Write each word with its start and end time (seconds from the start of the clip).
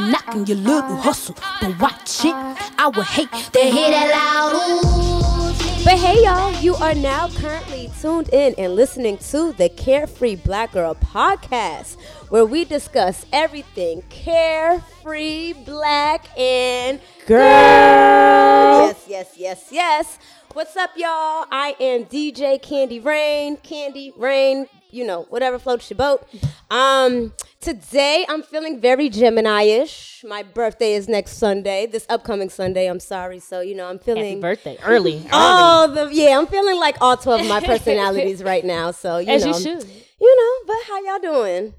ain't 0.00 0.12
knocking 0.12 0.46
your 0.46 0.56
little 0.58 0.96
hustle, 0.96 1.36
but 1.60 1.78
watch 1.78 2.24
it. 2.24 2.34
I 2.78 2.90
would 2.94 3.06
hate 3.06 3.30
to 3.30 3.60
hear 3.60 3.90
that 3.90 4.10
loud 4.10 4.54
ooh. 4.54 5.84
But 5.84 5.98
hey, 5.98 6.22
y'all, 6.24 6.52
you 6.60 6.74
are 6.76 6.94
now 6.94 7.28
currently 7.30 7.90
tuned 8.00 8.28
in 8.32 8.54
and 8.58 8.74
listening 8.74 9.16
to 9.18 9.52
the 9.52 9.68
Carefree 9.70 10.36
Black 10.36 10.72
Girl 10.72 10.94
podcast, 10.94 11.96
where 12.28 12.44
we 12.44 12.64
discuss 12.64 13.24
everything 13.32 14.02
carefree, 14.10 15.54
black, 15.64 16.26
and 16.38 17.00
girl. 17.26 17.40
Yes, 17.40 19.04
yes, 19.08 19.34
yes, 19.38 19.68
yes. 19.70 20.18
What's 20.52 20.76
up, 20.76 20.90
y'all? 20.96 21.46
I 21.50 21.74
am 21.80 22.04
DJ 22.04 22.60
Candy 22.60 23.00
Raine. 23.00 23.56
Candy 23.56 24.12
Raine, 24.16 24.66
you 24.92 25.04
know, 25.06 25.22
whatever 25.30 25.58
floats 25.58 25.90
your 25.90 25.96
boat. 25.96 26.26
Um, 26.70 27.32
today 27.60 28.24
I'm 28.28 28.42
feeling 28.42 28.80
very 28.80 29.08
Gemini-ish. 29.08 30.24
My 30.28 30.42
birthday 30.42 30.94
is 30.94 31.08
next 31.08 31.32
Sunday, 31.38 31.86
this 31.86 32.06
upcoming 32.08 32.50
Sunday. 32.50 32.86
I'm 32.86 33.00
sorry, 33.00 33.38
so 33.40 33.60
you 33.60 33.74
know 33.74 33.88
I'm 33.88 33.98
feeling 33.98 34.24
Happy 34.24 34.40
birthday 34.40 34.78
early. 34.84 35.24
Oh, 35.32 35.90
the 35.92 36.14
yeah. 36.14 36.38
I'm 36.38 36.46
feeling 36.46 36.78
like 36.78 36.96
all 37.00 37.16
twelve 37.16 37.40
of 37.40 37.48
my 37.48 37.60
personalities 37.64 38.42
right 38.42 38.64
now. 38.64 38.90
So 38.90 39.18
you 39.18 39.28
As 39.28 39.44
know, 39.44 39.48
you 39.56 39.60
should. 39.62 39.84
you 40.20 40.36
know. 40.36 40.66
But 40.66 40.76
how 40.88 41.00
y'all 41.04 41.18
doing? 41.32 41.74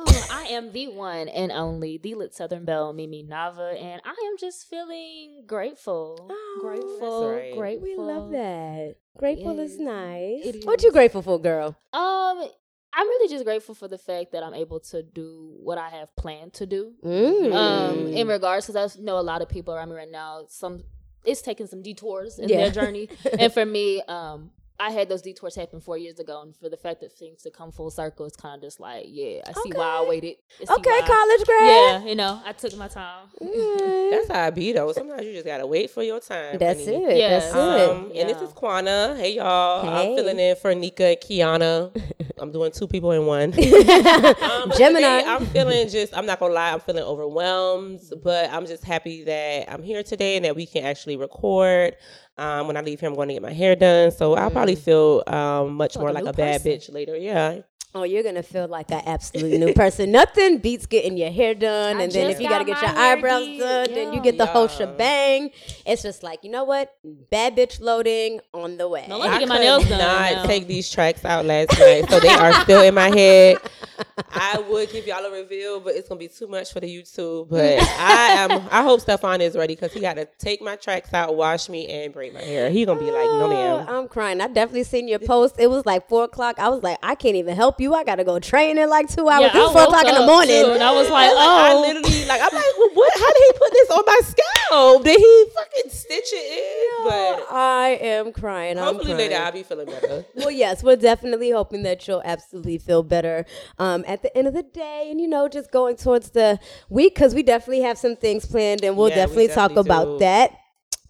Oh, 0.00 0.26
I 0.30 0.44
am 0.44 0.70
the 0.72 0.86
one 0.88 1.28
and 1.28 1.50
only, 1.50 1.98
the 1.98 2.14
lit 2.14 2.32
Southern 2.32 2.64
Belle, 2.64 2.92
Mimi 2.92 3.24
Navah, 3.24 3.76
and 3.82 4.00
I 4.04 4.10
am 4.30 4.36
just 4.38 4.68
feeling 4.68 5.42
grateful. 5.44 6.28
Oh, 6.30 6.58
grateful, 6.60 7.30
right. 7.32 7.52
grateful. 7.56 7.82
We 7.88 7.96
love 7.96 8.30
that. 8.30 8.94
Grateful 9.18 9.58
is 9.58 9.76
nice. 9.80 10.44
it 10.44 10.64
What 10.64 10.78
is. 10.78 10.84
you 10.84 10.92
grateful 10.92 11.22
for, 11.22 11.40
girl? 11.40 11.76
Um, 11.92 12.48
I'm 12.92 13.06
really 13.08 13.28
just 13.28 13.44
grateful 13.44 13.74
for 13.74 13.88
the 13.88 13.98
fact 13.98 14.30
that 14.32 14.44
I'm 14.44 14.54
able 14.54 14.78
to 14.80 15.02
do 15.02 15.56
what 15.64 15.78
I 15.78 15.88
have 15.88 16.14
planned 16.14 16.52
to 16.54 16.66
do. 16.66 16.92
Mm. 17.04 17.52
Um, 17.52 18.06
in 18.12 18.28
regards, 18.28 18.66
because 18.68 18.96
I 18.96 19.02
know 19.02 19.18
a 19.18 19.20
lot 19.22 19.42
of 19.42 19.48
people 19.48 19.74
around 19.74 19.88
me 19.90 19.96
right 19.96 20.10
now. 20.10 20.44
Some 20.48 20.84
it's 21.24 21.42
taking 21.42 21.66
some 21.66 21.82
detours 21.82 22.38
in 22.38 22.48
Yeah. 22.48 22.58
their 22.58 22.70
journey, 22.70 23.08
and 23.38 23.52
for 23.52 23.66
me, 23.66 24.00
um, 24.02 24.52
I 24.80 24.90
had 24.90 25.08
those 25.08 25.22
detours 25.22 25.56
happen 25.56 25.80
four 25.80 25.98
years 25.98 26.20
ago, 26.20 26.40
and 26.42 26.54
for 26.56 26.68
the 26.68 26.76
fact 26.76 27.00
that 27.00 27.12
things 27.12 27.42
to 27.42 27.50
come 27.50 27.72
full 27.72 27.90
circle, 27.90 28.26
it's 28.26 28.36
kind 28.36 28.54
of 28.56 28.62
just 28.62 28.78
like, 28.78 29.06
yeah, 29.08 29.40
I 29.46 29.52
see 29.52 29.72
why 29.74 29.98
I 30.04 30.06
waited. 30.08 30.36
I 30.68 30.74
okay, 30.74 30.90
why- 31.00 31.06
college 31.06 31.46
grad. 31.46 32.02
Yeah, 32.04 32.08
you 32.08 32.14
know, 32.14 32.40
I 32.44 32.52
took 32.52 32.76
my 32.76 32.86
time. 32.88 33.26
Mm. 33.42 34.10
That's 34.12 34.28
how 34.28 34.44
I 34.46 34.50
be 34.50 34.72
though. 34.72 34.92
Sometimes 34.92 35.24
you 35.26 35.32
just 35.32 35.46
gotta 35.46 35.66
wait 35.66 35.90
for 35.90 36.02
your 36.02 36.20
time. 36.20 36.58
That's 36.58 36.84
honey. 36.84 37.04
it. 37.04 37.16
Yeah. 37.18 37.40
That's 37.40 37.54
Um, 37.54 38.10
it. 38.12 38.20
and 38.20 38.30
this 38.30 38.40
is 38.40 38.52
Quanna. 38.54 39.16
Hey 39.16 39.34
y'all. 39.34 39.82
Hey. 39.82 40.10
I'm 40.10 40.16
filling 40.16 40.38
in 40.38 40.56
for 40.56 40.74
Nika 40.74 41.06
and 41.08 41.16
Kiana. 41.18 41.90
I'm 42.38 42.52
doing 42.52 42.70
two 42.70 42.86
people 42.86 43.10
in 43.12 43.26
one. 43.26 43.52
Um, 43.58 44.70
Gemini. 44.76 45.00
today 45.00 45.24
I'm 45.26 45.46
feeling 45.46 45.88
just, 45.88 46.16
I'm 46.16 46.24
not 46.26 46.38
gonna 46.38 46.54
lie, 46.54 46.72
I'm 46.72 46.80
feeling 46.80 47.02
overwhelmed, 47.02 48.00
but 48.22 48.50
I'm 48.52 48.66
just 48.66 48.84
happy 48.84 49.24
that 49.24 49.70
I'm 49.72 49.82
here 49.82 50.02
today 50.02 50.36
and 50.36 50.44
that 50.44 50.54
we 50.56 50.66
can 50.66 50.84
actually 50.84 51.16
record. 51.16 51.96
Um, 52.38 52.66
when 52.68 52.76
I 52.76 52.80
leave 52.82 53.00
here, 53.00 53.08
I'm 53.08 53.14
going 53.16 53.28
to 53.28 53.34
get 53.34 53.42
my 53.42 53.52
hair 53.52 53.74
done. 53.76 54.10
So 54.12 54.34
I'll 54.34 54.50
probably 54.50 54.76
Mm. 54.76 54.78
feel 54.78 55.22
um, 55.26 55.74
much 55.74 55.96
Like 55.96 56.00
more 56.00 56.10
a 56.10 56.12
like 56.12 56.24
new 56.24 56.30
a 56.30 56.32
bad 56.32 56.62
person. 56.62 56.72
bitch 56.72 56.92
later. 56.92 57.16
Yeah. 57.16 57.60
Oh, 57.94 58.02
you're 58.02 58.22
gonna 58.22 58.42
feel 58.42 58.68
like 58.68 58.90
an 58.90 59.00
absolute 59.06 59.58
new 59.58 59.72
person. 59.72 60.12
Nothing 60.12 60.58
beats 60.58 60.84
getting 60.84 61.16
your 61.16 61.30
hair 61.30 61.54
done, 61.54 61.96
I 61.96 62.02
and 62.02 62.12
then 62.12 62.30
if 62.30 62.38
you 62.38 62.46
gotta 62.46 62.66
get 62.66 62.80
your 62.82 62.90
eyebrows 62.90 63.46
did, 63.46 63.58
done, 63.60 63.94
then 63.94 64.12
you 64.12 64.20
get 64.20 64.36
the 64.36 64.44
whole 64.44 64.68
shebang. 64.68 65.50
It's 65.86 66.02
just 66.02 66.22
like 66.22 66.44
you 66.44 66.50
know 66.50 66.64
what, 66.64 66.92
bad 67.30 67.56
bitch 67.56 67.80
loading 67.80 68.40
on 68.52 68.76
the 68.76 68.86
way. 68.88 69.06
No, 69.08 69.16
let 69.16 69.30
me 69.30 69.36
I 69.36 69.38
get 69.40 69.48
my 69.48 69.56
could 69.56 69.64
nails 69.64 69.88
done 69.88 69.98
not 70.00 70.32
now. 70.32 70.44
take 70.44 70.66
these 70.66 70.90
tracks 70.90 71.24
out 71.24 71.46
last 71.46 71.76
night, 71.80 72.10
so 72.10 72.20
they 72.20 72.28
are 72.28 72.52
still 72.62 72.82
in 72.82 72.92
my 72.94 73.08
head. 73.08 73.56
I 74.30 74.58
would 74.68 74.90
give 74.90 75.06
y'all 75.06 75.24
a 75.24 75.30
reveal, 75.30 75.80
but 75.80 75.94
it's 75.94 76.08
gonna 76.08 76.18
be 76.18 76.28
too 76.28 76.46
much 76.46 76.72
for 76.72 76.80
the 76.80 76.86
YouTube. 76.88 77.48
But 77.48 77.78
I 77.98 78.26
am. 78.38 78.50
I 78.70 78.82
hope 78.82 79.00
Stefan 79.00 79.40
is 79.40 79.56
ready 79.56 79.74
because 79.74 79.92
he 79.92 80.00
got 80.00 80.14
to 80.14 80.26
take 80.38 80.60
my 80.62 80.76
tracks 80.76 81.12
out, 81.14 81.36
wash 81.36 81.68
me, 81.68 81.86
and 81.88 82.12
braid 82.12 82.34
my 82.34 82.40
hair. 82.40 82.70
He 82.70 82.84
gonna 82.84 83.00
be 83.00 83.06
like, 83.06 83.24
no 83.26 83.44
Oh, 83.44 83.48
ma'am. 83.48 83.86
I'm 83.88 84.08
crying. 84.08 84.40
I 84.40 84.48
definitely 84.48 84.84
seen 84.84 85.08
your 85.08 85.18
post. 85.20 85.56
It 85.58 85.68
was 85.68 85.86
like 85.86 86.08
four 86.08 86.24
o'clock. 86.24 86.58
I 86.58 86.68
was 86.68 86.82
like, 86.82 86.98
I 87.02 87.14
can't 87.14 87.36
even 87.36 87.54
help 87.56 87.80
you. 87.80 87.94
I 87.94 88.04
gotta 88.04 88.24
go 88.24 88.38
train 88.38 88.78
in 88.78 88.88
like 88.90 89.08
two 89.08 89.28
hours. 89.28 89.50
Yeah, 89.52 89.56
it 89.58 89.60
was 89.62 89.72
four 89.72 89.82
o'clock 89.84 90.06
in 90.06 90.14
the 90.14 90.26
morning. 90.26 90.64
too, 90.64 90.72
and 90.72 90.82
I 90.82 90.92
was 90.92 91.08
like, 91.10 91.30
And, 91.30 91.38
I 91.38 91.72
oh. 91.72 91.80
literally 91.80 92.24
like 92.26 92.40
I'm 92.40 92.54
like, 92.54 92.64
well, 92.78 92.90
what? 92.94 93.12
How 93.14 93.32
did 93.32 93.42
he 93.46 93.52
put 93.58 93.72
this 93.72 93.90
on 93.90 94.02
my 94.06 94.20
scalp? 94.24 95.04
Did 95.04 95.18
he 95.18 95.44
fucking 95.54 95.90
stitch 95.90 96.30
it 96.32 96.58
in? 96.58 97.08
But 97.08 97.46
I 97.54 97.98
am 98.00 98.32
crying. 98.32 98.78
I'm 98.78 98.84
hopefully 98.84 99.14
crying. 99.14 99.30
later 99.30 99.42
I'll 99.42 99.52
be 99.52 99.62
feeling 99.62 99.86
better. 99.86 100.24
well, 100.34 100.50
yes, 100.50 100.82
we're 100.82 100.96
definitely 100.96 101.50
hoping 101.50 101.82
that 101.84 102.06
you'll 102.06 102.22
absolutely 102.24 102.78
feel 102.78 103.02
better 103.02 103.46
um, 103.78 104.04
at 104.08 104.22
the 104.22 104.36
end 104.36 104.48
of 104.48 104.54
the 104.54 104.62
day, 104.64 105.08
and 105.10 105.20
you 105.20 105.28
know, 105.28 105.46
just 105.48 105.70
going 105.70 105.96
towards 105.96 106.30
the 106.30 106.58
week 106.88 107.14
because 107.14 107.34
we 107.34 107.42
definitely 107.44 107.82
have 107.82 107.98
some 107.98 108.16
things 108.16 108.46
planned, 108.46 108.82
and 108.82 108.96
we'll 108.96 109.08
Yeah, 109.10 109.14
we 109.16 109.20
definitely 109.20 109.48
talk 109.48 109.70
definitely 109.70 109.88
about 109.90 110.18
that. 110.20 110.52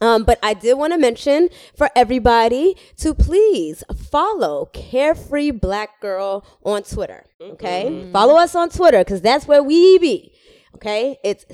Um, 0.00 0.22
but 0.22 0.38
I 0.44 0.54
did 0.54 0.74
want 0.78 0.92
to 0.92 0.98
mention 0.98 1.48
for 1.76 1.90
everybody 1.96 2.76
to 2.98 3.14
please 3.14 3.82
follow 4.12 4.66
Carefree 4.72 5.50
Black 5.50 6.00
Girl 6.00 6.44
on 6.64 6.82
Twitter. 6.84 7.24
Okay, 7.40 7.86
Mm-hmm. 7.90 8.12
follow 8.12 8.36
us 8.36 8.54
on 8.54 8.68
Twitter 8.70 8.98
because 8.98 9.20
that's 9.22 9.48
where 9.48 9.62
we 9.62 9.98
be. 9.98 10.32
Okay, 10.76 11.18
it's 11.24 11.44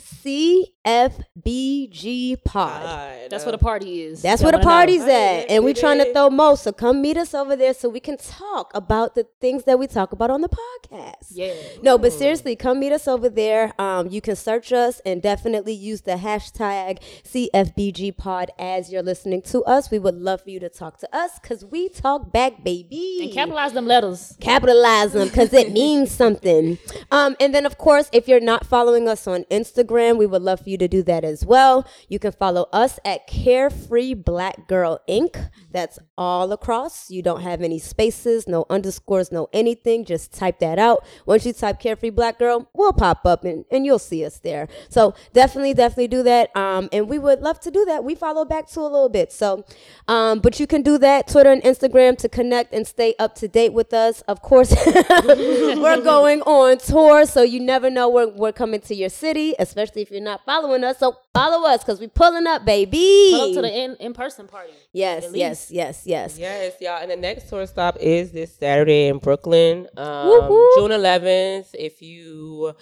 CFBG 0.85 2.43
Pod. 2.45 2.83
God, 2.83 3.31
That's 3.31 3.45
what 3.45 3.55
a 3.55 3.59
party 3.59 4.03
is. 4.03 4.23
That's 4.23 4.43
Y'all 4.43 4.47
where 4.51 4.53
the 4.53 4.59
wanna 4.59 4.65
know. 4.65 4.71
party's 4.79 5.05
Hey, 5.05 5.43
at. 5.45 5.51
And 5.51 5.65
we're 5.65 5.75
trying 5.75 5.99
to 5.99 6.13
throw 6.13 6.31
mo. 6.31 6.55
So 6.55 6.73
come 6.73 7.01
meet 7.03 7.17
us 7.17 7.35
over 7.35 7.57
there 7.57 7.75
so 7.75 7.89
we 7.89 8.01
can 8.01 8.17
talk 8.17 8.71
about 8.75 9.15
the 9.15 9.27
things 9.41 9.65
that 9.65 9.79
we 9.79 9.87
talk 9.87 10.13
about 10.13 10.31
on 10.31 10.41
the 10.41 10.49
podcast. 10.49 11.31
Yeah. 11.31 11.55
No, 11.83 11.99
but 11.99 12.13
seriously, 12.13 12.57
come 12.57 12.81
meet 12.81 12.93
us 12.93 13.09
over 13.09 13.29
there. 13.29 13.73
Um, 13.81 14.09
you 14.09 14.21
can 14.21 14.37
search 14.37 14.73
us 14.73 15.01
and 15.07 15.21
definitely 15.23 15.73
use 15.73 16.03
the 16.03 16.13
hashtag 16.13 16.99
CFBG 17.25 18.17
pod 18.17 18.51
as 18.59 18.93
you're 18.93 19.03
listening 19.03 19.43
to 19.43 19.63
us. 19.65 19.91
We 19.91 19.99
would 19.99 20.17
love 20.17 20.43
for 20.43 20.51
you 20.51 20.61
to 20.61 20.69
talk 20.69 20.99
to 20.99 21.17
us 21.17 21.39
because 21.41 21.65
we 21.65 21.89
talk 21.89 22.33
back, 22.33 22.63
baby. 22.63 23.21
And 23.23 23.33
capitalize 23.33 23.73
them 23.73 23.87
letters. 23.87 24.37
Capitalize 24.41 25.13
them 25.13 25.29
because 25.29 25.53
it 25.53 25.73
means 25.81 26.11
something. 26.11 26.79
Um, 27.11 27.37
and 27.41 27.55
then, 27.55 27.67
of 27.67 27.79
course, 27.79 28.09
if 28.13 28.29
you're 28.29 28.41
not 28.41 28.67
following 28.67 29.09
us 29.09 29.27
on 29.27 29.45
Instagram, 29.45 30.17
we 30.19 30.27
would 30.27 30.43
love 30.43 30.61
for 30.61 30.69
you 30.71 30.74
to 30.79 30.89
do 30.89 31.03
that 31.05 31.25
as 31.25 31.45
well. 31.45 31.87
You 32.09 32.19
can 32.19 32.33
follow 32.33 32.69
us 32.73 32.99
at 33.05 33.27
Carefree 33.27 34.15
Black 34.15 34.67
Girl 34.69 35.01
Inc. 35.09 35.51
That's 35.71 35.99
all 36.17 36.53
across. 36.53 37.11
You 37.11 37.23
don't 37.23 37.43
have 37.43 37.63
any 37.63 37.79
spaces, 37.79 38.47
no 38.47 38.67
underscores, 38.71 39.33
no 39.33 39.49
anything. 39.53 40.05
Just 40.05 40.33
type 40.33 40.59
that 40.61 40.79
out. 40.79 41.05
Once 41.27 41.47
you 41.47 41.53
type 41.53 41.81
Carefree 41.81 42.11
Black 42.11 42.39
Girl, 42.39 42.69
we'll 42.75 42.93
pop 42.93 43.27
up 43.27 43.45
and, 43.45 43.65
and 43.71 43.85
you'll 43.85 43.99
see 43.99 44.25
us 44.25 44.39
there. 44.39 44.69
So 44.89 45.15
definitely, 45.33 45.75
definitely 45.75 46.09
do 46.09 46.23
that. 46.23 46.55
Um, 46.57 46.89
and 46.93 47.09
we 47.09 47.19
would 47.19 47.41
love 47.41 47.61
to 47.61 47.71
do 47.71 47.85
that. 47.87 48.05
We 48.05 48.15
follow 48.15 48.45
back 48.45 48.69
to 48.69 48.81
a 48.81 48.83
little 48.83 49.09
bit. 49.09 49.33
So, 49.33 49.65
um, 50.09 50.41
but 50.41 50.61
you 50.61 50.67
can 50.67 50.83
do 50.83 50.99
that 50.99 51.29
Twitter 51.29 51.51
and 51.51 51.63
Instagram 51.63 52.17
to 52.19 52.29
connect 52.29 52.73
and 52.73 52.87
stay 52.87 53.15
up 53.19 53.35
to 53.37 53.49
date 53.49 53.73
with 53.73 53.93
us. 53.93 54.21
Of 54.23 54.43
course, 54.43 54.75
we're 55.27 56.03
going 56.03 56.43
on 56.43 56.79
tour, 56.79 57.27
so 57.27 57.43
you 57.43 57.61
never 57.61 57.91
know 57.91 58.09
when 58.09 58.37
we're 58.37 58.53
coming 58.53 58.81
to 58.83 58.95
your 58.95 59.09
city, 59.09 59.55
especially 59.59 60.03
if 60.03 60.11
you're 60.11 60.21
not 60.21 60.45
following 60.45 60.85
us. 60.85 60.99
So 60.99 61.19
follow 61.35 61.69
us 61.69 61.83
because 61.85 62.01
we 62.01 62.07
pulling 62.07 62.47
up, 62.47 62.65
baby. 62.65 63.29
Pull 63.33 63.41
up 63.43 63.55
to 63.55 63.63
the 63.63 63.77
in 63.79 63.97
in 63.97 64.15
person 64.15 64.47
party. 64.47 64.73
yes, 64.93 65.27
yes, 65.35 65.71
yes, 65.71 66.03
yes. 66.07 66.39
Yes, 66.39 66.75
y'all. 66.81 67.03
And 67.03 67.11
the 67.11 67.17
next 67.17 67.49
tour 67.51 67.67
stop 67.67 67.97
is 68.01 68.33
this 68.33 68.55
Saturday 68.55 69.09
in 69.09 69.19
Brooklyn, 69.19 69.87
um, 69.97 70.31
June 70.77 70.91
11th. 70.91 71.75
If 71.75 72.01
you 72.01 72.75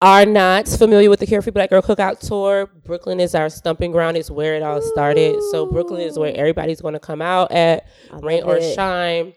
are 0.00 0.26
not 0.26 0.66
familiar 0.66 1.08
with 1.08 1.20
the 1.20 1.26
Carefree 1.26 1.52
Black 1.52 1.70
Girl 1.70 1.80
Cookout 1.80 2.18
Tour, 2.18 2.66
Brooklyn 2.84 3.20
is 3.20 3.34
our 3.36 3.48
stumping 3.48 3.92
ground. 3.92 4.16
It's 4.16 4.30
where 4.30 4.56
it 4.56 4.62
all 4.62 4.82
started. 4.82 5.40
So 5.52 5.64
Brooklyn 5.66 6.00
is 6.00 6.18
where 6.18 6.34
everybody's 6.34 6.80
going 6.80 6.94
to 6.94 7.00
come 7.00 7.22
out 7.22 7.52
at, 7.52 7.86
I 8.12 8.16
rain 8.18 8.40
love 8.40 8.50
or 8.50 8.56
it. 8.56 8.74
shine. 8.74 9.32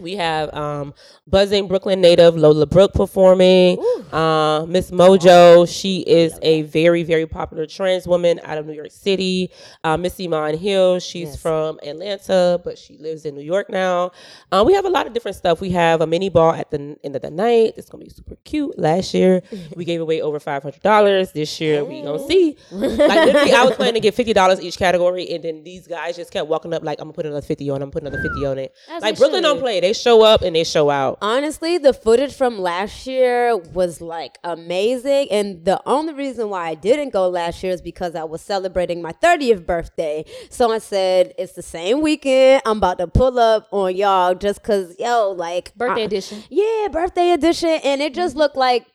We 0.00 0.16
have 0.16 0.52
um, 0.54 0.94
buzzing 1.26 1.68
Brooklyn 1.68 2.00
native 2.00 2.36
Lola 2.36 2.66
Brooke 2.66 2.92
performing. 2.94 3.78
Uh, 4.12 4.64
Miss 4.68 4.90
Mojo, 4.90 5.66
she 5.68 6.00
is 6.00 6.38
a 6.42 6.62
very, 6.62 7.02
very 7.02 7.26
popular 7.26 7.66
trans 7.66 8.06
woman 8.06 8.40
out 8.44 8.58
of 8.58 8.66
New 8.66 8.72
York 8.72 8.90
City. 8.90 9.50
Uh, 9.84 9.96
Miss 9.96 10.18
Iman 10.20 10.56
Hill, 10.58 10.98
she's 10.98 11.28
Yes. 11.30 11.36
from 11.42 11.78
Atlanta, 11.82 12.60
but 12.64 12.78
she 12.78 12.96
lives 12.98 13.24
in 13.24 13.34
New 13.34 13.42
York 13.44 13.70
now. 13.70 14.10
Uh, 14.50 14.64
we 14.66 14.72
have 14.74 14.84
a 14.84 14.88
lot 14.90 15.06
of 15.06 15.12
different 15.12 15.36
stuff. 15.36 15.60
We 15.60 15.70
have 15.70 16.00
a 16.00 16.06
mini 16.06 16.28
ball 16.28 16.52
at 16.52 16.70
the 16.70 16.96
end 17.04 17.14
of 17.16 17.22
the 17.22 17.30
night. 17.30 17.74
It's 17.76 17.88
gonna 17.88 18.04
be 18.04 18.10
super 18.10 18.36
cute. 18.44 18.78
Last 18.78 19.14
year 19.14 19.42
we 19.76 19.84
gave 19.84 20.00
away 20.00 20.20
over 20.20 20.40
five 20.40 20.62
hundred 20.62 20.82
dollars. 20.82 21.32
This 21.32 21.60
year 21.60 21.84
we 21.84 22.02
gonna 22.02 22.26
see. 22.26 22.56
Like 22.70 23.26
literally, 23.26 23.52
I 23.52 23.64
was 23.64 23.76
planning 23.76 23.94
to 23.94 24.00
get 24.00 24.14
fifty 24.22 24.32
dollars 24.32 24.60
each 24.60 24.78
category, 24.78 25.28
and 25.30 25.44
then 25.44 25.62
these 25.64 25.86
guys 25.86 26.16
just 26.16 26.30
kept 26.32 26.48
walking 26.48 26.72
up 26.74 26.82
like, 26.82 26.98
"I'm 27.00 27.06
gonna 27.06 27.14
put 27.14 27.26
another 27.26 27.42
fifty 27.42 27.70
on. 27.70 27.82
I'm 27.82 27.90
putting 27.90 28.08
another 28.08 28.22
fifty 28.22 28.44
on 28.46 28.58
it." 28.58 28.74
As 28.90 29.02
like 29.02 29.16
Brooklyn 29.18 29.42
don't 29.42 29.60
play. 29.60 29.80
They 29.82 29.92
show 29.94 30.22
up 30.22 30.42
and 30.42 30.54
they 30.54 30.62
show 30.62 30.90
out. 30.90 31.18
Honestly, 31.20 31.76
the 31.76 31.92
footage 31.92 32.32
from 32.32 32.60
last 32.60 33.04
year 33.04 33.56
was 33.56 34.00
like 34.00 34.38
amazing. 34.44 35.26
And 35.32 35.64
the 35.64 35.82
only 35.86 36.14
reason 36.14 36.50
why 36.50 36.68
I 36.68 36.76
didn't 36.76 37.10
go 37.10 37.28
last 37.28 37.64
year 37.64 37.72
is 37.72 37.82
because 37.82 38.14
I 38.14 38.22
was 38.22 38.40
celebrating 38.42 39.02
my 39.02 39.10
30th 39.10 39.66
birthday. 39.66 40.24
So 40.50 40.70
I 40.70 40.78
said, 40.78 41.34
it's 41.36 41.54
the 41.54 41.62
same 41.62 42.00
weekend. 42.00 42.62
I'm 42.64 42.76
about 42.76 42.98
to 42.98 43.08
pull 43.08 43.40
up 43.40 43.66
on 43.72 43.96
y'all 43.96 44.36
just 44.36 44.62
because, 44.62 44.94
yo, 45.00 45.32
like. 45.32 45.74
Birthday 45.74 46.02
I- 46.02 46.04
edition. 46.04 46.44
Yeah, 46.48 46.86
birthday 46.92 47.32
edition. 47.32 47.80
And 47.82 48.00
it 48.00 48.14
just 48.14 48.34
mm-hmm. 48.34 48.38
looked 48.38 48.56
like 48.56 48.86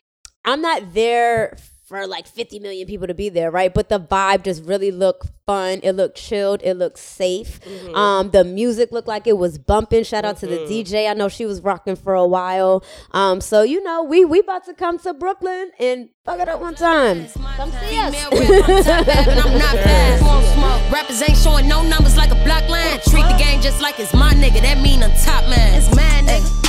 I'm 0.46 0.62
not 0.62 0.94
there 0.94 1.58
for 1.88 2.06
like 2.06 2.28
50 2.28 2.60
million 2.60 2.86
people 2.86 3.08
to 3.08 3.14
be 3.14 3.30
there, 3.30 3.50
right? 3.50 3.74
But 3.74 3.88
the 3.88 3.98
vibe 3.98 4.44
just 4.44 4.66
really 4.66 4.92
looked 4.92 5.30
fun. 5.46 5.80
It 5.84 5.94
looked 5.94 6.18
chilled. 6.18 6.62
It 6.62 6.74
looked 6.74 6.98
safe. 7.00 7.62
Mm-hmm. 7.62 7.96
Um, 7.96 8.32
the 8.32 8.44
music 8.44 8.92
looked 8.92 9.08
like 9.08 9.26
it 9.26 9.38
was 9.38 9.58
bumping. 9.58 10.04
Shout 10.04 10.26
out 10.26 10.36
to 10.40 10.48
the 10.48 10.58
DJ. 10.58 11.10
I 11.10 11.14
know 11.14 11.30
she 11.30 11.46
was 11.46 11.62
rocking 11.62 11.96
for 11.96 12.14
a 12.14 12.28
while. 12.28 12.84
Um, 13.12 13.40
so 13.40 13.62
you 13.62 13.82
know, 13.82 14.04
we 14.04 14.26
we 14.26 14.40
about 14.40 14.66
to 14.66 14.74
come 14.74 15.00
to 15.00 15.14
Brooklyn 15.14 15.72
and 15.80 16.10
fuck 16.26 16.42
it 16.42 16.50
up 16.50 16.60
one 16.60 16.76
time. 16.76 17.26
Come 17.56 17.72
see 17.72 17.98
us. 17.98 18.26
I'm 18.32 18.84
top 18.84 19.06
bad, 19.06 19.26
but 19.26 19.46
I'm 19.46 19.58
not 19.58 19.76
fast. 19.78 20.24
Won't 20.24 20.46
smoke. 20.46 20.92
Rappers 20.92 21.22
ain't 21.22 21.38
showing 21.38 21.70
no 21.70 21.88
numbers 21.88 22.18
like 22.18 22.32
a 22.32 22.44
block 22.44 22.68
line. 22.68 23.00
Treat 23.08 23.24
the 23.24 23.38
game 23.40 23.62
just 23.62 23.82
like 23.82 23.98
it's 23.98 24.14
my 24.14 24.34
nigga. 24.34 24.62
That 24.62 24.82
mean 24.82 25.04
I'm 25.04 25.12
top 25.24 25.48
man. 25.50 25.76
It's 25.76 25.96
mad 25.96 26.26
nigga. 26.26 26.67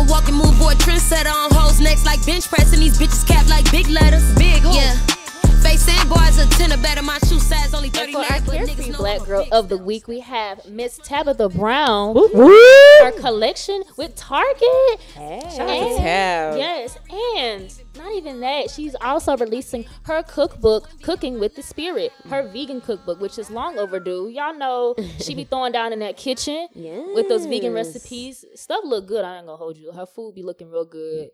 A 0.00 0.02
walking 0.04 0.34
move 0.34 0.58
board 0.58 0.78
trendsetter 0.78 1.30
on 1.30 1.50
hoes 1.52 1.78
next 1.78 2.06
like 2.06 2.24
bench 2.24 2.48
pressing 2.48 2.80
these 2.80 2.98
bitches 2.98 3.26
cap 3.26 3.46
like 3.48 3.70
big 3.70 3.86
letters. 3.88 4.24
Big 4.34 4.62
yeah. 4.64 5.19
Face 5.62 5.86
and 5.88 6.08
boys 6.08 6.38
a 6.38 6.46
tenner 6.56 6.76
better. 6.78 7.02
My 7.02 7.18
shoe 7.18 7.38
size 7.38 7.74
only 7.74 7.90
And 7.98 8.12
for 8.12 8.18
our 8.18 8.24
carefree 8.26 8.58
niggas 8.58 8.96
black 8.96 9.24
girl 9.26 9.46
of 9.52 9.68
the 9.68 9.78
week, 9.78 10.08
we 10.08 10.20
have 10.20 10.64
Miss 10.66 10.98
Tabitha 11.02 11.48
Brown. 11.48 12.14
Woo! 12.14 12.56
Her 13.02 13.12
collection 13.20 13.82
with 13.96 14.16
Target. 14.16 15.00
Shout 15.14 15.60
out 15.60 15.88
to 15.88 15.96
Tab. 15.98 16.56
Yes, 16.56 16.98
and 17.36 17.74
not 17.96 18.12
even 18.14 18.40
that, 18.40 18.70
she's 18.70 18.94
also 19.00 19.36
releasing 19.36 19.84
her 20.04 20.22
cookbook, 20.22 20.88
Cooking 21.02 21.38
with 21.38 21.54
the 21.56 21.62
Spirit, 21.62 22.12
her 22.28 22.42
vegan 22.48 22.80
cookbook, 22.80 23.20
which 23.20 23.38
is 23.38 23.50
long 23.50 23.78
overdue. 23.78 24.28
Y'all 24.28 24.54
know 24.56 24.94
she 25.18 25.34
be 25.34 25.44
throwing 25.50 25.72
down 25.72 25.92
in 25.92 25.98
that 25.98 26.16
kitchen 26.16 26.68
with 27.14 27.28
those 27.28 27.46
vegan 27.46 27.74
recipes. 27.74 28.44
Stuff 28.54 28.80
look 28.84 29.06
good. 29.06 29.24
I 29.24 29.36
ain't 29.38 29.46
gonna 29.46 29.56
hold 29.56 29.76
you. 29.76 29.92
Her 29.92 30.06
food 30.06 30.34
be 30.34 30.42
looking 30.42 30.70
real 30.70 30.86
good. 30.86 31.28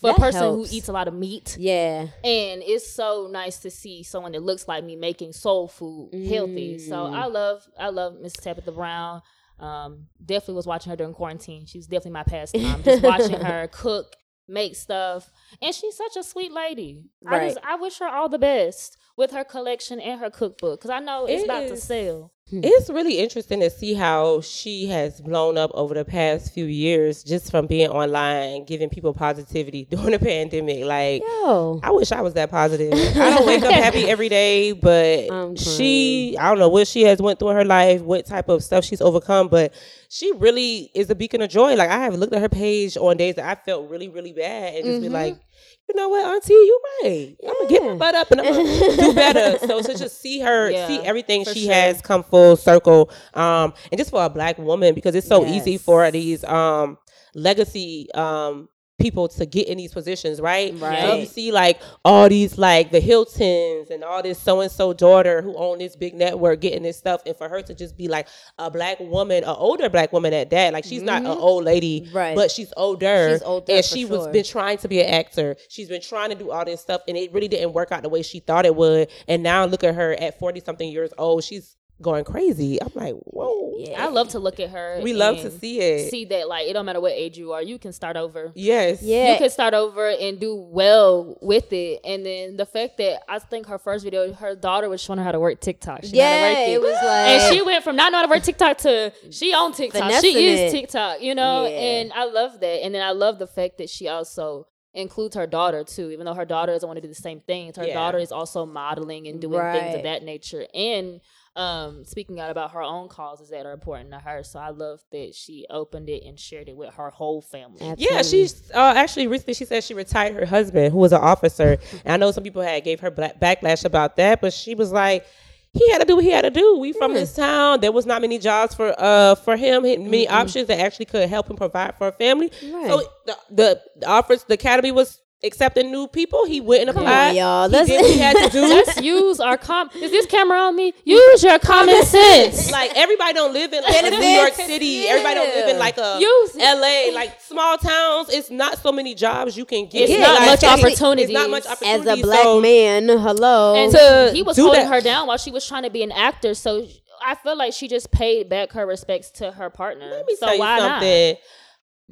For 0.00 0.08
That 0.10 0.16
a 0.18 0.20
person 0.20 0.40
helps. 0.42 0.70
who 0.70 0.76
eats 0.76 0.88
a 0.88 0.92
lot 0.92 1.08
of 1.08 1.14
meat, 1.14 1.56
Yeah. 1.58 2.08
and 2.24 2.62
it's 2.62 2.92
so 2.92 3.28
nice 3.30 3.58
to 3.60 3.70
see 3.70 4.02
someone 4.02 4.32
that 4.32 4.42
looks 4.42 4.66
like 4.68 4.84
me 4.84 4.96
making 4.96 5.32
soul 5.32 5.68
food 5.68 6.10
healthy. 6.28 6.78
So 6.78 6.94
Mm. 6.96 7.14
I 7.14 7.26
love 7.26 7.62
I 7.78 7.88
love 7.90 8.18
Miss 8.20 8.32
Tabitha 8.32 8.72
Brown. 8.72 9.22
Um, 9.58 10.06
definitely 10.24 10.54
was 10.54 10.66
watching 10.66 10.90
her 10.90 10.96
during 10.96 11.14
quarantine. 11.14 11.66
She 11.66 11.78
was 11.78 11.86
definitely 11.86 12.12
my 12.12 12.24
pastime. 12.24 12.82
Just 12.82 13.02
watching 13.02 13.40
her 13.40 13.68
cook, 13.68 14.16
make 14.48 14.74
stuff, 14.74 15.30
and 15.60 15.72
she's 15.74 15.96
such 15.96 16.16
a 16.16 16.22
sweet 16.24 16.52
lady. 16.52 17.04
I 17.26 17.46
just 17.48 17.58
I 17.64 17.76
wish 17.76 17.98
her 18.00 18.08
all 18.08 18.28
the 18.28 18.38
best 18.40 18.96
with 19.16 19.30
her 19.32 19.44
collection 19.44 20.00
and 20.00 20.20
her 20.20 20.30
cookbook 20.30 20.80
because 20.80 20.90
I 20.90 21.00
know 21.00 21.26
it's 21.26 21.42
It 21.42 21.44
about 21.44 21.68
to 21.68 21.76
sell. 21.76 22.32
Hmm. 22.50 22.60
It's 22.62 22.90
really 22.90 23.18
interesting 23.18 23.60
to 23.60 23.70
see 23.70 23.94
how 23.94 24.42
she 24.42 24.86
has 24.88 25.20
blown 25.22 25.56
up 25.56 25.70
over 25.72 25.94
the 25.94 26.04
past 26.04 26.52
few 26.52 26.66
years 26.66 27.22
just 27.22 27.50
from 27.50 27.66
being 27.66 27.88
online, 27.88 28.64
giving 28.64 28.90
people 28.90 29.14
positivity 29.14 29.84
during 29.90 30.10
the 30.10 30.18
pandemic. 30.18 30.84
Like, 30.84 31.22
Yo. 31.22 31.80
I 31.82 31.90
wish 31.92 32.12
I 32.12 32.20
was 32.20 32.34
that 32.34 32.50
positive. 32.50 32.92
I 32.92 33.30
don't 33.30 33.46
wake 33.46 33.62
up 33.62 33.72
happy 33.72 34.08
every 34.08 34.28
day, 34.40 34.72
but 34.72 35.30
I'm 35.30 35.56
she, 35.56 36.36
I 36.38 36.48
don't 36.50 36.58
know 36.58 36.68
what 36.68 36.88
she 36.88 37.02
has 37.04 37.22
went 37.22 37.38
through 37.38 37.50
in 37.50 37.56
her 37.56 37.64
life, 37.64 38.02
what 38.02 38.26
type 38.26 38.48
of 38.50 38.62
stuff 38.62 38.84
she's 38.84 39.00
overcome, 39.00 39.48
but 39.48 39.72
she 40.10 40.32
really 40.32 40.90
is 40.94 41.08
a 41.08 41.14
beacon 41.14 41.40
of 41.40 41.48
joy. 41.48 41.74
Like, 41.74 41.88
I 41.88 42.00
have 42.00 42.16
looked 42.16 42.34
at 42.34 42.42
her 42.42 42.50
page 42.50 42.98
on 42.98 43.16
days 43.16 43.36
that 43.36 43.48
I 43.48 43.54
felt 43.62 43.88
really, 43.88 44.08
really 44.08 44.32
bad 44.32 44.74
and 44.74 44.84
just 44.84 45.00
be 45.00 45.08
like, 45.08 45.34
mm-hmm. 45.34 45.51
You 45.92 46.00
know 46.00 46.08
what, 46.08 46.24
Auntie, 46.24 46.52
you 46.54 46.80
right. 47.02 47.36
I'm 47.46 47.54
gonna 47.54 47.68
get 47.68 47.82
my 47.82 47.94
butt 47.96 48.14
up 48.14 48.30
and 48.30 48.40
I'm 48.40 48.52
gonna 48.52 48.96
do 48.96 49.14
better. 49.14 49.58
So 49.66 49.82
to 49.82 49.96
just 49.98 50.20
see 50.20 50.40
her, 50.40 50.70
Yeah, 50.70 50.86
see 50.86 50.98
everything 51.00 51.44
she 51.44 51.64
sure. 51.66 51.74
has 51.74 52.00
come 52.00 52.22
full 52.22 52.56
circle, 52.56 53.10
um, 53.34 53.74
and 53.90 53.98
just 53.98 54.10
for 54.10 54.24
a 54.24 54.30
black 54.30 54.58
woman 54.58 54.94
because 54.94 55.14
it's 55.14 55.26
so 55.28 55.46
easy 55.46 55.76
for 55.78 56.10
these 56.10 56.44
um 56.44 56.96
legacy 57.34 58.08
um 58.14 58.68
people 58.98 59.26
to 59.26 59.46
get 59.46 59.68
in 59.68 59.78
these 59.78 59.92
positions, 59.92 60.40
right? 60.40 60.74
Right. 60.78 61.00
So 61.00 61.14
you 61.14 61.26
see 61.26 61.52
like 61.52 61.80
all 62.04 62.28
these 62.28 62.56
like 62.58 62.90
the 62.90 63.00
Hiltons 63.00 63.90
and 63.90 64.04
all 64.04 64.22
this 64.22 64.38
so 64.38 64.60
and 64.60 64.70
so 64.70 64.92
daughter 64.92 65.42
who 65.42 65.56
own 65.56 65.78
this 65.78 65.96
big 65.96 66.14
network 66.14 66.60
getting 66.60 66.82
this 66.82 66.96
stuff, 66.98 67.22
and 67.26 67.36
for 67.36 67.48
her 67.48 67.62
to 67.62 67.74
just 67.74 67.96
be 67.96 68.08
like 68.08 68.28
a 68.58 68.70
black 68.70 69.00
woman, 69.00 69.44
an 69.44 69.50
older 69.50 69.88
black 69.88 70.12
woman 70.12 70.32
at 70.32 70.50
that, 70.50 70.72
like 70.72 70.84
she's 70.84 71.02
not 71.02 71.22
an 71.22 71.26
old 71.26 71.64
lady, 71.64 71.82
Mm-hmm. 72.02 72.16
Right. 72.16 72.36
But 72.36 72.50
she's 72.50 72.72
older, 72.76 73.32
She's 73.32 73.42
older 73.42 73.72
and 73.72 73.84
she 73.84 74.04
was 74.04 74.28
been 74.28 74.44
trying 74.44 74.78
to 74.78 74.88
be 74.88 75.00
an 75.00 75.08
actor. 75.08 75.56
She's 75.68 75.88
been 75.88 76.00
trying 76.00 76.30
to 76.30 76.34
do 76.36 76.50
all 76.50 76.64
this 76.64 76.80
stuff, 76.80 77.02
and 77.08 77.16
it 77.16 77.32
really 77.32 77.48
didn't 77.48 77.72
work 77.72 77.92
out 77.92 78.02
the 78.02 78.08
way 78.08 78.22
she 78.22 78.40
thought 78.40 78.66
it 78.66 78.74
would. 78.74 79.08
And 79.28 79.42
now 79.42 79.64
look 79.64 79.84
at 79.84 79.94
her 79.94 80.12
at 80.14 80.38
forty 80.38 80.60
something 80.60 80.90
years 80.90 81.12
old, 81.18 81.44
she's 81.44 81.76
going 82.02 82.24
crazy. 82.24 82.80
I'm 82.82 82.90
like, 82.94 83.14
whoa. 83.14 83.72
Yeah. 83.78 84.04
I 84.04 84.08
love 84.08 84.28
to 84.30 84.38
look 84.38 84.60
at 84.60 84.70
her. 84.70 85.00
We 85.02 85.12
love 85.12 85.40
to 85.40 85.50
see 85.50 85.80
it. 85.80 86.10
See 86.10 86.24
that 86.26 86.48
like 86.48 86.68
it 86.68 86.72
don't 86.74 86.84
matter 86.86 87.00
what 87.00 87.12
age 87.12 87.38
you 87.38 87.52
are, 87.52 87.62
you 87.62 87.78
can 87.78 87.92
start 87.92 88.16
over. 88.16 88.52
Yes. 88.54 89.02
Yeah. 89.02 89.32
you 89.32 89.38
can 89.38 89.50
start 89.50 89.74
over 89.74 90.08
and 90.08 90.38
do 90.38 90.54
well 90.54 91.36
with 91.40 91.72
it. 91.72 92.00
And 92.04 92.24
then 92.24 92.56
the 92.56 92.66
fact 92.66 92.98
that 92.98 93.22
I 93.28 93.38
think 93.38 93.66
her 93.66 93.78
first 93.78 94.04
video, 94.04 94.32
her 94.34 94.54
daughter 94.54 94.88
was 94.88 95.00
showing 95.00 95.18
her 95.18 95.24
how 95.24 95.32
to 95.32 95.40
work 95.40 95.60
TikTok. 95.60 96.04
She 96.04 96.12
knew 96.12 96.20
how 96.22 96.28
to 96.28 96.34
Yeah, 96.36 96.48
work 96.60 96.68
it 96.68 96.80
was 96.80 96.92
like 96.94 97.02
and 97.02 97.54
she 97.54 97.62
went 97.62 97.82
from 97.84 97.96
not 97.96 98.12
knowing 98.12 98.22
how 98.24 98.26
to 98.28 98.36
work 98.36 98.42
TikTok 98.44 98.78
to 98.78 99.12
she 99.30 99.52
on 99.54 99.72
TikTok. 99.72 100.02
Finessing 100.02 100.32
She 100.32 100.46
is 100.48 100.60
it. 100.60 100.76
TikTok, 100.76 101.22
you 101.22 101.34
know. 101.34 101.64
Yeah. 101.66 101.76
And 101.76 102.12
I 102.12 102.24
love 102.24 102.60
that. 102.60 102.84
And 102.84 102.94
then 102.94 103.02
I 103.02 103.12
love 103.12 103.38
the 103.38 103.46
fact 103.46 103.78
that 103.78 103.88
she 103.90 104.08
also 104.08 104.66
includes 104.94 105.34
her 105.34 105.46
daughter 105.46 105.82
too, 105.84 106.10
even 106.10 106.26
though 106.26 106.34
her 106.34 106.44
daughter 106.44 106.72
doesn't 106.72 106.86
want 106.86 106.98
to 106.98 107.00
do 107.00 107.08
the 107.08 107.14
same 107.14 107.40
things. 107.40 107.76
Her 107.76 107.86
Yeah. 107.86 107.94
daughter 107.94 108.18
is 108.18 108.30
also 108.30 108.66
modeling 108.66 109.26
and 109.26 109.40
doing 109.40 109.60
things 109.72 109.94
of 109.94 110.02
that 110.02 110.22
nature. 110.22 110.66
And 110.74 111.20
um 111.54 112.04
speaking 112.06 112.40
out 112.40 112.50
about 112.50 112.70
her 112.70 112.80
own 112.80 113.08
causes 113.08 113.50
that 113.50 113.66
are 113.66 113.72
important 113.72 114.10
to 114.10 114.18
her. 114.18 114.42
So 114.42 114.58
I 114.58 114.70
love 114.70 115.00
that 115.12 115.34
she 115.34 115.66
opened 115.68 116.08
it 116.08 116.24
and 116.24 116.40
shared 116.40 116.68
it 116.68 116.76
with 116.76 116.94
her 116.94 117.10
whole 117.10 117.42
family. 117.42 117.94
Yeah, 117.98 118.22
she's 118.22 118.70
uh, 118.74 118.94
actually 118.96 119.26
recently 119.26 119.54
she 119.54 119.66
said 119.66 119.84
she 119.84 119.92
retired 119.94 120.34
her 120.34 120.46
husband, 120.46 120.92
who 120.92 120.98
was 120.98 121.12
an 121.12 121.20
officer. 121.20 121.76
And 122.04 122.14
I 122.14 122.16
know 122.16 122.30
some 122.32 122.42
people 122.42 122.62
had 122.62 122.82
gave 122.84 123.00
her 123.00 123.10
black 123.10 123.38
backlash 123.38 123.84
about 123.84 124.16
that, 124.16 124.40
but 124.40 124.52
she 124.54 124.74
was 124.74 124.92
like, 124.92 125.26
he 125.74 125.90
had 125.90 125.98
to 126.00 126.06
do 126.06 126.16
what 126.16 126.24
he 126.24 126.30
had 126.30 126.42
to 126.42 126.50
do. 126.50 126.78
We 126.78 126.92
from 126.92 127.12
this 127.14 127.34
town. 127.34 127.80
There 127.80 127.92
was 127.92 128.06
not 128.06 128.20
many 128.22 128.38
jobs 128.38 128.74
for 128.74 128.94
uh 128.98 129.34
for 129.34 129.56
him, 129.56 129.84
he- 129.84 129.98
many 129.98 130.28
options 130.28 130.68
that 130.68 130.80
actually 130.80 131.06
could 131.06 131.28
help 131.28 131.50
him 131.50 131.56
provide 131.56 131.96
for 131.98 132.08
a 132.08 132.12
family. 132.12 132.50
Right. 132.62 132.86
So 132.86 133.02
the, 133.26 133.36
the 133.50 133.82
the 133.96 134.06
offers, 134.06 134.44
the 134.44 134.54
academy 134.54 134.90
was 134.92 135.20
accepting 135.44 135.90
new 135.90 136.06
people. 136.06 136.44
He 136.44 136.60
Come 136.60 136.88
applied. 136.88 137.30
on, 137.30 137.34
y'all. 137.36 137.68
He 137.68 137.72
Let's- 137.76 137.88
did 137.88 138.00
what 138.02 138.10
he 138.10 138.18
had 138.18 138.36
to 138.36 138.48
do. 138.52 138.60
Let's 138.62 139.00
use 139.00 139.40
our 139.40 139.56
com. 139.56 139.90
Is 139.94 140.10
this 140.10 140.26
camera 140.26 140.58
on 140.58 140.76
me? 140.76 140.94
Use 141.04 141.42
your 141.42 141.58
common 141.58 142.02
sense. 142.04 142.70
like 142.70 142.92
everybody 142.94 143.32
don't 143.34 143.52
live 143.52 143.72
in 143.72 143.82
like, 143.82 144.12
New 144.12 144.18
York 144.26 144.54
City. 144.54 145.06
Everybody 145.08 145.34
don't 145.34 145.54
live 145.54 145.68
in 145.70 145.78
like 145.78 145.98
a 145.98 146.18
Use. 146.20 146.54
LA. 146.56 147.12
Like 147.14 147.40
small 147.40 147.76
towns, 147.78 148.28
it's 148.30 148.50
not 148.50 148.78
so 148.78 148.92
many 148.92 149.14
jobs 149.14 149.56
you 149.56 149.64
can 149.64 149.86
get. 149.86 150.02
It's 150.02 150.12
Yeah, 150.12 150.20
not 150.20 150.40
like, 150.40 150.46
much 150.62 150.64
opportunities. 150.64 151.24
It's 151.30 151.34
not 151.34 151.50
much 151.50 151.66
As 151.84 152.06
a 152.06 152.22
black 152.22 152.42
so, 152.42 152.60
man, 152.60 153.08
hello. 153.08 153.74
and 153.74 153.92
to 153.92 154.30
he 154.32 154.42
was 154.42 154.56
holding 154.56 154.80
that- 154.82 154.88
her 154.92 155.00
down 155.00 155.26
while 155.26 155.38
she 155.38 155.50
was 155.50 155.66
trying 155.66 155.82
to 155.82 155.90
be 155.90 156.02
an 156.02 156.12
actor. 156.12 156.54
So 156.54 156.86
I 157.24 157.34
feel 157.36 157.56
like 157.56 157.72
she 157.72 157.88
just 157.88 158.10
paid 158.10 158.48
back 158.48 158.72
her 158.72 158.84
respects 158.86 159.30
to 159.32 159.52
her 159.52 159.70
partner. 159.70 160.06
Let 160.08 160.26
me 160.26 160.34
so 160.36 160.46
tell 160.46 160.54
you 160.54 160.60
why 160.60 160.78
something. 160.78 161.36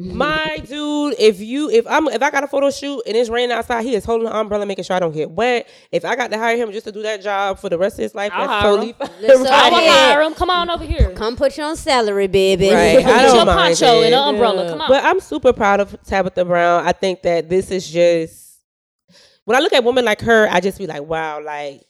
My 0.02 0.56
dude, 0.66 1.14
if 1.18 1.40
you 1.40 1.68
if 1.68 1.86
I'm 1.86 2.08
if 2.08 2.22
I 2.22 2.30
got 2.30 2.42
a 2.42 2.46
photo 2.46 2.70
shoot 2.70 3.02
and 3.06 3.14
it's 3.14 3.28
raining 3.28 3.52
outside, 3.54 3.82
he 3.84 3.94
is 3.94 4.02
holding 4.04 4.26
the 4.26 4.34
umbrella, 4.34 4.64
making 4.64 4.84
sure 4.84 4.96
I 4.96 4.98
don't 4.98 5.12
get 5.12 5.30
wet. 5.30 5.68
If 5.92 6.06
I 6.06 6.16
got 6.16 6.30
to 6.30 6.38
hire 6.38 6.56
him 6.56 6.72
just 6.72 6.86
to 6.86 6.92
do 6.92 7.02
that 7.02 7.22
job 7.22 7.58
for 7.58 7.68
the 7.68 7.76
rest 7.76 7.98
of 7.98 8.04
his 8.04 8.14
life, 8.14 8.32
I'll 8.34 8.46
that's 8.48 8.50
hire 8.62 8.62
totally 8.70 8.88
him. 8.88 8.94
fine. 8.98 9.10
Listen, 9.20 9.42
not? 9.44 9.52
I 9.52 9.68
will 9.70 9.82
Yeah. 9.82 9.92
hire 10.14 10.22
him. 10.22 10.34
Come 10.34 10.48
on 10.48 10.70
over 10.70 10.84
here. 10.84 11.10
Come 11.12 11.36
put 11.36 11.58
you 11.58 11.64
on 11.64 11.76
salary, 11.76 12.28
baby. 12.28 12.70
Right. 12.70 12.98
I 12.98 13.02
Put 13.02 13.04
don't 13.26 13.34
your 13.36 13.44
mind 13.44 13.58
poncho 13.78 14.00
it. 14.00 14.06
and 14.06 14.14
an 14.14 14.28
umbrella. 14.34 14.68
Come 14.70 14.80
on. 14.80 14.88
But 14.88 15.04
I'm 15.04 15.20
super 15.20 15.52
proud 15.52 15.80
of 15.80 15.94
Tabitha 16.04 16.46
Brown. 16.46 16.86
I 16.86 16.92
think 16.92 17.20
that 17.22 17.50
this 17.50 17.70
is 17.70 17.86
just 17.86 18.58
when 19.44 19.56
I 19.56 19.60
look 19.60 19.74
at 19.74 19.84
women 19.84 20.04
like 20.06 20.22
her, 20.22 20.48
I 20.50 20.60
just 20.60 20.78
be 20.78 20.86
like, 20.86 21.02
wow, 21.02 21.42
like 21.44 21.82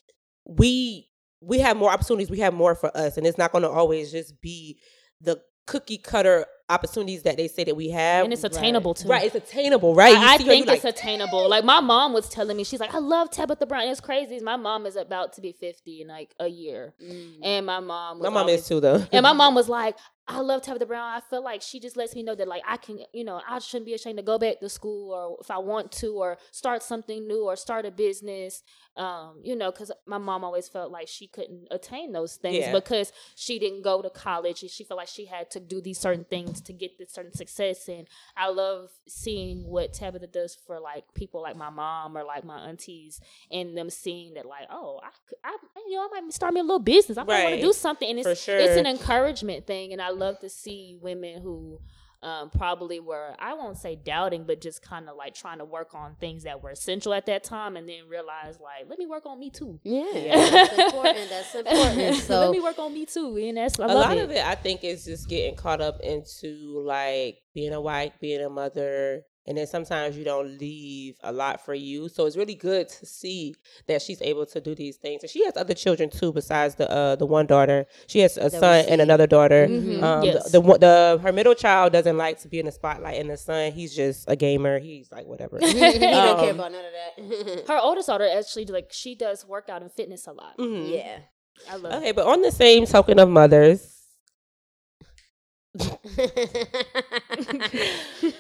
we 0.47 1.07
we 1.43 1.61
have 1.61 1.77
more 1.77 1.91
opportunities, 1.93 2.29
we 2.31 2.41
have 2.41 2.55
more 2.55 2.75
for 2.75 2.91
us, 2.97 3.17
and 3.17 3.25
it's 3.27 3.39
not 3.39 3.53
going 3.53 3.63
to 3.63 3.71
always 3.71 4.11
just 4.11 4.41
be 4.41 4.79
the 5.21 5.41
cookie 5.67 5.99
cutter 5.99 6.45
opportunities 6.71 7.23
that 7.25 7.37
they 7.37 7.49
say 7.49 7.65
that 7.65 7.77
we 7.77 7.91
have. 7.91 8.25
and 8.25 8.33
it's 8.33 8.45
attainable 8.45 8.95
too. 8.95 9.09
right, 9.09 9.25
it's 9.25 9.35
attainable, 9.35 9.95
right? 9.95 10.17
I, 10.17 10.35
I 10.35 10.37
see 10.37 10.45
her, 10.45 10.51
think 10.51 10.69
it's 10.69 10.85
like, 10.85 10.95
attainable. 10.95 11.49
Like 11.49 11.65
my 11.65 11.81
mom 11.81 12.13
was 12.13 12.29
telling 12.29 12.57
me, 12.57 12.65
she's 12.65 12.81
like, 12.81 12.95
I 12.95 12.99
love 12.99 13.31
Tabitha 13.31 13.67
Brown. 13.67 13.89
It's 13.89 14.01
crazy. 14.01 14.41
My 14.41 14.57
mom 14.57 14.87
is 14.87 14.97
about 14.97 15.33
to 15.35 15.41
be 15.41 15.53
fifty 15.53 16.03
in 16.03 16.09
like 16.09 16.35
a 16.41 16.49
year, 16.49 16.95
and 17.43 17.67
my 17.67 17.81
mom. 17.81 18.19
Was 18.19 18.25
my 18.25 18.31
mom 18.31 18.41
always- 18.43 18.61
is 18.61 18.69
too 18.69 18.81
though. 18.81 19.05
And 19.13 19.23
my 19.23 19.33
mom 19.33 19.55
was 19.55 19.69
like, 19.69 19.97
I 20.29 20.39
love 20.41 20.63
Tabitha 20.63 20.87
Brown. 20.87 21.03
I 21.17 21.21
feel 21.29 21.43
like 21.43 21.61
she 21.61 21.81
just 21.81 21.97
lets 21.97 22.15
me 22.15 22.23
know 22.23 22.37
that 22.37 22.47
like 22.47 22.63
I 22.67 22.77
can, 22.77 23.01
you 23.13 23.25
know, 23.25 23.41
I 23.49 23.59
shouldn't 23.59 23.87
be 23.87 23.95
ashamed 23.95 24.19
to 24.19 24.23
go 24.23 24.39
back 24.39 24.61
to 24.61 24.69
school 24.69 25.13
or 25.13 25.37
if 25.41 25.51
I 25.51 25.59
want 25.59 25.91
to 25.93 26.15
or 26.15 26.39
start 26.53 26.83
something 26.85 27.27
new 27.27 27.45
or 27.47 27.57
start 27.57 27.85
a 27.85 27.91
business. 27.91 28.63
Um, 28.97 29.41
you 29.43 29.57
know, 29.57 29.71
because 29.71 29.91
my 30.07 30.19
mom 30.19 30.45
always 30.45 30.69
felt 30.69 30.91
like 30.93 31.09
she 31.09 31.27
couldn't 31.27 31.69
attain 31.71 32.13
those 32.13 32.37
things 32.37 32.57
Yeah. 32.59 32.73
because 32.73 33.13
she 33.35 33.59
didn't 33.59 33.83
go 33.83 34.03
to 34.03 34.11
college 34.11 34.63
and 34.63 34.71
she 34.71 34.85
felt 34.85 34.99
like 34.99 35.09
she 35.09 35.25
had 35.27 35.51
to 35.53 35.61
do 35.61 35.81
these 35.81 35.99
certain 35.99 36.25
things 36.25 36.60
to 36.63 36.73
get 36.73 36.99
this 36.99 37.13
certain 37.13 37.33
success. 37.33 37.89
And 37.89 38.07
I 38.37 38.51
love 38.51 38.91
seeing 39.07 39.65
what 39.65 39.93
Tabitha 39.93 40.27
does 40.27 40.57
for 40.67 40.81
like 40.81 41.05
people 41.15 41.43
like 41.43 41.57
my 41.57 41.71
mom 41.71 42.17
or 42.17 42.25
like 42.25 42.45
my 42.45 42.59
aunties 42.69 43.21
and 43.51 43.77
them 43.77 43.91
seeing 43.91 44.35
that 44.35 44.47
like, 44.47 44.67
oh, 44.71 45.01
I, 45.03 45.09
I 45.45 45.57
you 45.89 45.97
know, 45.97 46.09
I 46.13 46.21
might 46.21 46.33
start 46.33 46.55
me 46.55 46.61
a 46.61 46.65
little 46.65 46.79
business. 46.79 47.19
I 47.19 47.25
might 47.25 47.45
want 47.45 47.57
to 47.57 47.63
do 47.63 47.73
something. 47.73 48.09
And 48.09 48.19
it's 48.19 48.45
For 48.45 48.53
it's 48.53 48.77
an 48.77 48.87
encouragement 48.87 49.67
thing, 49.67 49.93
and 49.93 50.01
I 50.01 50.11
love 50.11 50.41
to 50.41 50.49
see 50.49 50.97
women 51.01 51.43
who 51.43 51.81
um, 52.23 52.51
probably 52.51 53.01
were 53.01 53.35
I 53.39 53.55
won't 53.55 53.79
say 53.79 53.97
doubting, 53.97 54.45
but 54.45 54.61
just 54.61 54.83
kind 54.83 55.09
of 55.09 55.17
like 55.17 55.35
trying 55.35 55.59
to 55.59 55.65
work 55.65 55.95
on 55.95 56.17
things 56.21 56.43
that 56.45 56.63
were 56.63 56.71
essential 56.71 57.15
at 57.15 57.27
that 57.27 57.45
time, 57.45 57.77
and 57.77 57.89
then 57.89 58.09
realize 58.09 58.59
like, 58.61 58.89
let 58.89 58.99
me 58.99 59.07
work 59.07 59.25
on 59.27 59.39
me 59.39 59.51
too. 59.51 59.81
Yeah, 59.83 60.05
that's 60.35 60.79
important. 60.79 61.31
That's 61.31 61.55
important. 61.55 62.17
So 62.19 62.41
let 62.41 62.51
me 62.51 62.61
work 62.61 62.79
on 62.79 62.93
me 62.93 63.07
too, 63.07 63.37
and 63.39 63.57
that's 63.57 63.81
I 63.81 63.85
a 63.85 63.87
love 63.87 63.97
lot 63.97 64.17
it. 64.19 64.25
of 64.25 64.31
it, 64.31 64.45
I 64.45 64.55
think, 64.55 64.85
is 64.85 65.05
just 65.05 65.29
getting 65.29 65.57
caught 65.57 65.81
up 65.81 66.01
into 66.01 66.83
like 66.85 67.39
being 67.55 67.73
a 67.73 67.81
wife, 67.81 68.13
being 68.21 68.43
a 68.43 68.51
mother, 68.51 69.23
and 69.47 69.57
then 69.59 69.67
sometimes 69.67 70.17
you 70.17 70.25
don't 70.25 70.59
leave 70.59 71.17
a 71.23 71.33
lot 71.33 71.65
for 71.65 71.75
you. 71.75 72.09
So 72.09 72.27
it's 72.27 72.37
really 72.37 72.55
good 72.55 72.89
to 72.89 73.07
see 73.07 73.55
that 73.89 74.03
she's 74.03 74.21
able 74.23 74.47
to 74.47 74.61
do 74.61 74.75
these 74.75 74.97
things, 74.97 75.23
and 75.23 75.31
she 75.31 75.45
has 75.45 75.57
other 75.57 75.75
children 75.75 76.11
too, 76.11 76.33
besides 76.33 76.75
the 76.77 76.91
uh, 76.91 77.17
the 77.17 77.27
one 77.27 77.47
daughter. 77.47 77.87
She 78.07 78.21
has 78.21 78.37
a 78.37 78.45
we 78.45 78.51
son 78.51 78.85
and 78.89 79.01
another 79.01 79.27
daughter. 79.27 79.67
Mhm. 79.67 80.03
Um, 80.03 80.25
Yes. 80.25 80.51
the, 80.51 80.61
the 80.61 80.79
the 80.79 81.21
her 81.23 81.33
middle 81.33 81.55
child 81.55 81.93
doesn't 81.93 82.17
like 82.17 82.39
to 82.41 82.49
be 82.49 82.59
in 82.59 82.67
the 82.67 82.73
spotlight, 82.73 83.19
and 83.21 83.31
the 83.31 83.37
son 83.37 83.73
he's 83.73 83.95
just 83.95 84.25
a 84.29 84.37
gamer. 84.37 84.79
He's 84.79 85.11
like 85.11 85.27
whatever. 85.27 85.59
he 85.63 85.73
don't 85.73 86.39
care 86.39 86.51
Um, 86.51 86.61
about 86.61 86.73
none 86.73 86.85
of 86.85 86.93
that. 86.93 87.65
Her 87.69 87.79
oldest 87.79 88.07
daughter 88.09 88.29
actually 88.31 88.67
like 88.67 88.89
she 88.93 89.15
does 89.15 89.45
workout 89.47 89.83
and 89.83 89.93
fitness 89.93 90.27
a 90.27 90.33
lot. 90.33 90.59
Mhm. 90.59 90.91
yeah. 90.93 91.19
I 91.71 91.77
love. 91.77 91.93
It. 91.93 91.97
Okay, 91.97 92.13
but 92.13 92.27
on 92.27 92.41
the 92.43 92.51
same 92.53 92.87
token 92.87 93.19
of 93.19 93.29
mothers. 93.29 93.97
oh 95.79 95.99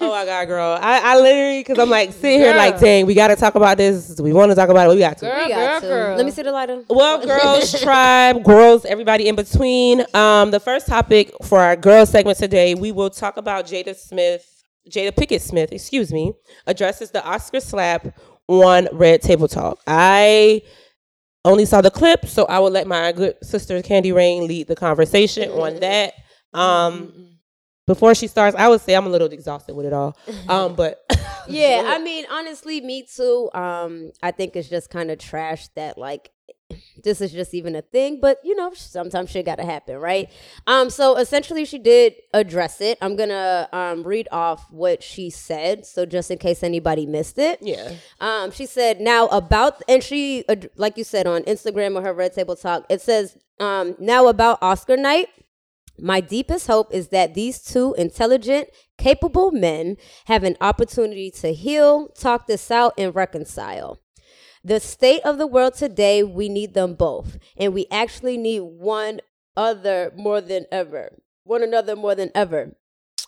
my 0.01 0.25
god, 0.25 0.47
girl! 0.49 0.77
I, 0.81 1.01
I 1.05 1.21
literally 1.21 1.61
because 1.61 1.79
I'm 1.79 1.89
like 1.89 2.13
sitting 2.13 2.41
here 2.41 2.57
like, 2.57 2.81
dang, 2.81 3.07
we 3.07 3.15
got 3.15 3.29
to 3.29 3.37
talk 3.37 3.55
about 3.55 3.77
this. 3.77 4.21
We 4.21 4.33
want 4.33 4.51
to 4.51 4.57
talk 4.57 4.69
about 4.69 4.91
it? 4.91 4.95
We 4.95 4.99
got 4.99 5.19
to. 5.19 5.27
Girl, 5.27 5.45
We 5.45 5.49
got 5.49 5.57
girl, 5.57 5.81
to. 5.81 5.87
girl. 5.87 6.17
Let 6.17 6.27
me 6.27 6.33
see 6.33 6.43
the 6.43 6.51
lighter. 6.51 6.83
Well, 6.91 7.25
girls, 7.27 7.81
tribe, 7.81 8.43
girls, 8.43 8.85
everybody 8.85 9.29
in 9.29 9.37
between. 9.37 10.05
Um, 10.13 10.51
the 10.51 10.59
first 10.59 10.89
topic 10.89 11.31
for 11.45 11.61
our 11.61 11.77
girls 11.77 12.11
segment 12.11 12.37
today, 12.37 12.75
we 12.75 12.91
will 12.91 13.11
talk 13.11 13.37
about 13.37 13.65
Jada 13.65 13.95
Smith, 13.95 14.65
Jada 14.91 15.17
Pickett 15.17 15.41
Smith, 15.41 15.71
excuse 15.71 16.13
me, 16.13 16.33
addresses 16.67 17.13
the 17.13 17.25
Oscar 17.25 17.61
slap 17.61 18.09
on 18.49 18.89
Red 18.91 19.23
Table 19.23 19.47
Talk. 19.47 19.79
I 19.87 20.63
only 21.45 21.65
saw 21.65 21.81
the 21.81 21.93
clip, 21.93 22.27
so 22.27 22.45
I 22.47 22.59
will 22.59 22.71
let 22.71 22.89
my 22.89 23.13
good 23.13 23.37
sister 23.45 23.81
Candy 23.83 24.11
Raine 24.11 24.49
lead 24.49 24.67
the 24.67 24.75
conversation 24.75 25.49
on 25.51 25.79
that. 25.79 26.15
Um, 26.53 27.37
before 27.87 28.15
she 28.15 28.27
starts, 28.29 28.57
I 28.57 28.69
would 28.69 28.81
say 28.81 28.95
I'm 28.95 29.07
a 29.07 29.11
little 29.11 29.29
exhausted 29.29 29.75
with 29.75 29.87
it 29.87 29.93
all. 29.93 30.17
Um, 30.49 30.75
but 30.75 31.05
Yeah, 31.49 31.85
I 31.87 31.99
mean, 31.99 32.27
honestly, 32.31 32.81
me 32.81 33.03
too. 33.03 33.51
Um, 33.55 34.13
I 34.23 34.31
think 34.31 34.55
it's 34.57 34.69
just 34.69 34.91
kind 34.91 35.11
of 35.11 35.19
trash 35.19 35.69
that 35.75 35.99
like 35.99 36.31
this 37.03 37.21
is 37.21 37.33
just 37.33 37.53
even 37.55 37.75
a 37.75 37.83
thing, 37.83 38.21
but 38.21 38.39
you 38.45 38.55
know, 38.55 38.73
sometimes 38.75 39.31
shit 39.31 39.45
gotta 39.47 39.65
happen, 39.65 39.97
right? 39.97 40.31
Um, 40.69 40.91
so 40.91 41.17
essentially 41.17 41.65
she 41.65 41.79
did 41.79 42.15
address 42.33 42.81
it. 42.81 42.99
I'm 43.01 43.17
gonna 43.17 43.69
um 43.73 44.05
read 44.05 44.29
off 44.31 44.67
what 44.71 45.03
she 45.03 45.31
said, 45.31 45.85
so 45.87 46.07
just 46.07 46.31
in 46.31 46.39
case 46.39 46.63
anybody 46.63 47.07
missed 47.07 47.39
it. 47.39 47.59
yeah, 47.61 47.95
Um, 48.21 48.53
she 48.53 48.67
said 48.67 49.01
now 49.01 49.27
about 49.29 49.83
and 49.89 50.03
she 50.03 50.45
like 50.77 50.97
you 50.97 51.05
said 51.05 51.27
on 51.27 51.43
Instagram 51.43 51.97
or 51.97 52.03
her 52.03 52.13
Red 52.15 52.35
Table 52.35 52.55
Talk. 52.55 52.87
It 52.89 53.01
says 53.01 53.37
um 53.59 53.97
now 53.99 54.29
about 54.29 54.59
Oscar 54.63 54.97
night. 54.97 55.29
My 56.01 56.21
deepest 56.21 56.67
hope 56.67 56.93
is 56.93 57.09
that 57.09 57.35
these 57.35 57.63
two 57.63 57.95
intelligent, 57.99 58.69
capable 58.99 59.51
men 59.51 59.97
have 60.27 60.45
an 60.45 60.57
opportunity 60.61 61.31
to 61.33 61.53
heal, 61.53 62.09
talk 62.09 62.47
this 62.47 62.71
out, 62.71 62.95
and 62.97 63.15
reconcile. 63.15 64.01
The 64.63 64.81
state 64.81 65.23
of 65.25 65.39
the 65.39 65.47
world 65.47 65.75
today, 65.75 66.23
we 66.23 66.49
need 66.49 66.75
them 66.75 66.95
both. 66.95 67.39
And 67.57 67.73
we 67.73 67.87
actually 67.91 68.37
need 68.37 68.61
one 68.61 69.21
other 69.57 70.13
more 70.17 70.41
than 70.41 70.67
ever. 70.71 71.19
One 71.45 71.63
another 71.63 71.97
more 71.97 72.15
than 72.15 72.31
ever. 72.35 72.77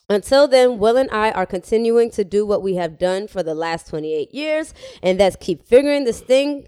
Until 0.08 0.46
then, 0.46 0.78
Will 0.78 0.96
and 0.96 1.10
I 1.10 1.30
are 1.30 1.46
continuing 1.46 2.10
to 2.12 2.24
do 2.24 2.44
what 2.44 2.62
we 2.62 2.74
have 2.74 2.98
done 2.98 3.28
for 3.28 3.42
the 3.42 3.54
last 3.54 3.88
28 3.88 4.34
years, 4.34 4.74
and 5.02 5.18
that's 5.18 5.36
keep 5.36 5.66
figuring 5.66 6.04
this 6.04 6.20
thing 6.20 6.66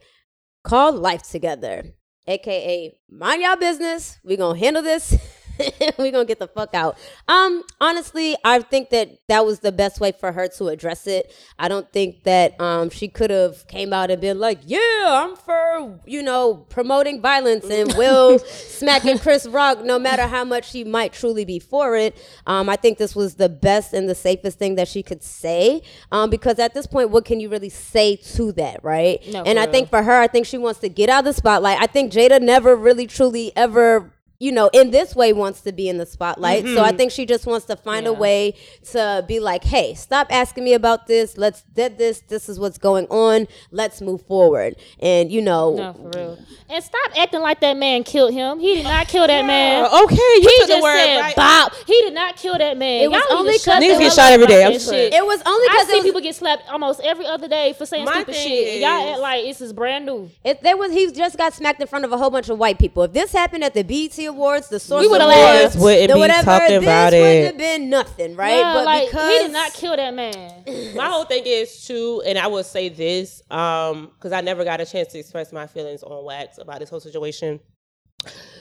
called 0.62 0.94
life 0.94 1.22
together. 1.22 1.84
AKA, 2.26 2.98
mind 3.10 3.42
y'all 3.42 3.56
business. 3.56 4.18
we 4.24 4.36
going 4.36 4.58
to 4.58 4.64
handle 4.64 4.82
this. 4.82 5.18
we 5.98 6.10
going 6.10 6.26
to 6.26 6.28
get 6.28 6.38
the 6.38 6.48
fuck 6.48 6.74
out. 6.74 6.98
Um, 7.28 7.62
honestly, 7.80 8.36
I 8.44 8.60
think 8.60 8.90
that 8.90 9.18
that 9.28 9.44
was 9.44 9.60
the 9.60 9.72
best 9.72 10.00
way 10.00 10.12
for 10.12 10.32
her 10.32 10.48
to 10.48 10.68
address 10.68 11.06
it. 11.06 11.34
I 11.58 11.68
don't 11.68 11.90
think 11.92 12.24
that 12.24 12.60
um 12.60 12.90
she 12.90 13.08
could 13.08 13.30
have 13.30 13.66
came 13.68 13.92
out 13.92 14.10
and 14.10 14.20
been 14.20 14.38
like, 14.38 14.60
"Yeah, 14.64 14.80
I'm 15.06 15.36
for, 15.36 16.00
you 16.06 16.22
know, 16.22 16.54
promoting 16.68 17.20
violence 17.20 17.68
and 17.68 17.92
Will 17.96 18.38
smacking 18.38 19.18
Chris 19.18 19.46
Rock 19.46 19.84
no 19.84 19.98
matter 19.98 20.26
how 20.26 20.44
much 20.44 20.70
she 20.70 20.84
might 20.84 21.12
truly 21.12 21.44
be 21.44 21.58
for 21.58 21.96
it." 21.96 22.16
Um, 22.46 22.68
I 22.68 22.76
think 22.76 22.98
this 22.98 23.14
was 23.14 23.34
the 23.34 23.48
best 23.48 23.92
and 23.92 24.08
the 24.08 24.14
safest 24.14 24.58
thing 24.58 24.74
that 24.76 24.88
she 24.88 25.02
could 25.02 25.22
say. 25.22 25.82
Um, 26.10 26.30
because 26.30 26.58
at 26.58 26.74
this 26.74 26.86
point, 26.86 27.10
what 27.10 27.24
can 27.24 27.40
you 27.40 27.48
really 27.48 27.68
say 27.68 28.16
to 28.16 28.52
that, 28.52 28.82
right? 28.82 29.20
No, 29.32 29.42
and 29.42 29.58
I 29.58 29.66
think 29.66 29.90
for 29.90 30.02
her, 30.02 30.20
I 30.20 30.26
think 30.26 30.46
she 30.46 30.58
wants 30.58 30.80
to 30.80 30.88
get 30.88 31.08
out 31.08 31.20
of 31.20 31.24
the 31.26 31.32
spotlight. 31.32 31.80
I 31.80 31.86
think 31.86 32.12
Jada 32.12 32.40
never 32.40 32.74
really 32.76 33.06
truly 33.06 33.52
ever 33.56 34.13
you 34.40 34.52
know, 34.52 34.68
in 34.72 34.90
this 34.90 35.14
way 35.14 35.32
wants 35.32 35.60
to 35.62 35.72
be 35.72 35.88
in 35.88 35.96
the 35.98 36.04
spotlight. 36.06 36.64
So 36.66 36.82
I 36.82 36.92
think 36.92 37.12
she 37.12 37.24
just 37.24 37.46
wants 37.46 37.66
to 37.66 37.76
find 37.76 38.06
a 38.06 38.12
way 38.12 38.54
to 38.90 39.24
be 39.28 39.40
like, 39.40 39.64
hey, 39.64 39.94
stop 39.94 40.26
asking 40.30 40.64
me 40.64 40.74
about 40.74 41.06
this. 41.06 41.38
Let's 41.38 41.62
did 41.62 41.98
this. 41.98 42.20
This 42.20 42.48
is 42.48 42.58
what's 42.58 42.76
going 42.78 43.06
on. 43.06 43.46
Let's 43.70 44.00
move 44.00 44.22
forward. 44.26 44.76
And 45.00 45.30
you 45.32 45.40
know, 45.40 45.74
No, 45.76 45.92
for 45.94 46.18
real. 46.18 46.38
And 46.68 46.82
stop 46.82 47.12
acting 47.16 47.40
like 47.40 47.60
that 47.60 47.76
man 47.76 48.02
killed 48.04 48.32
him. 48.34 48.58
He 48.58 48.74
did 48.76 48.84
not 48.84 49.06
kill 49.08 49.26
that 49.26 49.44
man. 49.46 49.84
Uh, 49.84 50.02
okay, 50.04 50.16
you 50.16 50.40
He 50.40 50.58
took 50.58 50.66
the 50.66 50.72
just 50.74 50.82
word 50.82 50.96
said 50.98 51.20
right. 51.20 51.36
Bob. 51.36 51.72
He 51.86 51.92
did 52.02 52.14
not 52.14 52.36
kill 52.36 52.58
that 52.58 52.76
man. 52.76 53.02
It 53.02 53.10
was 53.10 53.22
Y'all 53.28 53.38
only 53.38 53.52
to 53.54 53.58
shut 53.58 53.74
'cause- 53.74 53.80
the 53.82 53.86
Niggas 53.88 53.98
get 54.00 54.12
shot 54.12 54.32
every 54.32 54.46
day, 54.46 54.64
I'm 54.64 54.72
shit. 54.78 55.12
it 55.14 55.24
was 55.24 55.40
only 55.46 55.68
because 55.68 55.78
I 55.78 55.84
because 55.84 55.88
see 55.88 55.94
was, 55.98 56.04
people 56.04 56.20
get 56.20 56.34
slapped 56.34 56.68
almost 56.70 57.00
every 57.02 57.26
other 57.26 57.48
day 57.48 57.72
for 57.78 57.86
saying 57.86 58.04
My 58.04 58.12
stupid 58.14 58.34
thing 58.34 58.48
shit. 58.48 58.68
And 58.74 58.80
y'all 58.82 59.12
act 59.12 59.20
like 59.20 59.44
this 59.44 59.60
is 59.60 59.72
brand 59.72 60.06
new. 60.06 60.30
it, 60.44 60.62
there 60.62 60.76
was 60.76 60.90
he 60.92 61.10
just 61.12 61.36
got 61.38 61.54
smacked 61.54 61.80
in 61.80 61.86
front 61.86 62.04
of 62.04 62.12
a 62.12 62.18
whole 62.18 62.30
bunch 62.30 62.48
of 62.48 62.58
white 62.58 62.78
people. 62.78 63.02
If 63.04 63.12
this 63.12 63.32
happened 63.32 63.62
at 63.64 63.74
the 63.74 63.82
BET 64.26 64.34
Awards, 64.34 64.68
the 64.68 64.80
Source 64.80 65.02
We 65.02 65.08
would've 65.08 65.26
Awards, 65.26 65.40
laughed. 65.74 65.76
Wouldn't 65.76 66.08
the 66.08 66.14
be 66.14 66.20
whatever, 66.20 66.44
talking 66.44 66.68
this 66.74 66.82
about 66.82 67.12
wouldn't 67.12 67.24
it. 67.24 67.44
have 67.46 67.58
been 67.58 67.90
nothing, 67.90 68.36
right? 68.36 68.56
Yeah, 68.56 68.74
but 68.74 68.84
like 68.84 69.08
because 69.10 69.32
he 69.32 69.38
did 69.44 69.52
not 69.52 69.72
kill 69.72 69.96
that 69.96 70.14
man. 70.14 70.64
My 70.96 71.06
whole 71.08 71.24
thing 71.24 71.42
is 71.46 71.84
too, 71.86 72.22
and 72.26 72.38
I 72.38 72.46
will 72.46 72.64
say 72.64 72.88
this, 72.88 73.42
um, 73.50 74.10
because 74.14 74.32
I 74.32 74.40
never 74.40 74.64
got 74.64 74.80
a 74.80 74.86
chance 74.86 75.08
to 75.12 75.18
express 75.18 75.52
my 75.52 75.66
feelings 75.66 76.02
on 76.02 76.24
wax 76.24 76.58
about 76.58 76.80
this 76.80 76.90
whole 76.90 77.00
situation. 77.00 77.60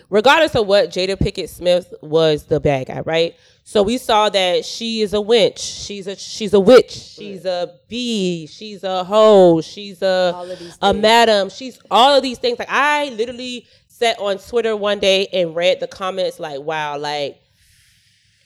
Regardless 0.09 0.55
of 0.55 0.67
what 0.67 0.89
Jada 0.89 1.17
Pickett 1.17 1.49
Smith 1.49 1.93
was 2.01 2.43
the 2.45 2.59
bad 2.59 2.87
guy, 2.87 2.99
right? 3.05 3.35
So 3.63 3.81
we 3.81 3.97
saw 3.97 4.27
that 4.29 4.65
she 4.65 5.01
is 5.01 5.13
a 5.13 5.17
wench, 5.17 5.57
she's 5.59 6.05
a 6.05 6.17
she's 6.17 6.53
a 6.53 6.59
witch, 6.59 6.91
she's 6.91 7.45
a 7.45 7.73
bee, 7.87 8.45
she's 8.47 8.83
a 8.83 9.05
hoe, 9.05 9.61
she's 9.61 10.01
a 10.01 10.33
All 10.35 10.51
of 10.51 10.59
these 10.59 10.77
a 10.81 10.91
things. 10.91 11.01
madam, 11.01 11.49
she's 11.49 11.79
all 11.89 12.13
of 12.15 12.21
these 12.21 12.37
things. 12.39 12.59
Like 12.59 12.67
I 12.69 13.09
literally 13.11 13.65
sat 13.93 14.17
on 14.19 14.39
Twitter 14.39 14.75
one 14.75 14.99
day 14.99 15.27
and 15.27 15.55
read 15.55 15.79
the 15.79 15.87
comments 15.87 16.39
like, 16.39 16.59
wow, 16.61 16.97
like 16.97 17.39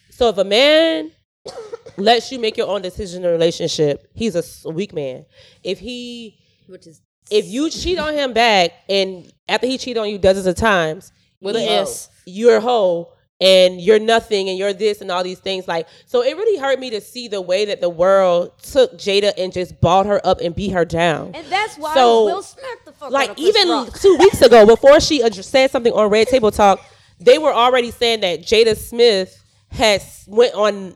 so 0.09 0.29
if 0.29 0.37
a 0.37 0.43
man 0.43 1.11
lets 1.97 2.31
you 2.31 2.39
make 2.39 2.57
your 2.57 2.67
own 2.67 2.81
decision 2.81 3.23
in 3.23 3.29
a 3.29 3.31
relationship, 3.31 4.09
he's 4.13 4.35
a 4.65 4.69
weak 4.69 4.93
man. 4.93 5.25
If 5.63 5.79
he 5.79 6.37
which 6.67 6.85
is 6.85 7.01
if 7.31 7.45
you 7.45 7.69
cheat 7.69 7.97
on 7.97 8.13
him 8.13 8.33
back 8.33 8.71
and 8.89 9.31
after 9.47 9.67
he 9.67 9.77
cheat 9.77 9.97
on 9.97 10.09
you 10.09 10.17
dozens 10.17 10.47
of 10.47 10.55
times, 10.55 11.13
With 11.39 11.55
an 11.55 11.63
S. 11.63 12.09
you're 12.25 12.57
a 12.57 12.61
hoe 12.61 13.13
and 13.39 13.79
you're 13.79 13.99
nothing 13.99 14.49
and 14.49 14.57
you're 14.57 14.73
this 14.73 15.01
and 15.01 15.11
all 15.11 15.23
these 15.23 15.39
things. 15.39 15.67
Like 15.67 15.87
so 16.05 16.23
it 16.23 16.35
really 16.35 16.59
hurt 16.59 16.79
me 16.79 16.89
to 16.91 17.01
see 17.01 17.27
the 17.27 17.41
way 17.41 17.65
that 17.65 17.81
the 17.81 17.89
world 17.89 18.51
took 18.61 18.93
Jada 18.97 19.31
and 19.37 19.53
just 19.53 19.79
balled 19.79 20.07
her 20.07 20.19
up 20.25 20.41
and 20.41 20.55
beat 20.55 20.71
her 20.71 20.85
down. 20.85 21.31
and 21.35 21.45
that's 21.47 21.77
why 21.77 21.93
So, 21.93 22.25
Will 22.25 22.41
smacked 22.41 22.85
the 22.85 22.91
fuck 22.93 23.07
out 23.07 23.11
like 23.11 23.37
even 23.37 23.69
Rock. 23.69 23.99
two 23.99 24.15
weeks 24.17 24.41
ago, 24.41 24.65
before 24.75 24.99
she 24.99 25.21
said 25.31 25.69
something 25.71 25.93
on 25.93 26.09
Red 26.09 26.27
Table 26.27 26.51
Talk, 26.51 26.83
they 27.19 27.37
were 27.37 27.53
already 27.53 27.91
saying 27.91 28.21
that 28.21 28.41
Jada 28.41 28.75
Smith 28.75 29.43
has 29.69 30.23
went 30.27 30.53
on. 30.55 30.95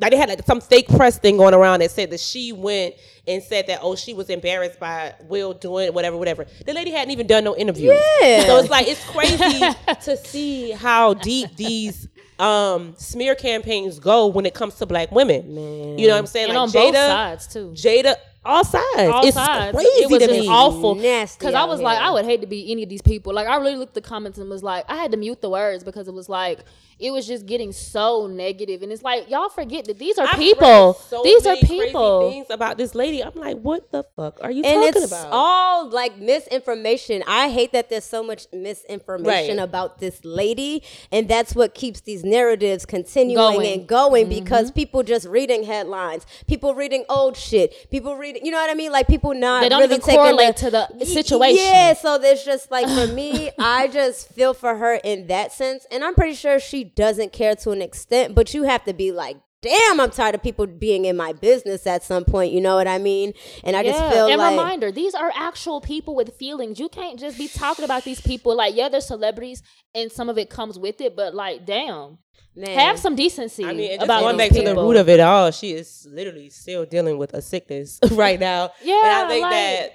Like 0.00 0.12
they 0.12 0.16
had 0.16 0.28
like 0.28 0.44
some 0.46 0.60
fake 0.60 0.88
press 0.88 1.18
thing 1.18 1.36
going 1.36 1.54
around 1.54 1.80
that 1.80 1.90
said 1.90 2.10
that 2.10 2.20
she 2.20 2.52
went 2.52 2.94
and 3.26 3.42
said 3.42 3.66
that 3.66 3.80
oh 3.82 3.96
she 3.96 4.14
was 4.14 4.30
embarrassed 4.30 4.80
by 4.80 5.14
Will 5.28 5.52
doing 5.52 5.92
whatever 5.92 6.16
whatever. 6.16 6.46
The 6.64 6.72
lady 6.72 6.90
hadn't 6.90 7.10
even 7.10 7.26
done 7.26 7.44
no 7.44 7.56
interviews. 7.56 8.00
Yeah. 8.20 8.44
So 8.46 8.58
it's 8.58 8.70
like 8.70 8.88
it's 8.88 9.04
crazy 9.04 9.60
to 10.02 10.16
see 10.16 10.70
how 10.70 11.14
deep 11.14 11.54
these 11.56 12.08
um 12.38 12.94
smear 12.96 13.34
campaigns 13.34 13.98
go 13.98 14.26
when 14.28 14.46
it 14.46 14.54
comes 14.54 14.76
to 14.76 14.86
black 14.86 15.12
women. 15.12 15.54
Man. 15.54 15.98
You 15.98 16.08
know 16.08 16.14
what 16.14 16.20
I'm 16.20 16.26
saying? 16.26 16.48
And 16.48 16.54
like 16.54 16.62
on 16.62 16.70
Jada, 16.70 16.92
both 16.92 16.94
sides 16.94 17.46
too. 17.46 17.70
Jada, 17.72 18.16
all 18.44 18.64
sides. 18.64 18.84
all 18.96 19.24
it's 19.26 19.34
sides. 19.34 19.74
crazy 19.76 19.88
it 20.02 20.10
was 20.10 20.18
to 20.20 20.26
just 20.28 20.40
me. 20.40 20.48
awful. 20.48 20.94
Nasty 20.94 21.38
Because 21.38 21.54
I 21.54 21.60
out 21.60 21.68
was 21.68 21.80
like. 21.80 21.98
I 21.98 22.10
would 22.10 22.24
hate 22.24 22.40
to 22.40 22.46
be 22.46 22.70
any 22.72 22.82
of 22.82 22.88
these 22.88 23.02
people. 23.02 23.34
Like 23.34 23.46
I 23.46 23.56
really 23.56 23.76
looked 23.76 23.96
at 23.96 24.02
the 24.02 24.08
comments 24.08 24.38
and 24.38 24.48
was 24.48 24.62
like, 24.62 24.84
I 24.88 24.96
had 24.96 25.10
to 25.12 25.16
mute 25.16 25.40
the 25.42 25.50
words 25.50 25.84
because 25.84 26.08
it 26.08 26.14
was 26.14 26.28
like 26.28 26.60
it 26.98 27.12
was 27.12 27.26
just 27.26 27.46
getting 27.46 27.72
so 27.72 28.26
negative. 28.26 28.82
And 28.82 28.92
it's 28.92 29.02
like 29.02 29.28
y'all 29.30 29.48
forget 29.48 29.84
that 29.86 29.98
these 29.98 30.18
are 30.18 30.26
I've 30.30 30.38
people. 30.38 30.92
read 30.92 30.96
so 31.08 31.22
these 31.22 31.46
are 31.46 31.54
many 31.54 31.66
crazy 31.66 31.84
people. 31.86 32.30
things 32.30 32.46
about 32.50 32.76
this 32.78 32.94
lady. 32.94 33.22
I'm 33.24 33.34
like, 33.34 33.58
what 33.60 33.90
the 33.90 34.04
fuck 34.16 34.38
are 34.42 34.50
you 34.50 34.62
and 34.64 34.82
talking 34.94 35.02
it's 35.02 35.12
about? 35.12 35.28
all 35.30 35.88
like 35.90 36.18
misinformation. 36.18 37.22
I 37.26 37.48
hate 37.50 37.72
that 37.72 37.88
there's 37.90 38.04
so 38.04 38.22
much 38.22 38.46
misinformation 38.52 39.56
Right. 39.58 39.62
about 39.62 39.98
this 40.00 40.24
lady, 40.24 40.82
and 41.12 41.28
that's 41.28 41.54
what 41.54 41.74
keeps 41.74 42.00
these 42.00 42.24
narratives 42.24 42.84
continuing 42.86 43.36
Going. 43.36 43.72
and 43.80 43.86
going 43.86 44.26
Mm-hmm. 44.26 44.44
because 44.44 44.70
people 44.70 45.02
just 45.02 45.26
reading 45.26 45.62
headlines, 45.64 46.26
people 46.46 46.74
reading 46.74 47.04
old 47.08 47.36
shit, 47.36 47.90
people 47.90 48.16
reading, 48.32 48.46
you 48.46 48.52
know 48.52 48.58
what 48.58 48.70
I 48.70 48.74
mean? 48.74 48.92
Like 48.92 49.06
people 49.06 49.34
not 49.34 49.60
They 49.62 49.68
don't 49.68 49.80
really 49.80 49.94
even 49.94 50.04
taking 50.04 50.20
correlate 50.20 50.56
the- 50.56 50.70
to 50.88 50.94
the 50.98 51.06
situation. 51.06 51.64
Yeah, 51.64 51.94
so 51.94 52.18
there's 52.18 52.44
just 52.44 52.70
like 52.70 52.86
for 52.88 53.12
me, 53.12 53.50
I 53.58 53.88
just 53.88 54.32
feel 54.32 54.54
for 54.54 54.76
her 54.76 54.94
in 55.04 55.26
that 55.28 55.52
sense, 55.52 55.86
and 55.90 56.04
I'm 56.04 56.14
pretty 56.14 56.34
sure 56.34 56.58
she 56.60 56.84
doesn't 56.84 57.32
care 57.32 57.54
to 57.56 57.70
an 57.70 57.82
extent, 57.82 58.34
but 58.34 58.54
you 58.54 58.64
have 58.64 58.84
to 58.84 58.92
be 58.92 59.12
like. 59.12 59.36
Damn, 59.62 60.00
I'm 60.00 60.10
tired 60.10 60.34
of 60.34 60.42
people 60.42 60.66
being 60.66 61.04
in 61.04 61.18
my 61.18 61.34
business 61.34 61.86
at 61.86 62.02
some 62.02 62.24
point. 62.24 62.50
You 62.52 62.62
know 62.62 62.76
what 62.76 62.88
I 62.88 62.96
mean? 62.96 63.34
And 63.62 63.76
I 63.76 63.82
just 63.82 63.98
feel 64.10 64.28
and 64.28 64.38
like 64.38 64.52
reminder, 64.52 64.90
these 64.90 65.14
are 65.14 65.30
actual 65.36 65.82
people 65.82 66.14
with 66.14 66.34
feelings. 66.38 66.80
You 66.80 66.88
can't 66.88 67.18
just 67.18 67.36
be 67.36 67.46
talking 67.46 67.84
about 67.84 68.04
these 68.04 68.22
people 68.22 68.56
like, 68.56 68.74
yeah, 68.74 68.88
they're 68.88 69.02
celebrities, 69.02 69.62
and 69.94 70.10
some 70.10 70.30
of 70.30 70.38
it 70.38 70.48
comes 70.48 70.78
with 70.78 71.02
it. 71.02 71.14
But 71.14 71.34
like, 71.34 71.66
damn, 71.66 72.16
Man. 72.56 72.70
have 72.78 72.98
some 72.98 73.14
decency 73.14 73.64
I 73.66 73.74
mean, 73.74 73.90
just 73.90 74.02
about 74.04 74.20
going 74.22 74.38
these 74.38 74.48
back 74.48 74.56
to 74.58 74.64
the 74.64 74.74
root 74.74 74.96
of 74.96 75.10
it 75.10 75.20
all, 75.20 75.50
she 75.50 75.72
is 75.72 76.08
literally 76.10 76.48
still 76.48 76.86
dealing 76.86 77.18
with 77.18 77.34
a 77.34 77.42
sickness 77.42 77.98
right 78.12 78.40
now. 78.40 78.70
Yeah, 78.82 78.94
and 78.94 79.26
I 79.26 79.28
think 79.28 79.42
like- 79.42 79.52
that 79.52 79.90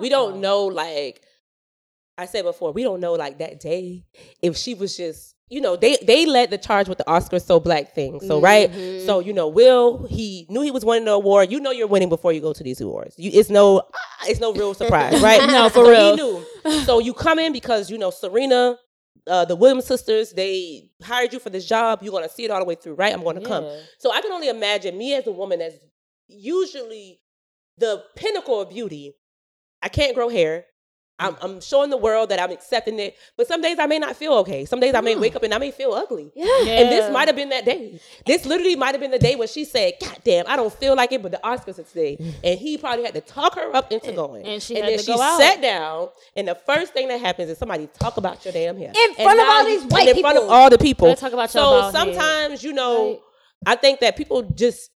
we 0.00 0.08
don't 0.08 0.34
uh-uh. 0.34 0.40
know. 0.40 0.66
Like 0.66 1.22
I 2.16 2.26
said 2.26 2.42
before, 2.44 2.72
we 2.72 2.84
don't 2.84 3.00
know 3.00 3.14
like 3.14 3.38
that 3.38 3.58
day 3.58 4.04
if 4.42 4.56
she 4.56 4.74
was 4.74 4.96
just. 4.96 5.34
You 5.50 5.60
know, 5.62 5.76
they 5.76 5.96
they 6.02 6.26
led 6.26 6.50
the 6.50 6.58
charge 6.58 6.88
with 6.88 6.98
the 6.98 7.08
Oscar 7.10 7.38
so 7.38 7.58
black 7.58 7.94
thing. 7.94 8.20
So 8.20 8.40
right, 8.40 8.70
Mm-hmm. 8.70 9.06
so 9.06 9.20
you 9.20 9.32
know, 9.32 9.48
Will 9.48 10.06
he 10.06 10.46
knew 10.50 10.60
he 10.60 10.70
was 10.70 10.84
winning 10.84 11.06
the 11.06 11.12
award. 11.12 11.50
You 11.50 11.58
know, 11.60 11.70
you're 11.70 11.86
winning 11.86 12.08
before 12.10 12.32
you 12.32 12.40
go 12.40 12.52
to 12.52 12.62
these 12.62 12.80
awards. 12.82 13.14
You, 13.18 13.30
it's 13.32 13.48
no, 13.48 13.80
ah, 13.94 14.24
it's 14.26 14.40
no 14.40 14.52
real 14.52 14.74
surprise, 14.74 15.20
right? 15.22 15.46
No, 15.48 15.68
for 15.70 15.84
So 15.84 15.90
real. 15.90 16.10
He 16.16 16.16
knew. 16.22 16.82
So 16.84 16.98
you 16.98 17.14
come 17.14 17.38
in 17.38 17.52
because 17.52 17.90
you 17.90 17.96
know 17.96 18.10
Serena, 18.10 18.76
uh, 19.26 19.46
the 19.46 19.56
Williams 19.56 19.86
sisters, 19.86 20.32
they 20.32 20.90
hired 21.02 21.32
you 21.32 21.38
for 21.38 21.48
this 21.50 21.64
job. 21.66 22.00
You're 22.02 22.12
gonna 22.12 22.28
see 22.28 22.44
it 22.44 22.50
all 22.50 22.58
the 22.60 22.66
way 22.66 22.74
through, 22.74 22.94
right? 22.94 23.12
I'm 23.14 23.24
gonna 23.24 23.40
come. 23.40 23.64
So 23.98 24.12
I 24.12 24.20
can 24.20 24.32
only 24.32 24.48
imagine 24.50 24.98
me 24.98 25.14
as 25.14 25.26
a 25.26 25.32
woman 25.32 25.60
that's 25.60 25.76
usually 26.26 27.20
the 27.78 28.02
pinnacle 28.16 28.60
of 28.60 28.70
beauty. 28.70 29.14
I 29.82 29.88
can't 29.88 30.14
grow 30.14 30.28
hair. 30.28 30.64
I'm, 31.18 31.36
I'm 31.40 31.60
showing 31.60 31.90
the 31.90 31.96
world 31.96 32.28
that 32.28 32.40
I'm 32.40 32.50
accepting 32.50 32.98
it, 33.00 33.16
but 33.36 33.48
some 33.48 33.60
days 33.60 33.78
I 33.78 33.86
may 33.86 33.98
not 33.98 34.16
feel 34.16 34.34
okay. 34.34 34.64
Some 34.64 34.78
days 34.80 34.94
I 34.94 35.00
may 35.00 35.16
wake 35.16 35.34
up 35.34 35.42
and 35.42 35.52
I 35.52 35.58
may 35.58 35.70
feel 35.70 35.92
ugly. 35.92 36.30
Yeah. 36.34 36.46
And 36.60 36.90
this 36.90 37.12
might 37.12 37.26
have 37.28 37.36
been 37.36 37.48
that 37.48 37.64
day. 37.64 38.00
This 38.26 38.46
literally 38.46 38.76
might 38.76 38.92
have 38.92 39.00
been 39.00 39.10
the 39.10 39.18
day 39.18 39.34
when 39.36 39.48
she 39.48 39.64
said, 39.64 39.94
God 40.00 40.18
damn, 40.24 40.46
I 40.46 40.56
don't 40.56 40.72
feel 40.72 40.94
like 40.94 41.10
it, 41.12 41.22
but 41.22 41.32
the 41.32 41.40
Oscars 41.42 41.78
are 41.78 41.82
today. 41.82 42.16
And 42.44 42.58
he 42.58 42.78
probably 42.78 43.04
had 43.04 43.14
to 43.14 43.20
talk 43.20 43.56
her 43.56 43.74
up 43.74 43.90
into 43.90 44.12
going. 44.12 44.46
and 44.46 44.62
she 44.62 44.74
and 44.76 44.84
had 44.84 44.92
then 44.92 44.98
to 44.98 45.04
she 45.04 45.12
go 45.14 45.20
out. 45.20 45.40
sat 45.40 45.60
down, 45.60 46.08
and 46.36 46.46
the 46.48 46.54
first 46.54 46.92
thing 46.92 47.08
that 47.08 47.20
happens 47.20 47.50
is 47.50 47.58
somebody 47.58 47.88
talk 47.98 48.16
about 48.16 48.44
your 48.44 48.52
damn 48.52 48.76
hair. 48.76 48.92
In 48.94 49.14
front 49.14 49.40
of 49.40 49.46
all 49.48 49.64
these 49.64 49.84
white 49.86 50.08
in 50.08 50.20
front 50.20 50.36
of 50.36 50.42
people. 50.44 50.54
all 50.54 50.70
the 50.70 50.78
people. 50.78 51.14
Talk 51.16 51.32
about 51.32 51.52
your 51.52 51.62
so 51.84 51.90
sometimes, 51.92 52.62
you 52.62 52.72
know, 52.72 53.08
Right. 53.08 53.20
I 53.66 53.74
think 53.76 54.00
that 54.00 54.16
people 54.16 54.42
just 54.42 54.90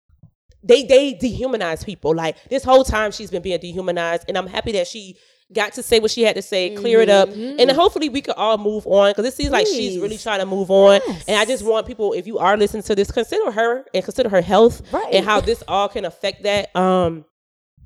they 0.64 0.84
they 0.84 1.14
dehumanize 1.16 1.84
people. 1.86 2.14
Like 2.16 2.38
this 2.50 2.64
whole 2.64 2.84
time 2.84 3.12
she's 3.12 3.32
been 3.32 3.42
being 3.42 3.60
dehumanized, 3.60 4.26
and 4.28 4.38
I'm 4.38 4.48
happy 4.48 4.72
that 4.74 4.88
she 4.88 5.18
got 5.54 5.74
to 5.74 5.84
say 5.84 6.00
what 6.00 6.12
she 6.12 6.22
had 6.24 6.36
to 6.36 6.42
say, 6.42 6.76
clear 6.76 7.02
it 7.02 7.10
up, 7.10 7.30
Mm-hmm. 7.30 7.60
and 7.60 7.72
hopefully 7.72 8.10
we 8.10 8.22
could 8.22 8.36
all 8.36 8.58
move 8.58 8.86
on 8.88 9.12
because 9.12 9.26
it 9.26 9.34
seems 9.34 9.52
like 9.52 9.68
she's 9.68 9.98
really 10.00 10.18
trying 10.18 10.40
to 10.40 10.46
move 10.46 10.72
on. 10.72 11.02
And 11.28 11.38
I 11.38 11.46
just 11.46 11.64
want 11.64 11.86
people, 11.88 12.14
if 12.14 12.26
you 12.28 12.38
are 12.40 12.56
listening 12.58 12.84
to 12.84 12.96
this, 12.96 13.12
consider 13.12 13.52
her 13.52 13.86
and 13.94 14.04
consider 14.04 14.30
her 14.30 14.42
health 14.42 14.82
Right. 14.92 15.14
and 15.14 15.26
how 15.26 15.42
this 15.42 15.64
all 15.68 15.90
can 15.90 16.06
affect 16.06 16.44
that. 16.44 16.76
Um, 16.76 17.26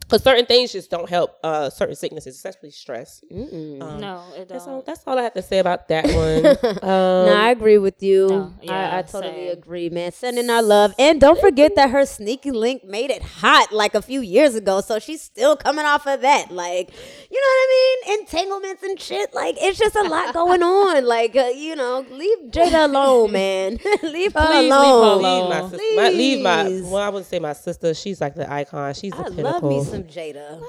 because 0.07 0.23
certain 0.23 0.45
things 0.45 0.71
just 0.71 0.89
don't 0.91 1.09
help 1.09 1.37
uh 1.43 1.69
certain 1.69 1.95
sicknesses, 1.95 2.35
especially 2.35 2.71
stress. 2.71 3.21
Um, 3.31 3.99
No, 3.99 4.23
it 4.35 4.47
That's 4.47 4.65
all, 4.67 4.75
don't. 4.77 4.85
that's 4.85 5.01
all 5.07 5.17
I 5.17 5.23
have 5.23 5.33
to 5.33 5.41
say 5.41 5.59
about 5.59 5.87
that 5.87 6.05
one. 6.23 6.45
um, 6.83 7.25
no, 7.27 7.35
I 7.35 7.49
agree 7.49 7.77
with 7.77 8.01
you. 8.03 8.27
No, 8.27 8.53
yeah, 8.61 8.95
I, 8.95 8.99
I 8.99 9.01
totally 9.01 9.33
same. 9.33 9.51
agree, 9.57 9.89
man. 9.89 10.11
Sending 10.11 10.49
our 10.49 10.61
love. 10.61 10.93
And 10.99 11.19
don't 11.19 11.39
forget 11.39 11.75
that 11.75 11.89
her 11.89 12.05
sneaky 12.05 12.51
link 12.51 12.83
made 12.83 13.09
it 13.09 13.21
hot 13.23 13.71
like 13.71 13.95
a 13.95 14.01
few 14.01 14.21
years 14.21 14.55
ago. 14.55 14.81
So 14.81 14.99
she's 14.99 15.21
still 15.21 15.55
coming 15.55 15.85
off 15.85 16.05
of 16.07 16.21
that. 16.21 16.51
Like, 16.51 16.91
you 17.31 17.41
know 17.41 17.47
what 17.47 17.67
I 17.67 18.05
mean? 18.07 18.19
Entanglements 18.19 18.83
and 18.83 18.99
shit. 18.99 19.33
Like, 19.33 19.55
it's 19.59 19.79
just 19.79 19.95
a 19.95 20.03
lot 20.03 20.33
going 20.33 20.61
on. 20.63 21.05
Like, 21.15 21.35
uh, 21.35 21.51
you 21.55 21.75
know, 21.75 22.05
leave 22.11 22.37
Jada 22.51 22.85
alone, 22.85 23.31
man. 23.31 23.77
leave 24.03 24.33
her 24.33 24.45
Please 24.47 24.61
leave 24.63 24.71
her 24.71 24.77
alone. 24.77 25.19
alone. 25.19 25.41
Leave 25.41 25.49
my 25.49 25.69
sister. 25.69 25.95
My, 25.95 26.09
leave 26.09 26.41
my. 26.41 26.63
Well, 26.91 26.97
I 26.97 27.09
wouldn't 27.09 27.27
say 27.29 27.39
my 27.39 27.53
sister. 27.53 27.93
She's 27.93 28.19
like 28.21 28.35
the 28.35 28.51
icon. 28.51 28.93
She's 28.93 29.11
the 29.11 29.17
I 29.17 29.21
love 29.27 29.35
pinnacle. 29.35 29.69
Me 30.03 30.03
some 30.13 30.23
Jada. 30.23 30.61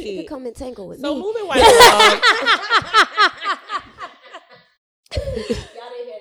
She 0.00 0.16
Right. 0.16 0.26
can 0.26 0.26
come 0.26 0.46
and 0.46 0.56
tangle 0.56 0.88
with 0.88 1.00
So 1.00 1.14
me. 1.14 1.20
So 1.20 1.26
moving 1.26 1.48
right 1.48 1.62
along. 1.62 2.20
Y'all 5.16 5.90
didn't 5.90 6.06
hear 6.06 6.20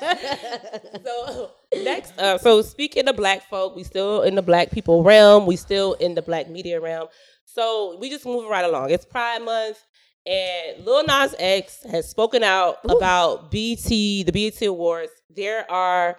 that. 0.00 1.00
So 1.04 1.50
next, 1.82 2.18
uh, 2.18 2.38
so 2.38 2.62
speaking 2.62 3.08
of 3.08 3.16
black 3.16 3.42
folk, 3.48 3.76
we 3.76 3.84
still 3.84 4.22
in 4.22 4.34
the 4.34 4.42
black 4.42 4.70
people 4.70 5.02
realm. 5.02 5.46
We 5.46 5.56
still 5.56 5.94
in 5.94 6.14
the 6.14 6.22
black 6.22 6.48
media 6.48 6.80
realm. 6.80 7.08
So 7.44 7.96
we 8.00 8.10
just 8.10 8.24
moving 8.24 8.50
right 8.50 8.64
along. 8.64 8.90
It's 8.90 9.04
Pride 9.04 9.42
Month, 9.42 9.78
and 10.26 10.84
Lil 10.84 11.04
Nas 11.06 11.34
X 11.38 11.82
has 11.90 12.08
spoken 12.08 12.42
out 12.42 12.78
about 12.88 13.50
BT, 13.50 14.24
the 14.24 14.32
BT 14.32 14.66
Awards. 14.66 15.12
There 15.30 15.70
are 15.70 16.16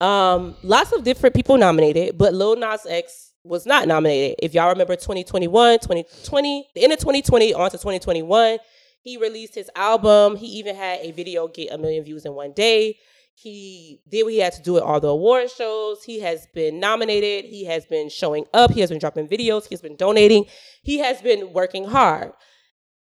um 0.00 0.56
lots 0.62 0.92
of 0.92 1.04
different 1.04 1.34
people 1.34 1.56
nominated, 1.56 2.18
but 2.18 2.34
Lil 2.34 2.56
Nas 2.56 2.86
X 2.88 3.25
was 3.46 3.66
not 3.66 3.88
nominated. 3.88 4.36
If 4.42 4.54
y'all 4.54 4.68
remember 4.68 4.96
2021, 4.96 5.78
2020, 5.80 6.68
the 6.74 6.84
end 6.84 6.92
of 6.92 6.98
2020 6.98 7.54
on 7.54 7.70
to 7.70 7.76
2021, 7.76 8.58
he 9.00 9.16
released 9.16 9.54
his 9.54 9.70
album. 9.76 10.36
He 10.36 10.46
even 10.58 10.74
had 10.74 11.00
a 11.00 11.12
video 11.12 11.48
get 11.48 11.72
a 11.72 11.78
million 11.78 12.04
views 12.04 12.24
in 12.24 12.34
one 12.34 12.52
day. 12.52 12.98
He 13.34 14.00
did 14.08 14.24
what 14.24 14.32
he 14.32 14.38
had 14.38 14.54
to 14.54 14.62
do 14.62 14.78
at 14.78 14.82
all 14.82 14.98
the 14.98 15.08
award 15.08 15.50
shows. 15.50 16.02
He 16.02 16.20
has 16.20 16.46
been 16.54 16.80
nominated. 16.80 17.44
He 17.44 17.66
has 17.66 17.84
been 17.84 18.08
showing 18.08 18.46
up. 18.54 18.72
He 18.72 18.80
has 18.80 18.88
been 18.88 18.98
dropping 18.98 19.28
videos. 19.28 19.66
He 19.66 19.74
has 19.74 19.82
been 19.82 19.96
donating. 19.96 20.46
He 20.82 20.98
has 20.98 21.20
been 21.20 21.52
working 21.52 21.84
hard. 21.84 22.32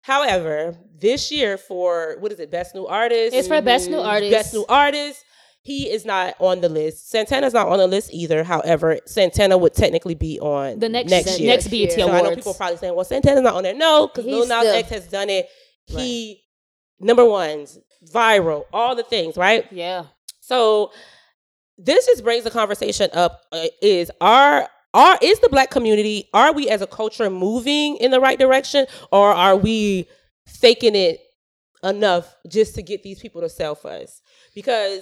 However, 0.00 0.76
this 0.98 1.30
year 1.30 1.56
for 1.56 2.16
what 2.20 2.32
is 2.32 2.40
it, 2.40 2.50
Best 2.50 2.74
New 2.74 2.86
Artist? 2.86 3.34
It's 3.34 3.48
for 3.48 3.60
best 3.62 3.88
new 3.88 3.96
mm-hmm. 3.96 4.08
artist. 4.08 4.32
Best 4.32 4.54
New 4.54 4.66
Artist. 4.68 5.24
He 5.64 5.90
is 5.90 6.04
not 6.04 6.34
on 6.40 6.60
the 6.60 6.68
list. 6.68 7.08
Santana's 7.10 7.54
not 7.54 7.68
on 7.68 7.78
the 7.78 7.86
list 7.86 8.12
either. 8.12 8.44
However, 8.44 8.98
Santana 9.06 9.56
would 9.56 9.72
technically 9.72 10.14
be 10.14 10.38
on 10.38 10.78
the 10.78 10.90
next 10.90 11.10
next 11.10 11.40
year. 11.40 11.48
next 11.48 11.68
BET 11.68 11.90
So 11.92 11.96
So 12.00 12.02
I 12.04 12.06
know 12.06 12.18
Awards. 12.18 12.36
people 12.36 12.52
probably 12.52 12.76
saying, 12.76 12.94
"Well, 12.94 13.06
Santana's 13.06 13.40
not 13.40 13.54
on 13.54 13.62
there." 13.62 13.72
No, 13.74 14.06
because 14.08 14.26
Lil 14.26 14.46
Nas 14.46 14.66
X 14.66 14.90
has 14.90 15.08
done 15.08 15.30
it. 15.30 15.48
He 15.86 16.42
number 17.00 17.24
ones, 17.24 17.78
viral, 18.12 18.64
all 18.74 18.94
the 18.94 19.02
things, 19.04 19.38
right? 19.38 19.66
yeah. 19.72 20.04
So 20.40 20.92
this 21.78 22.04
just 22.06 22.22
brings 22.22 22.44
the 22.44 22.50
conversation 22.50 23.08
up: 23.14 23.40
uh, 23.50 23.66
is 23.80 24.10
our 24.20 24.68
are 24.92 25.18
is 25.22 25.40
the 25.40 25.48
black 25.48 25.70
community 25.70 26.28
are 26.34 26.52
we 26.52 26.68
as 26.68 26.82
a 26.82 26.86
culture 26.86 27.30
moving 27.30 27.96
in 27.96 28.10
the 28.10 28.20
right 28.20 28.38
direction, 28.38 28.86
or 29.10 29.32
are 29.32 29.56
we 29.56 30.06
faking 30.46 30.94
it 30.94 31.20
enough 31.82 32.36
just 32.48 32.74
to 32.74 32.82
get 32.82 33.02
these 33.02 33.18
people 33.18 33.40
to 33.40 33.48
sell 33.48 33.74
for 33.74 33.90
us? 33.90 34.20
Because 34.54 35.00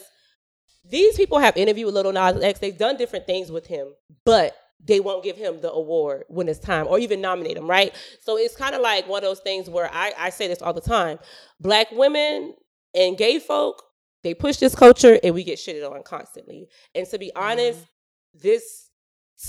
these 0.84 1.16
people 1.16 1.38
have 1.38 1.56
interviewed 1.56 1.86
with 1.86 1.94
Little 1.94 2.12
Nas 2.12 2.42
X. 2.42 2.58
They've 2.58 2.76
done 2.76 2.96
different 2.96 3.26
things 3.26 3.50
with 3.50 3.66
him, 3.66 3.88
but 4.24 4.56
they 4.84 4.98
won't 5.00 5.22
give 5.22 5.36
him 5.36 5.60
the 5.60 5.70
award 5.70 6.24
when 6.28 6.48
it's 6.48 6.58
time 6.58 6.86
or 6.88 6.98
even 6.98 7.20
nominate 7.20 7.56
him, 7.56 7.68
right? 7.70 7.94
So 8.20 8.36
it's 8.36 8.56
kind 8.56 8.74
of 8.74 8.80
like 8.80 9.06
one 9.08 9.18
of 9.22 9.28
those 9.30 9.38
things 9.40 9.70
where 9.70 9.88
I, 9.92 10.12
I 10.18 10.30
say 10.30 10.48
this 10.48 10.60
all 10.60 10.72
the 10.72 10.80
time. 10.80 11.18
Black 11.60 11.92
women 11.92 12.54
and 12.94 13.16
gay 13.16 13.38
folk, 13.38 13.82
they 14.24 14.34
push 14.34 14.56
this 14.56 14.74
culture 14.74 15.20
and 15.22 15.34
we 15.34 15.44
get 15.44 15.58
shitted 15.58 15.88
on 15.88 16.02
constantly. 16.02 16.68
And 16.96 17.06
to 17.10 17.18
be 17.18 17.30
honest, 17.36 17.78
this, 18.34 18.88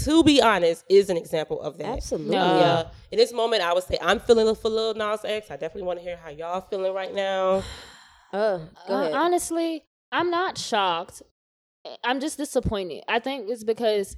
to 0.04 0.24
be 0.24 0.40
honest, 0.40 0.86
is 0.88 1.10
an 1.10 1.18
example 1.18 1.60
of 1.62 1.80
that. 1.80 1.88
Absolutely. 1.98 2.36
No, 2.36 2.42
Uh, 2.42 2.60
yeah. 2.60 2.84
In 3.12 3.18
this 3.18 3.34
moment, 3.34 3.64
I 3.64 3.74
would 3.74 3.84
say 3.84 3.98
I'm 4.02 4.20
feeling 4.20 4.54
for 4.54 4.70
Lil 4.70 4.94
Nas 4.94 5.26
X. 5.26 5.50
I 5.50 5.54
definitely 5.56 5.84
want 5.84 5.98
to 5.98 6.04
hear 6.04 6.18
how 6.18 6.30
y'all 6.30 6.62
feeling 6.62 6.94
right 6.94 7.14
now. 7.14 7.64
Uh, 8.32 8.58
go 8.88 8.94
Uh, 8.96 9.02
ahead. 9.02 9.14
honestly, 9.14 9.84
I'm 10.14 10.30
not 10.30 10.58
shocked. 10.58 11.22
Eh, 11.86 11.96
I'm 12.04 12.20
just 12.22 12.38
disappointed. 12.38 13.04
I 13.08 13.20
think 13.20 13.50
it's 13.50 13.64
because, 13.64 14.16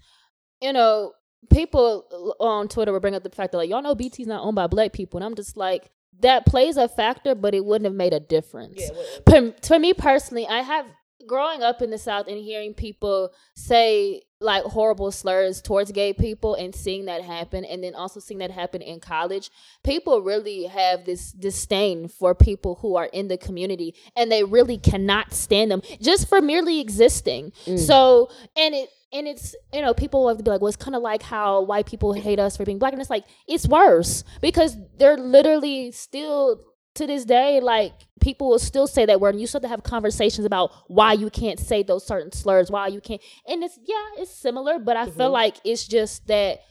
you 0.62 0.74
know, 0.74 1.14
people 1.50 2.36
on 2.40 2.68
Twitter 2.68 2.92
will 2.92 3.00
bring 3.00 3.16
up 3.16 3.24
the 3.24 3.30
fact 3.30 3.52
that 3.52 3.58
like 3.58 3.70
y'all 3.70 3.82
know 3.82 3.96
BT's 3.96 4.28
not 4.28 4.44
owned 4.44 4.56
by 4.56 4.68
black 4.68 4.94
people, 4.94 5.18
and 5.18 5.26
I'm 5.26 5.36
just 5.36 5.58
like 5.58 5.90
that 6.20 6.46
plays 6.46 6.78
a 6.78 6.88
factor, 6.88 7.36
but 7.36 7.56
it 7.56 7.66
wouldn't 7.66 7.86
have 7.86 7.96
made 7.96 8.14
a 8.14 8.20
difference. 8.20 8.76
Yeah, 8.78 8.90
Per- 9.26 9.56
for 9.66 9.80
me 9.80 9.94
personally, 9.94 10.48
I 10.48 10.62
have 10.62 10.86
growing 11.28 11.62
up 11.62 11.82
in 11.82 11.90
the 11.90 11.98
South 11.98 12.28
and 12.28 12.38
hearing 12.38 12.74
people 12.74 13.32
say 13.56 14.22
like 14.42 14.64
horrible 14.64 15.12
slurs 15.12 15.62
towards 15.62 15.92
gay 15.92 16.14
people 16.14 16.56
and 16.56 16.76
seeing 16.76 17.06
that 17.06 17.22
happen 17.22 17.64
and 17.66 17.84
then 17.84 17.96
also 17.96 18.20
seeing 18.20 18.40
that 18.40 18.52
happen 18.52 18.82
in 18.82 19.00
college 19.00 19.50
people 19.84 20.22
really 20.22 20.66
have 20.66 21.06
this 21.06 21.32
disdain 21.32 22.08
for 22.08 22.36
people 22.36 22.76
who 22.82 22.96
are 22.96 23.06
in 23.06 23.28
the 23.28 23.38
community 23.38 23.96
and 24.16 24.32
they 24.32 24.44
really 24.44 24.78
cannot 24.78 25.34
stand 25.34 25.72
them 25.72 25.82
just 26.02 26.28
for 26.28 26.42
merely 26.42 26.80
existing. 26.80 27.52
Mm. 27.66 27.80
So 27.80 28.30
and 28.56 28.76
it 28.76 28.90
and 29.14 29.28
it's 29.28 29.56
you 29.74 29.82
know 29.82 29.94
people 29.94 30.28
have 30.28 30.38
to 30.38 30.44
be 30.44 30.52
like 30.52 30.62
well 30.62 30.68
it's 30.68 30.78
kind 30.78 30.96
of 30.96 31.02
like 31.02 31.24
how 31.24 31.62
white 31.62 31.86
people 31.86 32.14
hate 32.14 32.40
us 32.40 32.58
for 32.58 32.66
being 32.66 32.80
black. 32.80 32.94
And 32.94 33.02
it's 33.02 33.10
like 33.10 33.26
it's 33.48 33.68
worse 33.68 34.24
because 34.42 34.76
they're 34.98 35.18
literally 35.18 35.92
still 35.92 36.62
to 36.96 37.06
this 37.06 37.26
day, 37.26 37.60
like 37.60 37.94
people 38.26 38.50
will 38.50 38.58
still 38.58 38.88
say 38.88 39.06
that 39.06 39.22
word, 39.22 39.36
and 39.36 39.40
you 39.40 39.46
still 39.46 39.60
have 39.60 39.70
to 39.70 39.70
have 39.70 39.84
conversations 39.84 40.46
about 40.46 40.72
why 40.88 41.14
you 41.14 41.30
can't 41.30 41.60
say 41.60 41.84
those 41.84 42.04
certain 42.08 42.32
slurs, 42.32 42.72
why 42.72 42.88
you 42.88 43.00
can't. 43.00 43.22
And 43.48 43.64
it's 43.64 43.78
yeah, 43.86 44.08
it's 44.18 44.32
similar, 44.32 44.80
but 44.80 44.98
I 44.98 45.08
feel 45.12 45.30
like 45.30 45.58
it's 45.64 45.88
just 45.88 46.26
that 46.26 46.62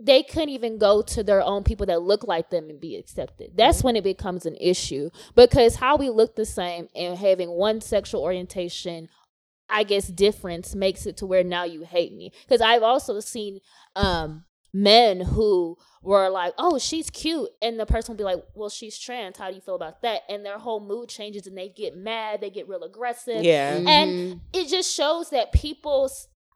they 0.00 0.24
couldn't 0.24 0.48
even 0.48 0.78
go 0.78 1.00
to 1.00 1.22
their 1.22 1.40
own 1.42 1.62
people 1.62 1.86
that 1.86 2.02
look 2.02 2.24
like 2.24 2.50
them 2.50 2.68
and 2.70 2.80
be 2.80 2.96
accepted. 2.96 3.52
That's 3.54 3.84
when 3.84 3.94
it 3.94 4.02
becomes 4.02 4.46
an 4.46 4.56
issue 4.60 5.10
because 5.36 5.76
how 5.76 5.96
we 5.96 6.10
look 6.10 6.34
the 6.34 6.44
same 6.44 6.88
and 6.96 7.16
having 7.16 7.50
one 7.50 7.80
sexual 7.80 8.22
orientation 8.22 9.08
I 9.70 9.82
guess 9.84 10.08
difference 10.08 10.74
makes 10.74 11.06
it 11.06 11.16
to 11.18 11.26
where 11.26 11.42
now 11.42 11.64
you 11.64 11.84
hate 11.84 12.12
me. 12.12 12.32
Because 12.42 12.60
I've 12.60 12.82
also 12.82 13.20
seen 13.20 13.60
um 13.96 14.44
men 14.74 15.20
who 15.20 15.78
were 16.04 16.28
like, 16.28 16.54
"Oh, 16.58 16.78
she's 16.78 17.10
cute," 17.10 17.48
and 17.62 17.80
the 17.80 17.86
person 17.86 18.12
will 18.12 18.18
be 18.18 18.24
like, 18.24 18.44
"Well, 18.54 18.68
she's 18.68 18.98
trans. 18.98 19.38
How 19.38 19.48
do 19.48 19.54
you 19.54 19.60
feel 19.60 19.74
about 19.74 20.02
that?" 20.02 20.22
And 20.28 20.44
their 20.44 20.58
whole 20.58 20.80
mood 20.80 21.08
changes, 21.08 21.46
and 21.46 21.56
they 21.58 21.68
get 21.70 21.96
mad, 21.96 22.40
they 22.40 22.50
get 22.50 22.68
real 22.68 22.84
aggressive, 22.84 23.42
Yeah. 23.44 23.76
and 23.86 24.40
it 24.52 24.68
just 24.68 24.94
shows 24.94 25.30
that 25.30 25.52
people. 25.52 26.10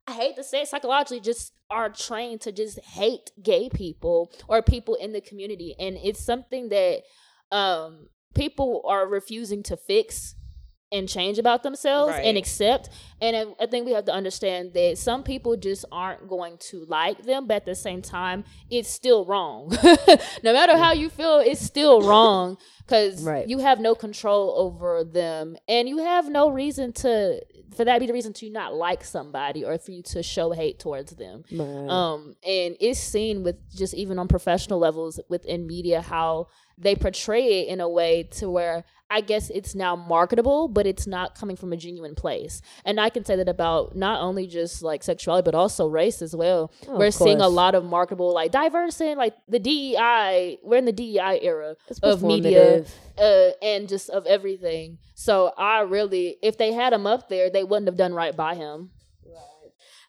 I 0.06 0.12
hate 0.14 0.36
to 0.36 0.44
say 0.44 0.62
it, 0.62 0.68
psychologically, 0.68 1.20
just 1.20 1.52
are 1.68 1.90
trained 1.90 2.40
to 2.42 2.52
just 2.52 2.78
hate 2.80 3.30
gay 3.42 3.68
people 3.68 4.32
or 4.48 4.62
people 4.62 4.94
in 4.94 5.12
the 5.12 5.20
community, 5.20 5.74
and 5.78 5.98
it's 6.02 6.24
something 6.24 6.68
that 6.70 7.02
um 7.50 8.08
people 8.34 8.82
are 8.86 9.06
refusing 9.06 9.62
to 9.64 9.76
fix 9.76 10.34
and 10.90 11.08
change 11.08 11.38
about 11.38 11.62
themselves 11.62 12.12
Right. 12.12 12.24
and 12.24 12.38
accept. 12.38 12.88
And 13.20 13.36
I, 13.36 13.44
I 13.62 13.66
think 13.66 13.84
we 13.84 13.92
have 13.92 14.06
to 14.06 14.12
understand 14.12 14.72
that 14.74 14.96
some 14.96 15.22
people 15.22 15.56
just 15.56 15.84
aren't 15.92 16.28
going 16.28 16.56
to 16.70 16.84
like 16.86 17.24
them, 17.24 17.46
but 17.46 17.56
at 17.56 17.64
the 17.66 17.74
same 17.74 18.00
time, 18.00 18.44
it's 18.70 18.88
still 18.88 19.24
wrong. 19.26 19.68
no 20.42 20.52
matter 20.52 20.76
how 20.78 20.92
you 20.92 21.10
feel, 21.10 21.38
it's 21.40 21.60
still 21.60 22.02
wrong 22.02 22.56
because 22.86 23.22
Right. 23.22 23.46
you 23.48 23.58
have 23.58 23.80
no 23.80 23.94
control 23.94 24.54
over 24.56 25.04
them, 25.04 25.56
and 25.68 25.88
you 25.88 25.98
have 25.98 26.28
no 26.30 26.50
reason 26.50 26.92
to 26.94 27.40
for 27.76 27.84
that 27.84 27.94
to 27.94 28.00
be 28.00 28.06
the 28.06 28.14
reason 28.14 28.32
to 28.32 28.48
not 28.48 28.72
like 28.74 29.04
somebody 29.04 29.62
or 29.62 29.76
for 29.78 29.90
you 29.90 30.02
to 30.02 30.22
show 30.22 30.52
hate 30.52 30.78
towards 30.78 31.12
them. 31.16 31.44
Um, 31.60 32.34
and 32.42 32.76
it's 32.80 32.98
seen 32.98 33.42
with 33.42 33.56
just 33.76 33.92
even 33.92 34.18
on 34.18 34.26
professional 34.26 34.78
levels 34.78 35.20
within 35.28 35.66
media 35.66 36.00
how 36.00 36.48
they 36.78 36.96
portray 36.96 37.60
it 37.60 37.68
in 37.68 37.80
a 37.80 37.88
way 37.88 38.22
to 38.22 38.48
where 38.48 38.84
I 39.10 39.22
guess 39.22 39.48
it's 39.50 39.74
now 39.74 39.96
marketable, 39.96 40.68
but 40.68 40.86
it's 40.86 41.06
not 41.06 41.34
coming 41.34 41.56
from 41.56 41.72
a 41.72 41.76
genuine 41.76 42.14
place. 42.14 42.60
And 42.84 43.00
I 43.00 43.08
can 43.08 43.24
say 43.24 43.36
that 43.36 43.48
about 43.48 43.96
not 43.96 44.20
only 44.20 44.46
just 44.46 44.82
like 44.82 45.02
sexuality, 45.02 45.44
but 45.44 45.54
also 45.54 45.86
race 45.86 46.20
as 46.20 46.36
well. 46.36 46.70
Oh, 46.86 46.98
we're 46.98 47.10
seeing 47.10 47.40
a 47.40 47.48
lot 47.48 47.74
of 47.74 47.84
marketable, 47.84 48.34
like 48.34 48.50
diverse 48.52 49.00
and 49.00 49.16
like 49.16 49.34
the 49.48 49.58
DEI. 49.58 50.58
We're 50.62 50.76
in 50.78 50.84
the 50.84 50.92
DEI 50.92 51.40
era 51.42 51.76
of 52.02 52.22
media 52.22 52.84
uh, 53.18 53.50
and 53.62 53.88
just 53.88 54.10
of 54.10 54.26
everything. 54.26 54.98
So 55.14 55.52
I 55.56 55.80
really, 55.80 56.36
if 56.42 56.58
they 56.58 56.72
had 56.72 56.92
him 56.92 57.06
up 57.06 57.28
there, 57.28 57.50
they 57.50 57.64
wouldn't 57.64 57.88
have 57.88 57.96
done 57.96 58.12
right 58.12 58.36
by 58.36 58.54
him. 58.56 58.90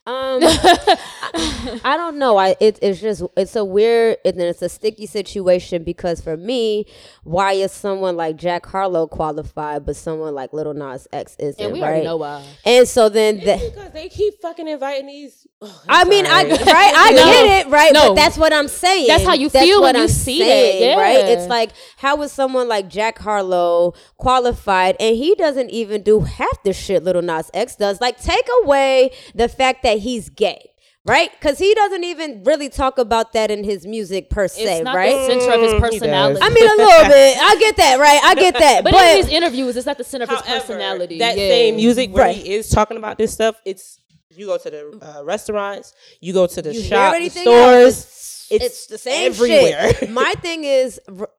Um, 0.06 0.40
I, 0.44 1.82
I 1.84 1.98
don't 1.98 2.18
know. 2.18 2.38
I 2.38 2.56
it, 2.60 2.80
it's 2.82 3.00
just 3.00 3.22
it's 3.38 3.56
a 3.56 3.64
weird 3.64 4.18
and 4.26 4.40
it's 4.42 4.62
a 4.64 4.70
sticky 4.70 5.06
situation 5.06 5.84
because 5.84 6.20
for 6.22 6.36
me, 6.36 6.86
why 7.24 7.54
is 7.54 7.72
someone 7.72 8.16
like 8.18 8.36
Jack 8.38 8.66
Harlow 8.66 9.06
qualified, 9.06 9.86
but 9.86 9.96
someone 9.96 10.34
like 10.34 10.52
Little 10.52 10.74
Nas 10.74 11.08
X 11.14 11.36
isn't? 11.38 11.64
And 11.64 11.74
we 11.74 11.82
right? 11.82 11.88
already 11.90 12.06
know 12.06 12.18
why. 12.18 12.44
And 12.66 12.88
so 12.88 13.10
then 13.10 13.38
the, 13.38 13.72
because 13.72 13.92
they 13.92 14.10
keep 14.10 14.42
fucking 14.42 14.68
inviting 14.68 15.08
these. 15.08 15.46
oh, 15.62 15.84
I 15.88 16.02
I'm 16.02 16.10
mean, 16.10 16.26
I 16.26 16.44
right, 16.44 16.94
I 16.96 17.12
No. 17.16 17.26
get 17.26 17.68
it, 17.68 17.70
right? 17.70 17.94
No. 17.94 18.08
But 18.10 18.16
that's 18.16 18.38
what 18.38 18.52
I'm 18.52 18.68
saying. 18.68 19.08
That's 19.08 19.26
how 19.26 19.34
you 19.34 19.50
That's 19.50 19.66
feel 19.66 19.82
when 19.84 19.96
you 19.96 20.04
I'm 20.04 20.08
see 20.08 20.40
that, 20.40 20.46
saying, 20.46 20.98
right? 20.98 21.20
yeah. 21.20 21.28
It's 21.34 21.48
like 21.48 21.72
how 21.98 22.20
is 22.24 22.32
someone 22.32 22.68
like 22.68 22.88
Jack 22.88 23.20
Harlow 23.20 23.94
qualified, 24.18 24.96
and 25.00 25.16
he 25.16 25.36
doesn't 25.36 25.70
even 25.70 26.02
do 26.02 26.22
half 26.22 26.64
the 26.64 26.74
shit 26.74 27.04
Little 27.04 27.22
Nas 27.22 27.52
X 27.54 27.76
does. 27.76 28.02
Like, 28.02 28.20
take 28.20 28.48
away 28.64 29.12
the 29.36 29.48
fact 29.48 29.84
that 29.84 29.89
he's 29.98 30.30
gay. 30.30 30.66
Right, 31.06 31.32
because 31.32 31.58
he 31.58 31.74
doesn't 31.74 32.04
even 32.04 32.44
really 32.44 32.70
talk 32.70 33.00
about 33.00 33.32
that 33.34 33.50
in 33.50 33.64
his 33.64 33.88
music 33.88 34.30
per 34.30 34.48
se, 34.48 34.62
It's 34.80 34.84
not 34.84 34.96
right? 34.96 35.16
the 35.16 35.26
center 35.40 35.54
of 35.56 35.62
his 35.62 35.72
Mm, 35.72 35.76
he 35.76 35.80
does. 35.82 35.92
personality. 36.00 36.40
I 36.44 36.50
mean, 36.50 36.66
a 36.70 36.76
little 36.76 37.08
bit. 37.10 37.38
I 37.42 37.56
get 37.58 37.78
that, 37.78 38.00
right? 38.00 38.20
I 38.22 38.36
get 38.36 38.54
that, 38.60 38.84
but, 38.84 38.92
but, 38.94 39.02
in 39.18 39.18
his 39.24 39.30
interviews, 39.34 39.76
it's 39.78 39.88
not 39.88 39.98
the 39.98 40.04
center 40.04 40.26
of 40.26 40.30
his 40.30 40.42
personality. 40.42 41.18
That 41.20 41.38
yeah. 41.38 41.48
same 41.48 41.78
music 41.78 42.14
where 42.14 42.26
Right. 42.26 42.36
he 42.36 42.54
is 42.54 42.70
talking 42.70 42.98
about 42.98 43.18
this 43.18 43.34
stuff, 43.34 43.56
it's 43.66 44.00
you 44.36 44.46
go 44.46 44.58
to 44.58 44.70
the 44.70 45.00
uh, 45.20 45.24
restaurants, 45.24 45.94
you 46.20 46.34
go 46.34 46.46
to 46.46 46.62
the 46.62 46.74
you 46.74 46.82
hear 46.82 46.90
shop, 46.90 47.16
the 47.18 47.30
stores. 47.30 47.86
else, 47.86 48.48
it's, 48.52 48.66
it's 48.66 48.86
the 48.88 48.98
same 48.98 49.32
everywhere. 49.32 49.94
shit. 49.94 50.12
My 50.12 50.34
thing 50.42 50.64
is, 50.66 51.00
r- 51.18 51.30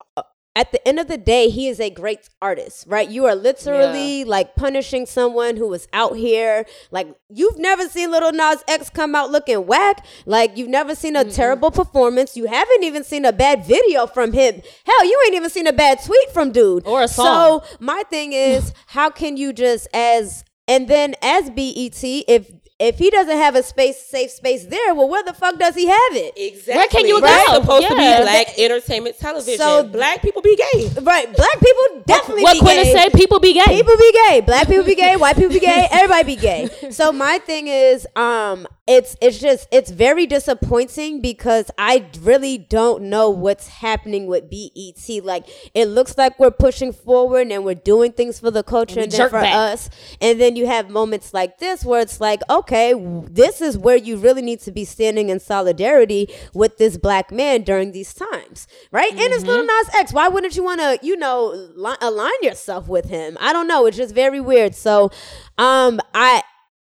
at 0.56 0.72
the 0.72 0.86
end 0.86 0.98
of 0.98 1.06
the 1.06 1.16
day, 1.16 1.48
he 1.48 1.68
is 1.68 1.78
a 1.78 1.90
great 1.90 2.28
artist, 2.42 2.84
right? 2.88 3.08
You 3.08 3.26
are 3.26 3.36
literally 3.36 4.24
like 4.24 4.56
punishing 4.56 5.06
someone 5.06 5.56
who 5.56 5.68
was 5.68 5.86
out 5.92 6.16
here. 6.16 6.66
Like 6.90 7.14
you've 7.28 7.58
never 7.58 7.88
seen 7.88 8.10
Little 8.10 8.32
Nas 8.32 8.64
X 8.66 8.90
come 8.90 9.14
out 9.14 9.30
looking 9.30 9.66
whack. 9.66 10.04
Like 10.26 10.56
you've 10.56 10.68
never 10.68 10.96
seen 10.96 11.14
a 11.14 11.24
terrible 11.24 11.70
performance. 11.70 12.36
You 12.36 12.46
haven't 12.46 12.82
even 12.82 13.04
seen 13.04 13.24
a 13.24 13.32
bad 13.32 13.64
video 13.64 14.06
from 14.08 14.32
him. 14.32 14.60
Hell, 14.84 15.04
you 15.04 15.22
ain't 15.26 15.36
even 15.36 15.50
seen 15.50 15.68
a 15.68 15.72
bad 15.72 16.02
tweet 16.04 16.30
from 16.32 16.50
dude 16.50 16.84
Or 16.84 17.02
a 17.02 17.08
song. 17.08 17.60
So 17.62 17.76
my 17.78 18.02
thing 18.10 18.32
is, 18.32 18.72
how 18.86 19.08
can 19.08 19.36
you 19.36 19.52
just 19.52 19.86
as 19.94 20.44
and 20.66 20.86
then 20.86 21.14
as 21.20 21.50
BET, 21.50 22.02
if 22.02 22.48
if 22.80 22.98
he 22.98 23.10
doesn't 23.10 23.36
have 23.36 23.54
a 23.54 23.62
space, 23.62 24.02
safe 24.02 24.30
space 24.30 24.64
there, 24.66 24.94
well, 24.94 25.08
where 25.08 25.22
the 25.22 25.34
fuck 25.34 25.58
does 25.58 25.74
he 25.74 25.86
have 25.86 26.12
it? 26.12 26.32
Exactly. 26.36 26.74
Where 26.74 26.88
can 26.88 27.06
you 27.06 27.20
That's 27.20 27.48
go? 27.48 27.60
supposed 27.60 27.86
to 27.88 27.94
be 27.94 27.96
black 28.00 28.58
entertainment 28.58 29.18
television. 29.18 29.58
So- 29.58 29.84
black 29.84 30.22
people 30.22 30.42
be 30.42 30.56
gay. 30.56 30.88
Right, 31.02 31.30
black 31.36 31.60
people 31.60 32.02
definitely. 32.06 32.42
What 32.42 32.54
be 32.54 32.60
Quinn 32.60 32.82
gay. 32.84 32.92
said, 32.92 33.12
people 33.12 33.38
be 33.38 33.52
gay. 33.52 33.64
People 33.66 33.96
be 33.96 34.12
gay. 34.28 34.40
Black 34.40 34.66
people 34.66 34.84
be 34.84 34.94
gay. 34.94 35.16
White 35.16 35.36
people 35.36 35.52
be 35.52 35.60
gay. 35.60 35.86
Everybody 35.92 36.24
be 36.34 36.40
gay. 36.40 36.68
So 36.90 37.12
my 37.12 37.38
thing 37.38 37.68
is, 37.68 38.06
um, 38.16 38.66
it's 38.86 39.16
it's 39.20 39.38
just 39.38 39.68
it's 39.70 39.90
very 39.90 40.26
disappointing 40.26 41.20
because 41.20 41.70
I 41.78 42.06
really 42.22 42.58
don't 42.58 43.04
know 43.04 43.30
what's 43.30 43.68
happening 43.68 44.26
with 44.26 44.50
BET. 44.50 45.24
Like 45.24 45.46
it 45.74 45.86
looks 45.86 46.16
like 46.18 46.38
we're 46.40 46.50
pushing 46.50 46.92
forward 46.92 47.48
and 47.52 47.64
we're 47.64 47.74
doing 47.74 48.12
things 48.12 48.40
for 48.40 48.50
the 48.50 48.62
culture 48.64 48.96
we 48.96 49.02
and 49.04 49.12
then 49.12 49.28
for 49.28 49.40
back. 49.40 49.54
us. 49.54 49.90
And 50.20 50.40
then 50.40 50.56
you 50.56 50.66
have 50.66 50.90
moments 50.90 51.32
like 51.32 51.58
this 51.58 51.84
where 51.84 52.00
it's 52.00 52.20
like, 52.20 52.40
okay, 52.50 52.69
w- 52.70 53.26
this 53.30 53.60
is 53.60 53.76
where 53.76 53.96
you 53.96 54.16
really 54.16 54.42
need 54.42 54.60
to 54.60 54.72
be 54.72 54.84
standing 54.84 55.28
in 55.28 55.40
solidarity 55.40 56.28
with 56.54 56.78
this 56.78 56.96
black 56.96 57.30
man 57.30 57.62
during 57.62 57.92
these 57.92 58.14
times, 58.14 58.66
right? 58.90 59.10
And 59.10 59.20
it's 59.20 59.44
Little 59.44 59.64
Nas 59.64 59.94
X. 59.94 60.12
Why 60.12 60.28
wouldn't 60.28 60.56
you 60.56 60.62
want 60.64 60.80
to, 60.80 60.98
you 61.02 61.16
know, 61.16 61.46
li- 61.74 61.96
align 62.00 62.32
yourself 62.42 62.88
with 62.88 63.06
him? 63.06 63.36
I 63.40 63.52
don't 63.52 63.68
know. 63.68 63.86
It's 63.86 63.96
just 63.96 64.14
very 64.14 64.40
weird. 64.40 64.74
So, 64.74 65.10
um, 65.58 66.00
I 66.14 66.42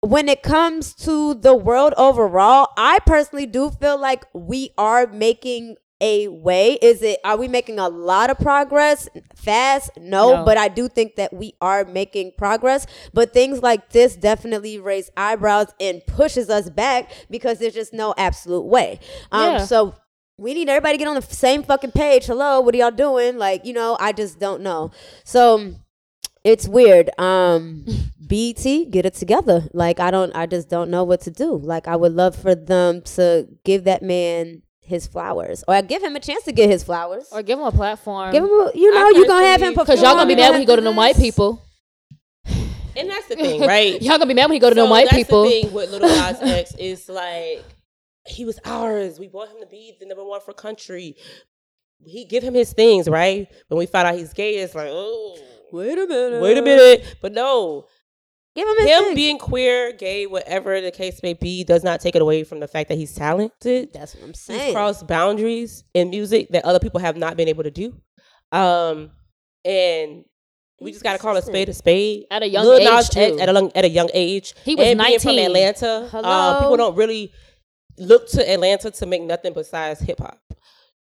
when 0.00 0.28
it 0.28 0.42
comes 0.42 0.94
to 0.94 1.34
the 1.34 1.54
world 1.54 1.94
overall, 1.96 2.68
I 2.76 2.98
personally 3.06 3.46
do 3.46 3.70
feel 3.70 3.96
like 3.98 4.24
we 4.34 4.70
are 4.76 5.06
making 5.06 5.76
a 6.02 6.28
way. 6.28 6.72
Is 6.82 7.00
it 7.00 7.20
are 7.24 7.38
we 7.38 7.48
making 7.48 7.78
a 7.78 7.88
lot 7.88 8.28
of 8.28 8.38
progress 8.38 9.08
fast? 9.36 9.90
No, 9.96 10.34
No. 10.38 10.44
but 10.44 10.58
I 10.58 10.68
do 10.68 10.88
think 10.88 11.16
that 11.16 11.32
we 11.32 11.54
are 11.62 11.84
making 11.86 12.32
progress. 12.36 12.86
But 13.14 13.32
things 13.32 13.62
like 13.62 13.90
this 13.90 14.16
definitely 14.16 14.78
raise 14.78 15.08
eyebrows 15.16 15.68
and 15.80 16.02
pushes 16.06 16.50
us 16.50 16.68
back 16.68 17.10
because 17.30 17.58
there's 17.60 17.74
just 17.74 17.94
no 17.94 18.12
absolute 18.18 18.66
way. 18.66 18.98
Um 19.30 19.52
Yeah. 19.52 19.64
so 19.64 19.94
we 20.38 20.54
need 20.54 20.68
everybody 20.68 20.94
to 20.94 20.98
get 20.98 21.08
on 21.08 21.14
the 21.14 21.22
same 21.22 21.62
fucking 21.62 21.92
page. 21.92 22.26
Hello, 22.26 22.60
what 22.60 22.74
are 22.74 22.78
y'all 22.78 22.90
doing? 22.90 23.38
Like, 23.38 23.64
you 23.64 23.72
know, 23.72 23.96
I 24.00 24.10
just 24.12 24.40
don't 24.40 24.60
know. 24.62 24.90
So 25.24 25.72
it's 26.42 26.66
weird. 26.66 27.10
Um 27.18 27.86
BT, 28.26 28.86
get 28.86 29.06
it 29.06 29.14
together. 29.14 29.68
Like 29.72 30.00
I 30.00 30.10
don't 30.10 30.34
I 30.34 30.46
just 30.46 30.68
don't 30.68 30.90
know 30.90 31.04
what 31.04 31.20
to 31.22 31.30
do. 31.30 31.56
Like 31.58 31.86
I 31.86 31.94
would 31.94 32.12
love 32.12 32.34
for 32.34 32.54
them 32.56 33.02
to 33.16 33.46
give 33.64 33.84
that 33.84 34.02
man 34.02 34.62
his 34.92 35.06
flowers. 35.06 35.64
Or 35.66 35.80
give 35.82 36.02
him 36.02 36.14
a 36.14 36.20
chance 36.20 36.44
to 36.44 36.52
get 36.52 36.68
his 36.70 36.84
flowers. 36.84 37.28
or 37.32 37.42
give 37.42 37.58
him 37.58 37.64
a 37.64 37.72
platform. 37.72 38.30
give 38.32 38.44
him 38.44 38.50
a, 38.50 38.70
you 38.74 38.92
know, 38.94 39.06
I 39.06 39.10
you 39.16 39.26
gonna 39.26 39.46
have 39.46 39.60
him 39.60 39.74
personally- 39.74 39.84
because 39.96 40.02
y'all 40.02 40.14
gonna 40.14 40.28
be 40.28 40.36
mad 40.36 40.50
when 40.50 40.60
he 40.60 40.66
go 40.66 40.76
to 40.76 40.82
you 40.82 40.92
white 40.92 41.16
people. 41.16 41.62
And 42.94 43.08
that's 43.08 43.26
the 43.26 43.36
thing, 43.36 43.60
right? 43.66 44.00
Y'all 44.02 44.18
gonna 44.18 44.26
be 44.26 44.34
mad 44.34 44.46
when 44.50 44.52
he 44.54 44.58
go 44.60 44.68
to 44.68 44.74
them 44.74 44.90
white 44.90 45.06
that's 45.10 45.16
people. 45.16 45.44
The 45.44 45.62
thing 45.62 45.72
with 45.72 45.90
Little 45.90 46.08
Nas 46.20 46.36
X 46.42 46.74
is 46.78 47.08
like 47.08 47.64
he 48.26 48.44
was 48.44 48.58
ours. 48.64 49.18
We 49.18 49.28
brought 49.28 49.48
him 49.48 49.60
to 49.60 49.66
be 49.66 49.96
the 49.98 50.06
number 50.06 50.22
one 50.24 50.40
for 50.42 50.52
country. 50.52 51.16
He 52.04 52.24
give 52.26 52.42
him 52.42 52.52
his 52.54 52.72
things, 52.72 53.08
right? 53.08 53.48
When 53.68 53.78
we 53.78 53.86
found 53.86 54.08
out 54.08 54.14
he's 54.16 54.32
gay, 54.34 54.56
it's 54.56 54.74
like, 54.74 54.88
oh, 54.90 55.38
Wait 55.72 55.96
a 55.98 56.06
minute. 56.06 56.42
wait 56.42 56.58
a 56.58 56.62
minute. 56.62 57.16
But 57.22 57.32
no, 57.32 57.86
Give 58.54 58.68
him 58.68 58.86
him 58.86 59.04
thing. 59.04 59.14
being 59.14 59.38
queer, 59.38 59.92
gay, 59.92 60.26
whatever 60.26 60.80
the 60.80 60.90
case 60.90 61.22
may 61.22 61.32
be, 61.32 61.64
does 61.64 61.82
not 61.82 62.00
take 62.00 62.14
it 62.14 62.20
away 62.22 62.44
from 62.44 62.60
the 62.60 62.68
fact 62.68 62.90
that 62.90 62.96
he's 62.98 63.14
talented. 63.14 63.90
That's 63.94 64.14
what 64.14 64.24
I'm 64.24 64.34
saying. 64.34 64.60
He's 64.66 64.74
crossed 64.74 65.06
boundaries 65.06 65.84
in 65.94 66.10
music 66.10 66.48
that 66.50 66.64
other 66.64 66.78
people 66.78 67.00
have 67.00 67.16
not 67.16 67.36
been 67.36 67.48
able 67.48 67.62
to 67.64 67.70
do. 67.70 67.94
Um, 68.50 69.10
and 69.64 70.24
we 70.80 70.92
just 70.92 71.02
got 71.02 71.12
to 71.12 71.18
call 71.18 71.34
a 71.36 71.42
spade 71.42 71.70
a 71.70 71.72
spade. 71.72 72.24
At 72.30 72.42
a 72.42 72.48
young 72.48 72.66
Lil 72.66 72.80
age, 72.80 72.88
Nas 72.88 73.08
too. 73.08 73.38
At 73.40 73.48
a, 73.48 73.52
young- 73.52 73.72
at 73.74 73.84
a 73.86 73.88
young 73.88 74.10
age. 74.12 74.54
He 74.64 74.74
was 74.74 74.86
and 74.86 74.98
being 75.00 75.18
from 75.18 75.38
Atlanta. 75.38 76.08
Hello? 76.10 76.22
Uh, 76.28 76.60
people 76.60 76.76
don't 76.76 76.96
really 76.96 77.32
look 77.98 78.28
to 78.30 78.50
Atlanta 78.52 78.90
to 78.90 79.06
make 79.06 79.22
nothing 79.22 79.54
besides 79.54 80.00
hip 80.00 80.18
hop. 80.18 80.38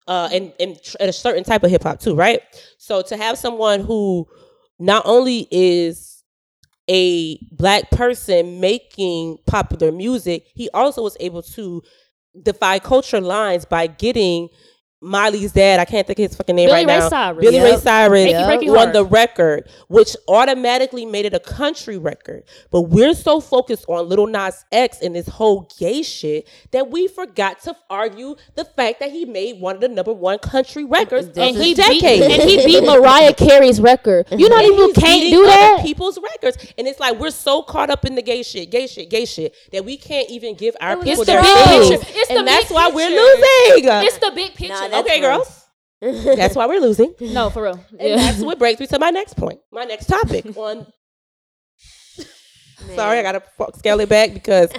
Uh, 0.07 0.29
and, 0.33 0.53
and, 0.61 0.83
tr- 0.83 0.97
and 0.99 1.09
a 1.09 1.13
certain 1.13 1.45
type 1.45 1.63
of 1.63 1.71
hip 1.71 1.85
hop 1.85 2.01
too, 2.01 2.15
right? 2.15 2.41
So 2.79 3.01
to 3.03 3.17
have 3.17 3.39
someone 3.39 3.81
who 3.81 4.27
not 4.79 5.05
only 5.07 5.47
is 5.51 6.10
a 6.91 7.39
black 7.53 7.91
person 7.91 8.61
making 8.61 9.39
popular 9.47 9.93
music, 9.93 10.47
he 10.55 10.69
also 10.75 11.03
was 11.03 11.17
able 11.21 11.43
to 11.43 11.83
defy 12.43 12.81
culture 12.81 13.21
lines 13.21 13.65
by 13.65 13.87
getting 13.87 14.49
Miley's 15.03 15.53
dad, 15.53 15.81
I 15.81 15.85
can't 15.87 16.07
think 16.07 16.19
of 16.19 16.23
his 16.31 16.37
fucking 16.37 16.55
name 16.55 16.69
Billy 16.69 16.85
right 16.85 16.87
Ray 16.95 16.99
now. 16.99 17.09
Cyrus. 17.09 17.41
Billy 17.45 17.61
Ray 17.61 17.77
Cyrus 17.79 18.25
Make 18.25 18.35
it 18.35 18.47
break 18.47 18.63
your 18.63 18.79
on 18.79 18.93
the 18.93 19.05
record, 19.05 19.69
which 19.89 20.15
automatically 20.29 21.07
made 21.07 21.25
it 21.25 21.33
a 21.33 21.41
country 21.41 21.97
record. 21.97 22.45
But 22.71 22.83
we're 22.83 23.15
so 23.15 23.41
focused 23.41 23.87
on 23.89 24.09
Little 24.09 24.27
Nas 24.27 24.65
X 24.71 24.99
and 25.01 25.15
this 25.17 25.27
whole 25.27 25.69
gay 25.79 26.03
shit 26.03 26.47
that 26.73 26.91
we 26.91 27.09
forgot 27.09 27.61
to 27.63 27.75
argue 27.89 28.37
the 28.57 28.65
fact 28.65 29.01
that 29.01 29.11
he 29.11 29.25
made 29.25 29.59
one 29.61 29.77
of 29.77 29.81
the 29.81 29.89
number 29.89 30.13
one 30.13 30.39
country 30.39 30.85
records 30.85 31.29
and 31.29 31.57
of 31.57 31.63
he 31.63 31.73
this 31.73 31.89
beat, 31.89 32.03
decade. 32.03 32.23
and 32.31 32.43
he 32.51 32.65
beat 32.67 32.85
Mariah 32.85 33.33
Carey's 33.33 33.81
record. 33.81 34.27
You 34.31 34.49
know 34.51 34.57
And 34.59 34.67
people 34.67 34.87
he's 34.89 34.97
can't 34.97 35.21
beating 35.23 35.39
do 35.39 35.45
other 35.45 35.77
that. 35.77 35.83
people's 35.83 36.19
records, 36.23 36.59
and 36.77 36.87
it's 36.87 37.01
like 37.01 37.19
we're 37.19 37.31
so 37.31 37.63
caught 37.63 37.89
up 37.89 38.05
in 38.05 38.17
the 38.17 38.23
gay 38.23 38.43
shit, 38.43 38.71
gay 38.71 38.87
shit, 38.87 39.09
gay 39.09 39.25
shit 39.25 39.55
that 39.73 39.85
we 39.85 39.97
can't 39.97 40.29
even 40.29 40.55
give 40.57 40.77
our 40.81 40.97
was 40.97 41.05
people 41.07 41.23
It's 41.23 41.27
the 41.27 41.33
their 41.33 41.43
big 41.43 41.69
things. 41.69 41.89
picture. 42.05 42.19
It's 42.21 42.31
and 42.31 42.39
the 42.41 42.43
that's 42.45 42.65
big 42.69 42.75
why 42.75 42.89
we're 42.91 43.09
losing. 43.09 44.05
It's 44.07 44.19
the 44.19 44.33
big 44.35 44.55
picture. 44.55 44.75
Nah, 44.75 44.89
that's 44.91 45.09
okay, 45.09 45.21
gross. 45.21 45.67
girls. 46.03 46.25
that's 46.37 46.55
why 46.57 46.67
we're 46.67 46.81
losing. 46.81 47.15
no, 47.21 47.51
for 47.51 47.65
real. 47.65 47.85
And 47.99 48.01
Yeah. 48.09 48.17
that's 48.17 48.39
what 48.41 48.59
brings 48.59 48.81
me 48.81 48.87
to 48.89 48.99
my 48.99 49.11
next 49.11 49.37
point, 49.37 49.61
my 49.73 49.85
next 49.85 50.07
topic. 50.07 50.45
on 50.57 50.87
sorry, 52.95 53.19
I 53.19 53.23
gotta 53.23 53.43
scale 53.77 54.01
it 54.01 54.09
back 54.09 54.33
because 54.35 54.71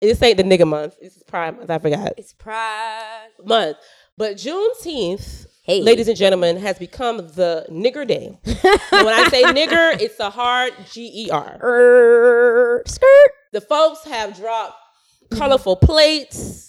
this 0.00 0.22
ain't 0.22 0.36
the 0.36 0.44
nigga 0.44 0.66
month. 0.66 0.94
This 1.00 1.16
is 1.16 1.22
Pride 1.22 1.56
month. 1.56 1.70
I 1.70 1.78
forgot 1.78 2.12
It's 2.18 2.32
pride. 2.32 3.28
month, 3.44 3.76
but 4.16 4.36
Juneteenth. 4.36 5.46
Hey. 5.64 5.82
Ladies 5.82 6.06
and 6.06 6.16
gentlemen, 6.16 6.58
has 6.58 6.78
become 6.78 7.16
the 7.16 7.66
nigger 7.68 8.06
day. 8.06 8.38
When 8.44 9.08
I 9.08 9.26
say 9.32 9.42
nigger, 9.46 10.00
it's 10.00 10.20
a 10.20 10.30
hard 10.30 10.72
G 10.92 11.24
E 11.26 11.30
R. 11.30 12.82
Skirt. 12.86 13.30
The 13.52 13.60
folks 13.60 14.04
have 14.04 14.36
dropped 14.36 14.76
colorful 15.32 15.74
plates. 15.74 16.65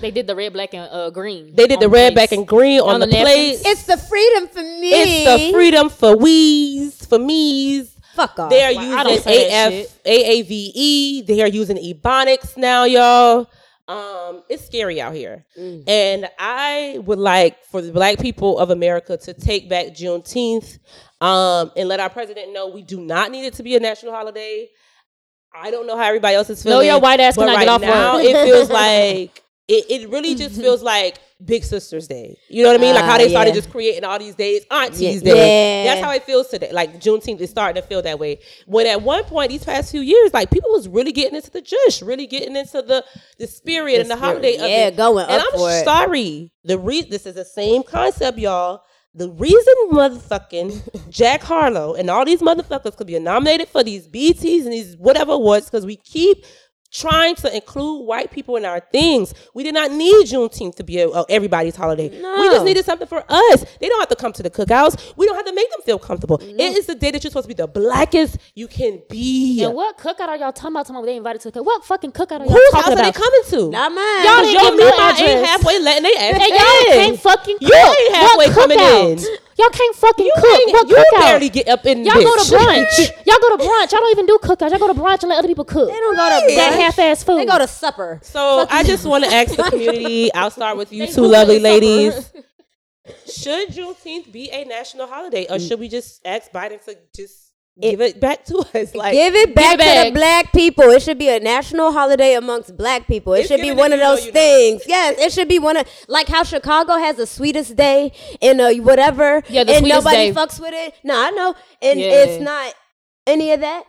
They 0.00 0.10
did 0.10 0.26
the 0.26 0.34
red, 0.36 0.52
black, 0.52 0.74
and 0.74 0.88
uh, 0.90 1.10
green. 1.10 1.54
They 1.54 1.66
did 1.66 1.80
the 1.80 1.86
on 1.86 1.92
red, 1.92 2.14
plates. 2.14 2.30
black, 2.30 2.32
and 2.38 2.46
green 2.46 2.80
on, 2.80 2.94
On 2.94 3.00
the, 3.00 3.06
the 3.06 3.12
napkins. 3.12 3.60
plates. 3.60 3.62
It's 3.66 3.82
the 3.84 3.96
freedom 3.96 4.48
for 4.48 4.62
me. 4.62 4.90
It's 4.92 5.42
the 5.46 5.52
freedom 5.52 5.88
for 5.90 6.16
we's, 6.16 7.04
for 7.06 7.18
me's. 7.18 7.96
Fuck 8.14 8.38
off. 8.38 8.50
They 8.50 8.62
are 8.64 8.74
Well, 8.74 9.08
using 9.08 9.22
say 9.22 9.82
AF, 9.84 10.02
AAVE. 10.04 11.26
They 11.26 11.42
are 11.42 11.48
using 11.48 11.76
Ebonics 11.76 12.56
now, 12.56 12.84
y'all. 12.84 13.50
Um, 13.88 14.42
it's 14.48 14.64
scary 14.66 15.00
out 15.00 15.14
here. 15.14 15.44
Mm. 15.58 15.84
And 15.88 16.28
I 16.38 16.98
would 17.04 17.18
like 17.18 17.62
for 17.66 17.80
the 17.82 17.92
black 17.92 18.18
people 18.18 18.58
of 18.58 18.70
America 18.70 19.16
to 19.16 19.34
take 19.34 19.68
back 19.68 19.88
Juneteenth 19.88 20.78
um, 21.20 21.70
and 21.76 21.88
let 21.88 22.00
our 22.00 22.10
president 22.10 22.52
know 22.52 22.68
we 22.68 22.82
do 22.82 23.00
not 23.00 23.30
need 23.30 23.46
it 23.46 23.54
to 23.54 23.62
be 23.62 23.76
a 23.76 23.80
national 23.80 24.12
holiday. 24.12 24.68
I 25.54 25.70
don't 25.70 25.86
know 25.86 25.96
how 25.96 26.04
everybody 26.04 26.34
else 26.34 26.50
is 26.50 26.62
feeling. 26.62 26.74
No, 26.78 26.80
feeling. 26.80 26.94
your 26.94 27.00
white 27.00 27.20
ass 27.20 27.36
but 27.36 27.42
cannot 27.42 27.56
right 27.56 27.64
get 27.64 27.68
off 27.68 27.80
now, 27.82 28.14
work. 28.16 28.24
it 28.24 28.44
feels 28.44 28.70
like 29.30 29.42
it, 29.68 29.84
it 30.02 30.08
really 30.10 30.34
just 30.34 30.54
feels 30.60 30.82
like 30.82 31.18
Big 31.44 31.64
Sister's 31.64 32.06
Day. 32.06 32.36
You 32.48 32.62
know 32.62 32.70
what 32.70 32.78
I 32.78 32.80
mean? 32.80 32.94
Like 32.94 33.04
how 33.04 33.14
Ah, 33.14 33.18
they 33.18 33.28
started 33.28 33.50
yeah. 33.50 33.56
just 33.56 33.70
creating 33.70 34.04
all 34.04 34.18
these 34.18 34.34
days, 34.36 34.64
Auntie's 34.70 35.22
Yeah. 35.22 35.34
Day. 35.34 35.84
Yeah. 35.84 35.94
That's 35.94 36.04
how 36.06 36.12
it 36.12 36.22
feels 36.22 36.48
today. 36.48 36.70
Like 36.72 37.00
Juneteenth 37.00 37.40
is 37.40 37.50
starting 37.50 37.82
to 37.82 37.86
feel 37.86 38.00
that 38.02 38.18
way. 38.18 38.38
When 38.66 38.86
at 38.86 39.02
one 39.02 39.24
point 39.24 39.50
these 39.50 39.64
past 39.64 39.90
few 39.90 40.00
years, 40.00 40.32
like 40.32 40.50
people 40.50 40.70
was 40.70 40.88
really 40.88 41.12
getting 41.12 41.34
into 41.36 41.50
the 41.50 41.60
jush, 41.60 42.00
really 42.00 42.26
getting 42.26 42.54
into 42.56 42.80
the 42.80 43.04
the 43.38 43.46
spirit 43.46 44.00
and 44.00 44.10
the 44.10 44.14
spirit. 44.16 44.20
holiday 44.30 44.54
of 44.56 44.68
Yeah, 44.70 44.90
going 44.90 45.26
and 45.28 45.42
up 45.42 45.48
I'm 45.52 45.58
for 45.58 45.70
it. 45.70 45.84
sorry. 45.84 46.52
The 46.64 46.78
re- 46.78 47.02
this 47.02 47.26
is 47.26 47.34
the 47.34 47.44
same 47.44 47.82
concept, 47.82 48.38
y'all. 48.38 48.82
The 49.14 49.30
reason 49.30 49.74
motherfucking 49.92 51.08
Jack 51.10 51.42
Harlow 51.42 51.94
and 51.94 52.10
all 52.10 52.24
these 52.24 52.40
motherfuckers 52.42 52.96
could 52.96 53.06
be 53.06 53.18
nominated 53.18 53.68
for 53.68 53.82
these 53.82 54.06
BTs 54.08 54.64
and 54.64 54.72
these 54.72 54.96
whatever 54.96 55.32
awards 55.32 55.66
because 55.66 55.86
we 55.86 55.96
keep 55.96 56.44
trying 56.96 57.34
to 57.36 57.54
include 57.54 58.06
white 58.06 58.30
people 58.30 58.56
in 58.56 58.64
our 58.64 58.80
things. 58.80 59.34
We 59.54 59.62
did 59.62 59.74
not 59.74 59.90
need 59.92 60.26
Juneteenth 60.26 60.76
to 60.76 60.84
be 60.84 61.00
a, 61.00 61.08
a- 61.08 61.24
everybody's 61.28 61.76
holiday. 61.76 62.08
We 62.08 62.20
just 62.48 62.64
needed 62.64 62.84
something 62.84 63.06
for 63.08 63.24
us. 63.28 63.64
They 63.80 63.88
don't 63.88 64.00
have 64.00 64.08
to 64.08 64.16
come 64.16 64.32
to 64.32 64.42
the 64.42 64.50
cookouts. 64.50 65.14
We 65.16 65.26
don't 65.26 65.36
have 65.36 65.46
to 65.46 65.52
make 65.54 65.70
them 65.70 65.80
feel 65.84 65.98
comfortable. 65.98 66.38
Mm. 66.38 66.58
It 66.58 66.76
is 66.76 66.86
the 66.86 66.94
day 66.94 67.10
that 67.10 67.22
you're 67.22 67.30
supposed 67.30 67.44
to 67.48 67.54
be 67.54 67.54
the 67.54 67.66
blackest 67.68 68.38
you 68.54 68.68
can 68.68 69.02
be. 69.08 69.62
And 69.64 69.74
what 69.74 69.98
cookout 69.98 70.28
are 70.28 70.36
y'all 70.36 70.52
talking 70.52 70.72
about? 70.72 70.86
Talking 70.86 70.96
about 70.96 71.06
they 71.06 71.16
invited 71.16 71.40
to 71.42 71.50
the 71.50 71.60
cookout. 71.60 71.64
What 71.66 71.84
fucking 71.84 72.12
cookout 72.12 72.40
are 72.40 72.46
y'all 72.46 72.54
house 72.72 72.84
talking 72.84 72.98
are 72.98 73.04
they 73.04 73.12
coming 73.12 73.42
to? 73.50 73.70
Not 73.70 73.92
mine. 73.92 74.24
Y'all 74.24 74.42
didn't 74.42 74.62
give 74.62 74.78
no 74.78 74.96
mama 74.96 75.18
ain't 75.20 75.46
halfway 75.46 75.78
letting 75.80 76.02
they 76.04 76.14
ass 76.16 76.34
And 76.40 76.48
y'all 76.50 76.92
in. 76.92 76.92
can't 77.08 77.20
fucking 77.20 77.58
cook. 77.58 77.68
You 77.68 77.74
ain't 77.74 78.14
halfway 78.14 78.48
coming 78.50 78.78
in. 78.80 79.18
Y'all 79.58 79.70
can't 79.70 79.96
fucking 79.96 80.26
You 80.26 80.32
cook. 80.36 80.44
ain't- 80.60 80.72
what 80.72 80.88
you 80.88 80.96
cookout? 80.96 81.20
barely 81.20 81.48
get 81.48 81.68
up 81.68 81.86
in 81.86 82.04
Y'all 82.04 82.14
bitch. 82.14 82.24
go 82.24 82.36
to 82.44 82.54
brunch. 82.54 83.10
y'all 83.26 83.36
go 83.40 83.56
to 83.56 83.62
brunch. 83.64 83.92
Y'all 83.92 84.00
don't 84.00 84.10
even 84.10 84.26
do 84.26 84.38
cookouts. 84.42 84.70
Y'all 84.70 84.78
go 84.78 84.92
to 84.92 84.94
brunch 85.00 85.22
and 85.22 85.30
let 85.30 85.38
other 85.38 85.48
people 85.48 85.64
cook. 85.64 85.88
They 85.88 85.96
don't 85.96 86.14
go 86.16 86.40
to 86.48 86.54
that 86.56 86.74
half-ass 86.74 87.24
food. 87.24 87.38
They 87.38 87.46
go 87.46 87.58
to 87.58 87.66
supper. 87.66 88.20
So 88.22 88.66
I 88.70 88.82
just 88.82 89.06
want 89.06 89.24
to 89.24 89.32
ask 89.32 89.56
the 89.56 89.62
community. 89.70 90.32
I'll 90.34 90.50
start 90.50 90.76
with 90.76 90.92
you 90.92 91.06
They 91.06 91.12
two 91.12 91.22
lovely 91.26 91.58
ladies. 91.58 92.32
Should 93.32 93.68
Juneteenth 93.68 94.32
be 94.32 94.50
a 94.50 94.64
national 94.64 95.06
holiday, 95.06 95.46
or 95.48 95.58
mm. 95.58 95.68
should 95.68 95.78
we 95.78 95.88
just 95.88 96.20
ask 96.26 96.50
Biden 96.50 96.84
to 96.86 96.96
just 97.14 97.45
give 97.80 98.00
it 98.00 98.20
back 98.20 98.44
to 98.46 98.58
us? 98.74 98.94
Like, 98.94 99.12
Give 99.12 99.34
it 99.34 99.54
back 99.54 99.74
it 99.74 99.78
to 99.78 99.84
back. 99.84 100.06
the 100.06 100.12
black 100.12 100.52
people. 100.52 100.84
It 100.84 101.02
should 101.02 101.18
be 101.18 101.28
a 101.28 101.38
national 101.40 101.92
holiday 101.92 102.34
amongst 102.34 102.76
black 102.76 103.06
people. 103.06 103.34
It 103.34 103.40
It's 103.40 103.48
should 103.48 103.60
be 103.60 103.72
one 103.72 103.92
of 103.92 104.00
those 104.00 104.20
you 104.26 104.32
know. 104.32 104.40
things. 104.40 104.82
Yes, 104.86 105.18
it 105.18 105.32
should 105.32 105.48
be 105.48 105.58
one 105.58 105.76
of 105.76 105.86
like 106.08 106.28
how 106.28 106.42
Chicago 106.44 106.94
has 106.96 107.16
the 107.16 107.26
sweetest 107.26 107.76
day 107.76 108.12
and 108.40 108.60
uh, 108.60 108.70
whatever. 108.74 109.42
Yeah, 109.48 109.64
the 109.64 109.72
and 109.74 109.78
sweetest 109.80 110.04
nobody 110.04 110.30
day. 110.30 110.32
fucks 110.32 110.60
with 110.60 110.72
it. 110.74 110.94
No, 111.04 111.14
I 111.20 111.30
know, 111.30 111.54
and 111.82 112.00
Yeah. 112.00 112.06
it's 112.24 112.42
not 112.42 112.74
any 113.26 113.52
of 113.52 113.60
that. 113.60 113.84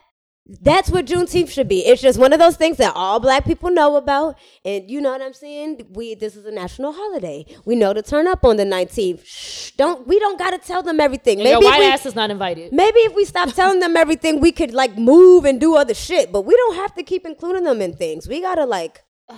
That's 0.61 0.89
what 0.89 1.05
Juneteenth 1.05 1.49
should 1.49 1.67
be. 1.67 1.85
It's 1.85 2.01
just 2.01 2.17
one 2.17 2.31
of 2.31 2.39
those 2.39 2.55
things 2.55 2.77
that 2.77 2.93
all 2.95 3.19
black 3.19 3.43
people 3.43 3.69
know 3.69 3.97
about, 3.97 4.37
and 4.63 4.89
you 4.89 5.01
know 5.01 5.11
what 5.11 5.21
I'm 5.21 5.33
saying. 5.33 5.87
We 5.89 6.15
this 6.15 6.37
is 6.37 6.45
a 6.45 6.51
national 6.51 6.93
holiday. 6.93 7.45
We 7.65 7.75
know 7.75 7.93
to 7.93 8.01
turn 8.01 8.27
up 8.27 8.45
on 8.45 8.55
the 8.55 8.63
19th. 8.63 9.25
Shh, 9.25 9.71
don't 9.71 10.07
we 10.07 10.19
don't 10.19 10.39
got 10.39 10.51
to 10.51 10.57
tell 10.57 10.81
them 10.81 11.01
everything. 11.01 11.39
And 11.41 11.49
your 11.49 11.59
Maybe 11.59 11.65
white 11.65 11.79
we, 11.79 11.85
ass 11.87 12.05
is 12.05 12.15
not 12.15 12.31
invited. 12.31 12.71
Maybe 12.71 12.99
if 12.99 13.13
we 13.13 13.25
stop 13.25 13.51
telling 13.53 13.81
them 13.81 13.97
everything, 13.97 14.39
we 14.39 14.53
could 14.53 14.73
like 14.73 14.97
move 14.97 15.43
and 15.43 15.59
do 15.59 15.75
other 15.75 15.93
shit. 15.93 16.31
But 16.31 16.41
we 16.41 16.55
don't 16.55 16.75
have 16.75 16.93
to 16.95 17.03
keep 17.03 17.25
including 17.25 17.65
them 17.65 17.81
in 17.81 17.93
things. 17.93 18.27
We 18.27 18.41
gotta 18.41 18.65
like 18.65 19.03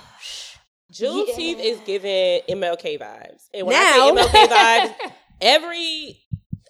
Juneteenth 0.94 1.60
is 1.60 1.80
giving 1.86 2.42
MLK 2.50 3.00
vibes. 3.00 3.48
And 3.54 3.66
when 3.66 3.76
Now. 3.76 4.16
I 4.16 4.26
say 4.26 4.40
MLK 4.40 4.48
vibes, 5.08 5.12
every 5.42 6.20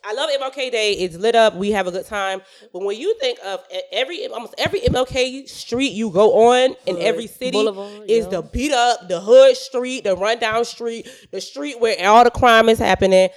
I 0.04 0.14
love 0.14 0.30
MLK 0.30 0.72
Day. 0.72 0.94
It's 0.94 1.16
lit 1.16 1.36
up. 1.36 1.56
We 1.56 1.72
have 1.72 1.88
a 1.88 1.92
good 1.92 2.06
time. 2.06 2.42
But 2.72 2.84
when 2.84 2.98
you 2.98 3.18
think 3.20 3.40
of 3.46 3.64
every 3.92 4.28
almost 4.28 4.56
every 4.58 4.82
MLK 4.82 5.48
street 5.48 5.92
you 5.94 6.10
go 6.10 6.50
on 6.50 6.76
in 6.86 6.98
every 7.00 7.28
city 7.28 7.60
is 8.08 8.26
yeah. 8.26 8.30
the 8.30 8.42
beat 8.42 8.72
up, 8.72 9.08
the 9.08 9.20
hood 9.20 9.56
street, 9.58 10.04
the 10.04 10.16
rundown 10.16 10.66
street, 10.66 11.08
the 11.32 11.42
street 11.42 11.80
where 11.80 11.96
all 12.08 12.24
the 12.24 12.32
crime 12.32 12.70
is 12.70 12.80
happening. 12.80 13.30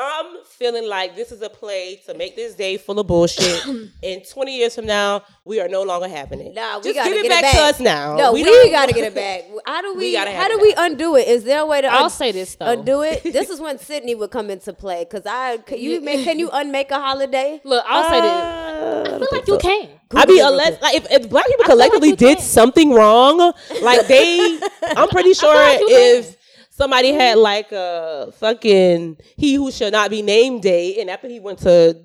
I'm 0.00 0.44
feeling 0.44 0.88
like 0.88 1.16
this 1.16 1.32
is 1.32 1.42
a 1.42 1.48
play 1.50 2.00
to 2.06 2.14
make 2.14 2.36
this 2.36 2.54
day 2.54 2.76
full 2.76 3.00
of 3.00 3.06
bullshit. 3.08 3.64
and 4.02 4.22
20 4.24 4.56
years 4.56 4.74
from 4.76 4.86
now, 4.86 5.22
we 5.44 5.60
are 5.60 5.66
no 5.66 5.82
longer 5.82 6.06
having 6.08 6.40
it. 6.40 6.54
Nah, 6.54 6.78
we 6.78 6.84
Just 6.84 6.94
gotta 6.94 7.10
give 7.10 7.24
it 7.24 7.28
get 7.28 7.38
it 7.38 7.42
back, 7.42 7.54
to 7.54 7.60
us 7.62 7.80
now. 7.80 8.16
no, 8.16 8.32
we, 8.32 8.44
don't- 8.44 8.70
gotta 8.70 8.92
get 8.92 9.04
it 9.04 9.14
back. 9.14 9.44
How 9.66 9.82
do 9.82 9.94
we? 9.94 10.12
We 10.12 10.14
how 10.14 10.46
do 10.48 10.58
we 10.60 10.72
undo 10.78 11.16
it? 11.16 11.26
Is 11.26 11.42
there 11.44 11.60
a 11.62 11.66
way 11.66 11.80
to? 11.80 11.88
I'll 11.88 12.04
un- 12.04 12.10
say 12.10 12.30
this, 12.32 12.54
though. 12.54 12.66
Undo 12.70 13.02
it. 13.02 13.22
This 13.38 13.50
is 13.50 13.60
when 13.60 13.78
Sydney 13.78 14.14
would 14.14 14.30
come 14.30 14.50
into 14.50 14.72
play. 14.72 15.04
Cause 15.04 15.22
I 15.26 15.58
can 15.58 15.78
you 15.78 16.00
make 16.00 16.22
can 16.24 16.38
you 16.38 16.48
unmake 16.52 16.90
a 16.92 17.00
holiday? 17.00 17.60
Look, 17.64 17.84
I'll 17.86 18.08
say 18.08 18.20
this. 18.20 18.30
Uh, 18.30 19.02
I 19.06 19.18
feel 19.18 19.28
like 19.32 19.48
you 19.48 19.58
can. 19.58 19.88
I 20.14 20.26
mean, 20.26 20.44
unless 20.44 20.80
like 20.80 20.94
if, 20.94 21.06
if 21.10 21.28
black 21.28 21.46
people 21.46 21.64
feel 21.64 21.76
like 21.76 21.90
collectively 21.90 22.16
did 22.16 22.38
can. 22.38 22.46
something 22.46 22.92
wrong, 22.94 23.52
like 23.82 24.06
they, 24.06 24.58
I'm 24.96 25.08
pretty 25.08 25.34
sure 25.34 25.54
like 25.54 25.80
you 25.80 25.88
if 25.90 26.37
somebody 26.78 27.12
had 27.12 27.36
like 27.38 27.70
a 27.72 28.32
fucking 28.38 29.18
he 29.36 29.54
who 29.54 29.70
shall 29.70 29.90
not 29.90 30.08
be 30.10 30.22
named 30.22 30.62
day, 30.62 31.00
and 31.00 31.10
after 31.10 31.28
he 31.28 31.40
went 31.40 31.58
to, 31.60 31.98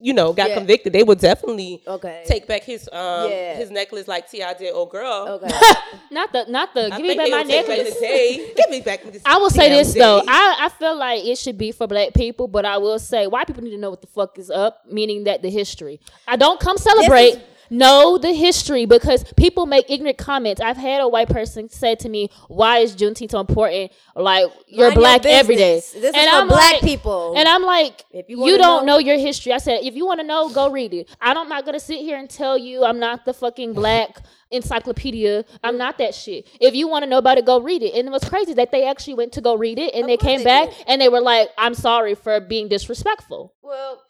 you 0.00 0.12
know, 0.12 0.32
got 0.32 0.50
Yeah. 0.50 0.54
convicted, 0.58 0.92
they 0.92 1.02
would 1.02 1.18
definitely 1.18 1.82
Okay. 1.86 2.22
take 2.26 2.46
back 2.46 2.62
his 2.62 2.88
um 2.92 3.30
Yeah. 3.30 3.56
his 3.56 3.70
necklace 3.70 4.06
like 4.06 4.30
Ti 4.30 4.44
did, 4.58 4.72
old 4.72 4.90
girl. 4.90 5.40
Okay. 5.42 5.48
Not 6.10 6.32
the, 6.32 6.44
not 6.48 6.72
the. 6.74 6.84
I 6.92 6.96
Give 6.96 7.06
me 7.06 7.16
back 7.16 7.30
my 7.30 7.38
would 7.38 7.46
take 7.48 7.66
back 7.66 7.76
necklace. 7.78 8.00
day. 8.00 8.52
Give 8.56 8.70
me 8.70 8.80
back 8.80 9.02
this. 9.12 9.22
I 9.26 9.36
will 9.38 9.50
say 9.50 9.68
damn 9.68 9.78
this 9.78 9.94
though. 9.94 10.22
I, 10.26 10.56
I 10.66 10.68
feel 10.68 10.96
like 10.96 11.24
it 11.24 11.36
should 11.38 11.58
be 11.58 11.72
for 11.72 11.86
black 11.86 12.14
people, 12.14 12.46
but 12.48 12.64
I 12.64 12.78
will 12.78 12.98
say 12.98 13.26
white 13.26 13.46
people 13.46 13.62
need 13.62 13.72
to 13.72 13.78
know 13.78 13.90
what 13.90 14.00
the 14.00 14.06
fuck 14.06 14.38
is 14.38 14.50
up, 14.50 14.82
meaning 14.90 15.24
that 15.24 15.42
the 15.42 15.50
history. 15.50 16.00
I 16.26 16.36
don't 16.36 16.60
come 16.60 16.76
celebrate. 16.78 17.38
Know 17.70 18.18
the 18.18 18.32
history 18.32 18.84
because 18.86 19.24
people 19.36 19.66
make 19.66 19.90
ignorant 19.90 20.18
comments. 20.18 20.60
I've 20.60 20.76
had 20.76 21.00
a 21.00 21.08
white 21.08 21.28
person 21.28 21.68
say 21.68 21.94
to 21.96 22.08
me, 22.08 22.30
"Why 22.48 22.78
is 22.78 22.94
Juneteenth 22.96 23.30
so 23.32 23.40
important? 23.40 23.92
Like 24.16 24.46
you're 24.66 24.86
Mind 24.88 24.94
your 24.94 25.00
black 25.00 25.26
every 25.26 25.56
day." 25.56 25.76
This 25.76 25.94
is 25.94 26.30
for 26.30 26.46
black 26.46 26.80
people. 26.80 27.34
And 27.36 27.48
I'm 27.48 27.62
like, 27.62 28.04
If 28.10 28.26
you 28.28 28.44
you, 28.46 28.58
don't 28.58 28.86
know- 28.86 28.94
know 28.94 28.98
your 28.98 29.18
history. 29.18 29.52
I 29.52 29.58
said, 29.58 29.80
if 29.82 29.94
you 29.94 30.06
want 30.06 30.20
to 30.20 30.26
know, 30.26 30.48
go 30.48 30.70
read 30.70 30.94
it. 30.94 31.08
I'm 31.20 31.48
not 31.48 31.64
gonna 31.64 31.80
sit 31.80 32.00
here 32.00 32.16
and 32.16 32.28
tell 32.28 32.56
you 32.58 32.84
I'm 32.84 32.98
not 32.98 33.24
the 33.24 33.32
fucking 33.34 33.74
black 33.74 34.20
encyclopedia. 34.50 35.44
I'm 35.62 35.76
not 35.78 35.98
that 35.98 36.14
shit. 36.14 36.46
If 36.60 36.74
you 36.74 36.88
want 36.88 37.04
to 37.04 37.10
know 37.10 37.18
about 37.18 37.38
it, 37.38 37.44
go 37.44 37.60
read 37.60 37.82
it. 37.82 37.94
And 37.94 38.08
it 38.08 38.10
was 38.10 38.24
crazy 38.24 38.54
that 38.54 38.70
they 38.72 38.86
actually 38.86 39.14
went 39.14 39.32
to 39.32 39.40
go 39.40 39.54
read 39.56 39.78
it, 39.78 39.94
and 39.94 40.08
they 40.08 40.16
came 40.16 40.38
they 40.38 40.44
back 40.44 40.68
did. 40.70 40.84
and 40.86 41.00
they 41.00 41.08
were 41.08 41.20
like, 41.20 41.50
"I'm 41.58 41.74
sorry 41.74 42.14
for 42.14 42.40
being 42.40 42.68
disrespectful." 42.68 43.54
Well, 43.62 44.02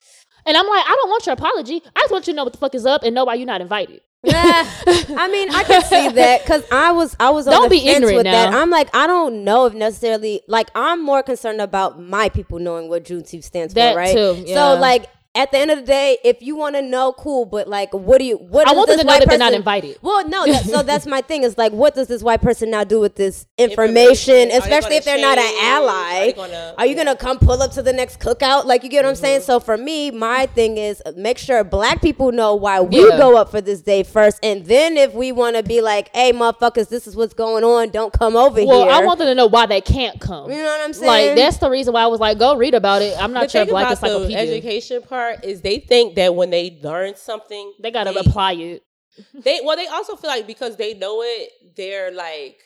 And 0.49 0.57
I'm 0.57 0.67
like, 0.67 0.85
I 0.85 0.95
don't 0.97 1.11
want 1.11 1.27
your 1.27 1.35
apology. 1.35 1.83
I 1.95 2.01
just 2.01 2.11
want 2.11 2.27
you 2.27 2.33
to 2.33 2.37
know 2.37 2.45
what 2.45 2.55
the 2.55 2.59
fuck 2.59 2.75
is 2.75 2.87
up 2.87 3.03
and 3.05 3.15
know 3.15 3.25
why 3.25 3.35
you're 3.35 3.47
not 3.47 3.61
invited. 3.61 4.01
yeah, 4.25 4.65
I 4.87 5.29
mean, 5.31 5.55
I 5.55 5.63
can 5.63 5.83
see 5.83 6.09
that 6.15 6.43
because 6.43 6.65
I 6.73 6.91
was 6.91 7.15
I 7.21 7.31
was 7.31 7.47
on 7.47 7.53
Don't 7.53 7.63
the 7.65 7.69
be 7.79 7.87
ignorant 7.87 8.17
with 8.17 8.25
that. 8.25 8.53
I'm 8.53 8.71
like, 8.71 8.89
I 8.93 9.07
don't 9.07 9.45
know 9.45 9.67
if 9.67 9.75
necessarily 9.75 10.41
like 10.49 10.71
I'm 10.75 11.05
more 11.05 11.23
concerned 11.23 11.61
about 11.61 12.01
my 12.03 12.29
people 12.29 12.59
knowing 12.59 12.89
what 12.89 13.05
Juneteenth 13.05 13.45
stands 13.45 13.75
That 13.75 13.93
for, 13.93 13.99
right? 13.99 14.13
too, 14.13 14.43
yeah. 14.47 14.55
So 14.75 14.81
like. 14.81 15.07
At 15.39 15.53
the 15.53 15.59
end 15.59 15.71
of 15.71 15.79
the 15.79 15.85
day, 15.87 16.19
if 16.25 16.43
you 16.43 16.57
want 16.57 16.75
to 16.75 16.83
know, 16.83 17.13
cool. 17.13 17.45
But 17.45 17.69
like, 17.69 17.95
what 17.95 18.19
do 18.19 18.25
you? 18.25 18.37
What 18.37 18.67
I 18.67 18.71
does 18.73 18.77
want 18.77 18.89
them 18.89 18.97
this 18.97 19.03
to 19.03 19.07
know 19.07 19.13
white 19.13 19.21
that 19.21 19.29
they're 19.29 19.39
not 19.39 19.45
person- 19.47 19.59
invited. 19.61 19.99
Well, 20.03 20.29
no. 20.29 20.45
That, 20.47 20.65
so 20.65 20.83
that's 20.83 21.07
my 21.07 21.21
thing. 21.23 21.45
Is 21.45 21.57
like, 21.57 21.73
what 21.73 21.95
does 21.95 22.09
this 22.09 22.23
white 22.23 22.43
person 22.43 22.71
now 22.71 22.83
do 22.85 22.99
with 23.01 23.15
this 23.15 23.47
information? 23.59 23.89
Information. 23.89 24.35
Are 24.35 24.47
they 24.51 24.57
Especially 24.59 24.97
if 24.97 25.05
they're 25.05 25.21
not 25.21 25.39
an 25.39 25.45
change? 25.45 25.63
Are 25.63 25.65
ally. 25.65 26.33
gonna- 26.33 26.75
Are 26.77 26.87
you 26.87 26.95
gonna 26.97 27.15
come 27.17 27.39
pull 27.39 27.63
up 27.63 27.71
to 27.73 27.83
the 27.83 27.93
next 27.93 28.19
cookout? 28.21 28.65
Like, 28.65 28.83
you 28.83 28.89
get 28.91 29.05
what 29.05 29.11
I'm 29.11 29.15
saying? 29.15 29.41
Mm-hmm. 29.41 29.47
So 29.47 29.61
for 29.61 29.77
me, 29.77 30.11
my 30.11 30.47
thing 30.47 30.77
is 30.77 31.01
make 31.17 31.39
sure 31.39 31.63
black 31.65 32.03
people 32.03 32.33
know 32.33 32.55
why 32.57 32.81
we 32.81 33.01
Yeah. 33.09 33.17
go 33.17 33.37
up 33.37 33.51
for 33.51 33.61
this 33.61 33.81
day 33.81 34.03
first, 34.03 34.39
and 34.43 34.67
then 34.67 34.97
if 34.97 35.15
we 35.15 35.31
want 35.31 35.57
to 35.57 35.63
be 35.63 35.81
like, 35.81 36.11
hey, 36.15 36.33
motherfuckers, 36.33 36.89
this 36.89 37.07
is 37.07 37.15
what's 37.15 37.35
going 37.35 37.63
on. 37.63 37.91
Don't 37.91 38.13
come 38.13 38.37
over 38.37 38.57
Well, 38.65 38.79
here. 38.79 38.87
Well, 38.87 39.03
I 39.03 39.05
want 39.05 39.19
them 39.21 39.29
to 39.29 39.35
know 39.35 39.47
why 39.47 39.67
they 39.67 39.81
can't 39.81 40.21
come. 40.21 40.51
You 40.51 40.59
know 40.59 40.65
what 40.65 40.81
I'm 40.81 40.93
saying? 40.93 41.29
Like 41.29 41.37
that's 41.37 41.59
the 41.59 41.71
reason 41.71 41.93
why 41.95 42.03
I 42.03 42.07
was 42.09 42.19
like, 42.21 42.39
go 42.39 42.57
read 42.57 42.75
about 42.75 43.03
it. 43.03 43.15
I'm 43.21 43.31
The 43.33 43.41
not 43.41 43.55
your 43.55 43.65
thing 43.65 43.71
black 43.73 43.87
about 43.87 44.01
the 44.01 44.07
encyclopedia. 44.25 44.39
education 44.57 45.03
part 45.03 45.28
is 45.43 45.61
they 45.63 45.79
think 45.81 46.15
that 46.17 46.35
when 46.35 46.51
they 46.51 46.79
learn 46.83 47.17
something, 47.17 47.73
they 47.81 47.91
gotta 47.91 48.13
they, 48.13 48.21
apply 48.21 48.53
it. 48.55 48.83
They 49.35 49.61
well, 49.65 49.77
they 49.77 49.87
also 49.89 50.15
feel 50.17 50.31
like 50.31 50.47
because 50.47 50.77
they 50.77 50.95
know 50.95 51.23
it, 51.23 51.51
they're 51.77 52.13
like 52.13 52.61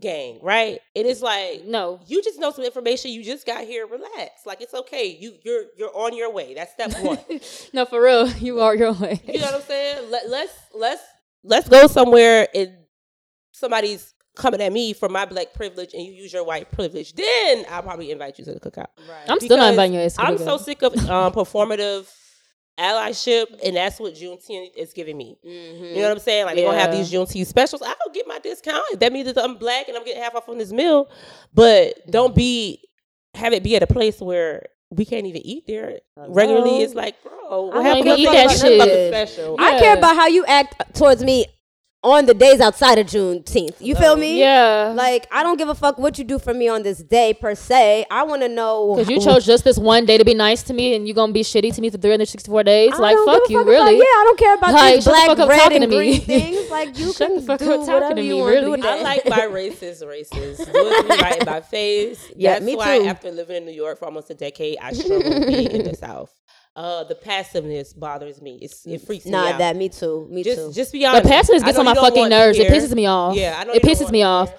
gang, 0.00 0.40
right? 0.42 0.80
It 0.94 1.06
is 1.06 1.22
like 1.22 1.64
No. 1.66 2.00
you 2.08 2.20
just 2.22 2.40
know 2.40 2.50
some 2.50 2.64
information. 2.64 3.12
You 3.12 3.22
just 3.22 3.46
got 3.46 3.64
here. 3.64 3.86
Relax. 3.86 4.44
Like 4.44 4.60
it's 4.60 4.74
okay. 4.74 5.16
You 5.20 5.34
you're 5.44 5.64
you're 5.76 5.96
on 5.96 6.16
your 6.16 6.32
way. 6.32 6.54
That's 6.54 6.72
step 6.72 6.92
one. 7.00 7.18
No, 7.72 7.84
for 7.84 8.02
real, 8.02 8.28
you 8.40 8.60
are 8.60 8.74
your 8.74 8.92
way. 8.92 9.20
you 9.26 9.38
know 9.38 9.46
what 9.46 9.54
I'm 9.54 9.60
saying? 9.62 10.10
Let, 10.10 10.28
let's 10.28 10.52
let's 10.74 11.02
let's 11.44 11.68
go 11.68 11.86
somewhere 11.86 12.48
and 12.54 12.72
somebody's 13.52 14.13
coming 14.36 14.60
at 14.60 14.72
me 14.72 14.92
for 14.92 15.08
my 15.08 15.24
black 15.24 15.54
privilege 15.54 15.94
and 15.94 16.02
you 16.02 16.12
use 16.12 16.32
your 16.32 16.44
white 16.44 16.70
privilege. 16.72 17.14
Then 17.14 17.64
I'll 17.70 17.82
probably 17.82 18.10
invite 18.10 18.38
you 18.38 18.44
to 18.46 18.54
the 18.54 18.60
cookout. 18.60 18.86
Right. 19.08 19.24
I'm 19.28 19.38
still 19.40 19.56
not 19.56 19.70
inviting 19.70 19.94
your 19.94 20.02
ass 20.02 20.16
I'm 20.18 20.36
cookout. 20.36 20.44
so 20.44 20.56
sick 20.58 20.82
of 20.82 20.94
um, 21.08 21.32
performative 21.32 22.08
allyship, 22.78 23.46
and 23.64 23.76
that's 23.76 24.00
what 24.00 24.14
Juneteenth 24.14 24.70
is 24.76 24.92
giving 24.92 25.16
me. 25.16 25.38
You 25.44 25.94
know 25.96 26.02
what 26.02 26.10
I'm 26.12 26.18
saying? 26.18 26.46
Like 26.46 26.56
they're 26.56 26.64
gonna 26.66 26.78
have 26.78 26.92
Yeah. 26.92 26.98
these 27.00 27.12
Juneteenth 27.12 27.46
specials. 27.46 27.82
I 27.82 27.94
don't 28.04 28.12
get 28.14 28.26
my 28.26 28.38
discount. 28.40 28.82
If 28.92 28.98
that 29.00 29.12
means 29.12 29.32
that 29.32 29.42
I'm 29.42 29.56
black 29.56 29.88
and 29.88 29.96
I'm 29.96 30.04
getting 30.04 30.22
half 30.22 30.34
off 30.34 30.48
on 30.48 30.58
this 30.58 30.72
meal, 30.72 31.08
but 31.52 31.94
don't 32.10 32.34
be 32.34 32.80
have 33.34 33.52
it 33.52 33.62
be 33.62 33.76
at 33.76 33.82
a 33.82 33.86
place 33.86 34.20
where 34.20 34.66
we 34.90 35.04
can't 35.04 35.26
even 35.26 35.42
eat 35.44 35.64
there 35.66 36.00
regularly. 36.28 36.82
It's 36.82 36.94
like, 36.94 37.20
bro, 37.22 37.32
I 37.32 37.56
what 37.56 37.72
don't 37.74 37.84
happened 37.84 38.04
give 38.04 38.16
to 38.16 38.22
a 38.22 38.42
the 38.42 38.48
fuck 38.48 38.50
fucking 38.58 38.74
about 38.76 38.88
none 38.88 38.98
of 38.98 39.08
special? 39.28 39.56
I 39.60 39.78
care 39.80 39.96
about 39.96 40.16
how 40.16 40.26
you 40.28 40.44
act 40.46 40.94
towards 40.96 41.22
me 41.24 41.46
on 42.04 42.26
the 42.26 42.34
days 42.34 42.60
outside 42.60 42.98
of 42.98 43.06
Juneteenth. 43.06 43.80
You 43.80 43.96
feel 43.96 44.12
oh, 44.12 44.16
me? 44.16 44.38
Yeah. 44.38 44.92
Like 44.94 45.26
I 45.32 45.42
don't 45.42 45.56
give 45.56 45.68
a 45.68 45.74
fuck 45.74 45.98
what 45.98 46.18
you 46.18 46.24
do 46.24 46.38
for 46.38 46.52
me 46.52 46.68
on 46.68 46.82
this 46.82 46.98
day 47.02 47.32
per 47.32 47.54
se. 47.54 48.04
I 48.10 48.22
want 48.24 48.42
to 48.42 48.48
know 48.48 48.94
Because 48.94 49.08
you 49.08 49.20
chose 49.20 49.44
just 49.46 49.64
this 49.64 49.78
one 49.78 50.04
day 50.04 50.18
to 50.18 50.24
be 50.24 50.34
nice 50.34 50.62
to 50.64 50.74
me, 50.74 50.94
and 50.94 51.08
you're 51.08 51.14
gonna 51.14 51.32
be 51.32 51.42
shitty 51.42 51.74
to 51.74 51.80
me 51.80 51.90
for 51.90 51.96
364 51.98 52.62
days. 52.62 52.92
I 52.92 52.98
like, 52.98 53.16
don't 53.16 53.26
fuck 53.26 53.48
give 53.48 53.50
a 53.50 53.52
you, 53.52 53.58
fuck 53.60 53.66
really? 53.66 53.94
About, 53.96 54.04
yeah, 54.04 54.04
I 54.04 54.22
don't 54.24 54.38
care 54.38 54.54
about 54.54 54.74
Like, 54.74 54.94
these 54.96 55.04
shut 55.04 55.14
the 55.14 55.34
black, 55.34 55.38
fuck 55.38 55.48
red, 55.48 55.58
talking 55.58 55.82
and 55.82 55.90
to 55.90 55.96
green 55.96 56.20
things. 56.20 56.70
Like 56.70 56.98
you 56.98 57.12
Shut 57.12 57.28
can 57.28 57.36
the 57.36 57.42
fuck 57.42 57.58
do 57.58 57.72
up 57.72 57.80
talking 57.80 57.94
whatever 57.94 58.14
to 58.16 58.22
you 58.22 58.34
me, 58.34 58.40
want 58.40 58.54
do 58.54 58.70
really. 58.72 58.82
I 58.82 59.02
like 59.02 59.28
my 59.28 59.38
racist 59.40 60.02
racist. 60.04 60.58
Do 60.58 60.72
it 60.74 61.08
me 61.08 61.16
right 61.22 61.40
in 61.40 61.46
my 61.46 61.60
face. 61.62 62.30
Yeah, 62.36 62.54
That's 62.54 62.64
me 62.66 62.76
why 62.76 62.98
too. 62.98 63.06
after 63.06 63.30
living 63.30 63.56
in 63.56 63.64
New 63.64 63.72
York 63.72 63.98
for 63.98 64.04
almost 64.04 64.28
a 64.30 64.34
decade, 64.34 64.76
I 64.82 64.92
struggle 64.92 65.46
being 65.46 65.70
in 65.70 65.84
the 65.84 65.96
South. 65.96 66.32
Uh, 66.76 67.04
the 67.04 67.14
passiveness 67.14 67.92
bothers 67.92 68.42
me. 68.42 68.58
It's, 68.60 68.84
it 68.84 69.00
freaks 69.02 69.26
me 69.26 69.34
out. 69.34 69.52
Nah, 69.52 69.58
that 69.58 69.76
me 69.76 69.88
too. 69.88 70.26
Me 70.28 70.42
just 70.42 70.58
too. 70.58 70.72
just 70.72 70.92
be 70.92 71.04
But 71.04 71.22
The 71.22 71.28
passiveness 71.28 71.62
gets 71.62 71.78
on 71.78 71.84
my 71.84 71.94
fucking 71.94 72.28
nerves. 72.28 72.58
It 72.58 72.72
pisses 72.72 72.94
me 72.94 73.06
off. 73.06 73.36
Yeah, 73.36 73.56
I 73.58 73.64
know 73.64 73.70
It 73.70 73.74
you 73.76 73.80
don't 73.80 73.92
pisses 73.92 74.00
want 74.02 74.12
me 74.12 74.22
off. 74.22 74.52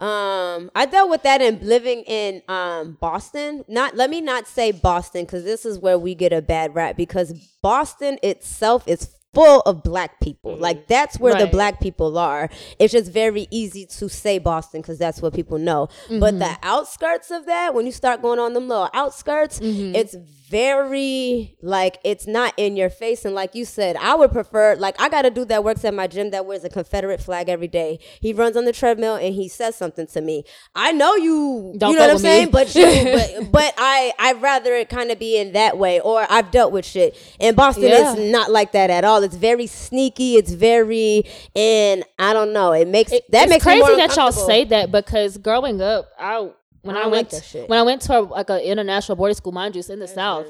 Um, 0.00 0.70
I 0.74 0.86
dealt 0.86 1.10
with 1.10 1.24
that 1.24 1.42
in 1.42 1.60
living 1.60 2.02
in 2.06 2.40
um 2.48 2.96
Boston. 2.98 3.66
Not 3.68 3.94
let 3.94 4.08
me 4.08 4.22
not 4.22 4.48
say 4.48 4.72
Boston 4.72 5.26
because 5.26 5.44
this 5.44 5.66
is 5.66 5.78
where 5.78 5.98
we 5.98 6.14
get 6.14 6.32
a 6.32 6.40
bad 6.40 6.74
rap 6.74 6.96
because 6.96 7.34
Boston 7.62 8.18
itself 8.22 8.82
is 8.88 9.14
full 9.34 9.60
of 9.60 9.82
black 9.82 10.18
people. 10.20 10.56
Like 10.56 10.86
that's 10.86 11.20
where 11.20 11.34
the 11.34 11.46
black 11.46 11.80
people 11.80 12.16
are. 12.16 12.48
It's 12.78 12.92
just 12.92 13.12
very 13.12 13.46
easy 13.50 13.84
to 13.86 14.08
say 14.08 14.38
Boston 14.38 14.80
because 14.80 14.98
that's 14.98 15.20
what 15.20 15.34
people 15.34 15.58
know. 15.58 15.88
But 16.08 16.38
the 16.38 16.56
outskirts 16.62 17.30
of 17.30 17.44
that, 17.46 17.74
when 17.74 17.84
you 17.84 17.92
start 17.92 18.22
going 18.22 18.38
on 18.38 18.54
them 18.54 18.68
little 18.68 18.88
outskirts, 18.94 19.60
it's 19.62 20.16
very 20.50 21.56
like 21.62 21.98
it's 22.04 22.26
not 22.26 22.52
in 22.56 22.76
your 22.76 22.90
face. 22.90 23.24
And 23.24 23.34
like 23.34 23.54
you 23.54 23.64
said, 23.64 23.96
I 23.96 24.14
would 24.16 24.32
prefer 24.32 24.74
like 24.76 25.00
I 25.00 25.08
got 25.08 25.24
a 25.24 25.30
dude 25.30 25.48
that 25.48 25.62
works 25.64 25.84
at 25.84 25.94
my 25.94 26.06
gym 26.08 26.30
that 26.30 26.44
wears 26.44 26.64
a 26.64 26.68
Confederate 26.68 27.20
flag 27.22 27.48
every 27.48 27.68
day. 27.68 28.00
He 28.20 28.32
runs 28.32 28.56
on 28.56 28.64
the 28.64 28.72
treadmill 28.72 29.14
and 29.14 29.34
he 29.34 29.48
says 29.48 29.76
something 29.76 30.06
to 30.08 30.20
me. 30.20 30.44
I 30.74 30.92
know 30.92 31.14
you, 31.14 31.74
Don't 31.78 31.92
you 31.92 31.96
know 31.98 32.02
what 32.08 32.10
I'm 32.10 32.16
me. 32.16 32.22
saying, 32.22 32.50
but 32.50 32.74
you, 32.74 32.84
but 33.42 33.52
but 33.52 33.74
I 33.78 34.12
I'd 34.18 34.42
rather 34.42 34.74
it 34.74 34.88
kind 34.88 35.10
of 35.10 35.18
be 35.18 35.36
in 35.38 35.52
that 35.52 35.78
way. 35.78 36.00
Or 36.00 36.26
I've 36.28 36.50
dealt 36.50 36.72
with 36.72 36.84
shit 36.84 37.16
in 37.38 37.54
Boston. 37.54 37.84
Yeah. 37.84 38.12
It's 38.12 38.32
not 38.32 38.50
like 38.50 38.72
that 38.72 38.90
at 38.90 39.04
all. 39.04 39.22
It's 39.22 39.36
very 39.36 39.66
sneaky. 39.68 40.36
It's 40.36 40.52
very 40.52 41.24
and 41.54 42.04
I 42.18 42.32
don't 42.32 42.52
know. 42.52 42.72
It 42.72 42.88
makes 42.88 43.12
It- 43.12 43.30
that 43.30 43.48
makes 43.48 43.64
me 43.64 43.80
crazy 43.80 43.96
that 43.96 44.16
y'all 44.16 44.32
say 44.32 44.64
that 44.64 44.90
because 44.90 45.38
growing 45.38 45.80
up, 45.80 46.08
I 46.18 46.50
when 46.82 46.96
I 46.96 47.02
I, 47.02 47.06
went 47.08 47.32
like 47.32 47.42
that 47.50 47.68
when 47.68 47.78
I 47.78 47.82
went 47.82 48.02
to 48.02 48.18
a, 48.18 48.20
like 48.20 48.50
an 48.50 48.60
international 48.60 49.16
boarding 49.16 49.34
school, 49.34 49.52
mind 49.52 49.74
you, 49.74 49.80
it's 49.80 49.90
in 49.90 49.98
the 49.98 50.08
south. 50.08 50.46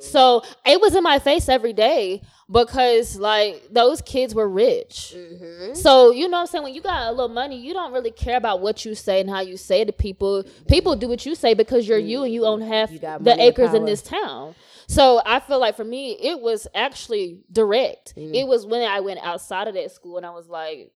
So 0.00 0.42
it 0.66 0.80
was 0.80 0.94
in 0.94 1.02
my 1.02 1.18
face 1.18 1.48
every 1.48 1.72
day 1.72 2.22
because 2.50 3.16
like 3.16 3.62
those 3.70 4.02
kids 4.02 4.34
were 4.34 4.48
rich. 4.48 5.14
Mm-hmm. 5.16 5.74
So 5.74 6.10
you 6.10 6.28
know 6.28 6.38
what 6.38 6.42
I'm 6.42 6.46
saying? 6.46 6.64
When 6.64 6.74
you 6.74 6.80
got 6.80 7.08
a 7.08 7.10
little 7.10 7.28
money, 7.28 7.60
you 7.60 7.74
don't 7.74 7.92
really 7.92 8.10
care 8.10 8.36
about 8.36 8.60
what 8.60 8.84
you 8.84 8.94
say 8.94 9.20
and 9.20 9.30
how 9.30 9.40
you 9.40 9.56
say 9.56 9.84
to 9.84 9.92
people. 9.92 10.44
People 10.66 10.96
do 10.96 11.08
what 11.08 11.24
you 11.24 11.34
say 11.34 11.54
because 11.54 11.86
you're 11.86 11.98
you 11.98 12.24
and 12.24 12.32
you 12.32 12.44
own 12.44 12.60
half 12.60 12.90
You 12.90 12.98
the 12.98 13.36
acres 13.38 13.74
in 13.74 13.84
this 13.84 14.02
town. 14.02 14.54
So 14.88 15.20
I 15.24 15.38
feel 15.40 15.60
like 15.60 15.76
for 15.76 15.84
me, 15.84 16.12
it 16.12 16.40
was 16.40 16.66
actually 16.74 17.42
direct. 17.52 18.16
Mm. 18.16 18.34
It 18.34 18.48
was 18.48 18.64
when 18.64 18.88
I 18.88 19.00
went 19.00 19.20
outside 19.22 19.68
of 19.68 19.74
that 19.74 19.92
school 19.92 20.16
and 20.16 20.24
I 20.24 20.30
was 20.30 20.48
like, 20.48 20.92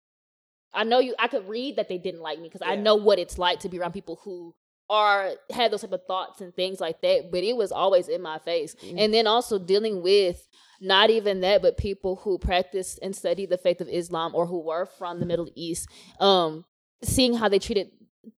I 0.71 0.83
know 0.83 0.99
you. 0.99 1.15
I 1.17 1.27
could 1.27 1.49
read 1.49 1.77
that 1.77 1.89
they 1.89 1.97
didn't 1.97 2.21
like 2.21 2.39
me 2.39 2.47
because 2.47 2.61
I 2.63 2.75
know 2.75 2.95
what 2.95 3.17
it's 3.17 3.39
like 3.39 3.61
to 3.61 3.69
be 3.69 3.79
around 3.79 3.93
people 3.93 4.19
who 4.23 4.53
are 4.89 5.31
had 5.51 5.71
those 5.71 5.81
type 5.81 5.91
of 5.91 6.05
thoughts 6.07 6.41
and 6.41 6.53
things 6.55 6.79
like 6.79 7.01
that. 7.01 7.29
But 7.31 7.43
it 7.43 7.55
was 7.55 7.71
always 7.71 8.07
in 8.07 8.21
my 8.21 8.39
face, 8.39 8.75
and 8.97 9.13
then 9.13 9.27
also 9.27 9.59
dealing 9.59 10.01
with 10.01 10.47
not 10.81 11.09
even 11.09 11.41
that, 11.41 11.61
but 11.61 11.77
people 11.77 12.15
who 12.17 12.37
practice 12.37 12.97
and 13.01 13.15
study 13.15 13.45
the 13.45 13.57
faith 13.57 13.81
of 13.81 13.89
Islam 13.89 14.33
or 14.33 14.45
who 14.45 14.59
were 14.61 14.85
from 14.97 15.19
the 15.19 15.25
Middle 15.25 15.49
East, 15.53 15.89
um, 16.21 16.63
seeing 17.03 17.33
how 17.33 17.49
they 17.49 17.59
treated 17.59 17.89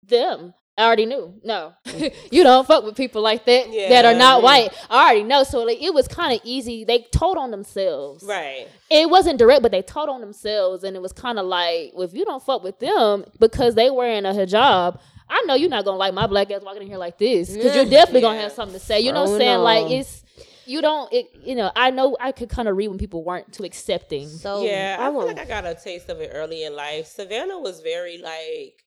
them. 0.04 0.54
I 0.78 0.86
already 0.86 1.06
knew. 1.06 1.40
No, 1.44 1.74
you 2.32 2.44
don't 2.44 2.66
fuck 2.66 2.84
with 2.84 2.96
people 2.96 3.22
like 3.22 3.46
that 3.46 3.66
that 3.90 4.06
are 4.06 4.14
Yeah. 4.14 4.18
not 4.18 4.42
white. 4.42 4.70
I 4.90 5.04
already 5.04 5.24
know. 5.24 5.44
So 5.44 5.64
like, 5.64 5.82
it 5.84 5.94
was 5.94 6.08
kind 6.08 6.34
of 6.34 6.40
easy. 6.44 6.86
They 6.86 7.06
told 7.12 7.38
on 7.38 7.52
themselves 7.52 8.24
Right. 8.24 8.68
it 8.90 9.10
wasn't 9.10 9.38
direct, 9.38 9.62
but 9.62 9.72
they 9.72 9.82
told 9.84 10.10
on 10.10 10.22
themselves, 10.22 10.84
and 10.84 10.96
it 10.96 11.02
was 11.02 11.12
kind 11.14 11.38
of 11.38 11.46
like, 11.46 11.92
well, 11.94 12.08
if 12.08 12.14
you 12.14 12.26
don't 12.26 12.42
fuck 12.42 12.64
with 12.64 12.80
them 12.80 13.26
because 13.40 13.76
they 13.76 13.92
wearing 13.92 14.26
a 14.26 14.30
hijab, 14.30 15.00
I 15.32 15.44
know 15.48 15.56
you're 15.56 15.70
not 15.70 15.86
gonna 15.86 15.98
like 15.98 16.14
my 16.14 16.28
black 16.28 16.52
ass 16.52 16.62
walking 16.62 16.82
in 16.82 16.88
here 16.90 16.98
like 16.98 17.18
this 17.18 17.56
because 17.56 17.74
you're 17.76 17.86
definitely 17.86 18.22
gonna 18.22 18.40
have 18.40 18.52
something 18.52 18.78
to 18.78 18.86
say. 18.86 19.00
You 19.00 19.14
know 19.14 19.24
what 19.24 19.32
I'm 19.32 19.38
saying? 19.40 19.58
no. 19.58 19.64
Like 19.64 19.92
it's 19.92 20.24
you 20.66 20.82
don't, 20.82 21.12
it, 21.12 21.28
you 21.44 21.56
know. 21.56 21.72
I 21.76 21.90
know 21.90 22.16
I 22.20 22.32
could 22.34 22.50
kind 22.50 22.68
of 22.68 22.76
read 22.78 22.90
when 22.90 22.98
people 22.98 23.24
weren't 23.24 23.52
too 23.54 23.64
accepting. 23.64 24.28
So 24.28 24.66
yeah, 24.66 24.98
I, 25.00 25.08
I 25.08 25.12
feel 25.12 25.26
like 25.28 25.40
I 25.40 25.46
got 25.46 25.66
a 25.66 25.74
taste 25.74 26.10
of 26.10 26.20
it 26.20 26.32
early 26.34 26.66
in 26.66 26.76
life. 26.76 27.08
Savannah 27.08 27.60
was 27.60 27.80
very 27.80 28.18
like 28.18 28.84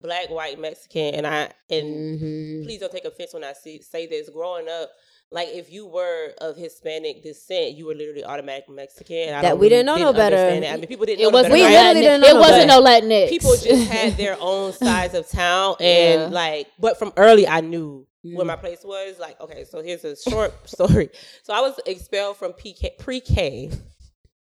black, 0.00 0.30
white, 0.30 0.58
Mexican, 0.60 1.14
and 1.16 1.26
I 1.26 1.50
and 1.68 2.20
Mhm. 2.20 2.64
please 2.64 2.80
don't 2.80 2.92
take 2.92 3.04
offense 3.04 3.34
when 3.34 3.44
I 3.44 3.52
see, 3.52 3.82
say 3.82 4.06
this. 4.06 4.30
Growing 4.30 4.68
up, 4.68 4.90
like 5.32 5.48
if 5.48 5.72
you 5.72 5.86
were 5.86 6.32
of 6.40 6.56
Hispanic 6.56 7.22
descent, 7.22 7.76
you 7.76 7.86
were 7.86 7.94
literally 7.94 8.22
automatic 8.24 8.68
Mexican. 8.68 9.34
I 9.34 9.42
That 9.42 9.58
we 9.58 9.68
didn't 9.68 9.86
know 9.86 9.96
no 9.96 10.12
better. 10.12 10.36
I 10.36 10.60
mean, 10.76 10.86
people 10.86 11.06
didn't. 11.06 11.20
It 11.24 11.32
wasn't. 11.32 11.54
no 11.54 11.54
We 11.54 11.62
literally 11.64 12.00
didn't 12.02 12.20
know 12.20 12.28
It 12.28 12.34
no 12.34 12.40
wasn't 12.40 12.66
no. 12.68 12.82
Latinx. 12.82 13.28
people 13.28 13.56
just 13.56 13.88
had 13.90 14.16
their 14.16 14.36
own 14.50 14.72
size 14.72 15.14
of 15.14 15.28
town 15.28 15.76
and 15.80 16.20
Yeah. 16.20 16.26
like 16.28 16.68
but 16.78 16.98
from 16.98 17.12
early 17.16 17.46
i 17.48 17.60
knew 17.60 18.06
Mm. 18.24 18.36
where 18.36 18.46
my 18.46 18.54
place 18.54 18.84
was 18.84 19.18
like 19.18 19.40
okay 19.40 19.64
so 19.64 19.82
here's 19.82 20.04
a 20.04 20.14
short 20.14 20.52
story 20.68 21.10
so 21.42 21.52
i 21.52 21.60
was 21.60 21.74
expelled 21.86 22.36
from 22.36 22.52
PK, 22.52 22.96
pre-k 22.96 23.68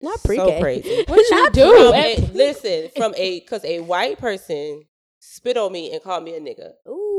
Not 0.02 0.24
pre-K. 0.24 0.46
So 0.46 0.62
crazy. 0.62 1.04
What 1.10 1.18
did 1.18 1.30
you 1.30 1.50
do? 1.52 1.92
A- 1.94 2.30
listen, 2.34 2.90
from 2.96 3.14
a 3.18 3.40
because 3.42 3.66
a 3.66 3.82
white 3.82 4.18
person 4.18 4.84
spit 5.20 5.58
on 5.58 5.74
me 5.74 5.92
and 5.92 6.02
called 6.02 6.24
me 6.24 6.36
a 6.36 6.40
nigga, 6.40 6.72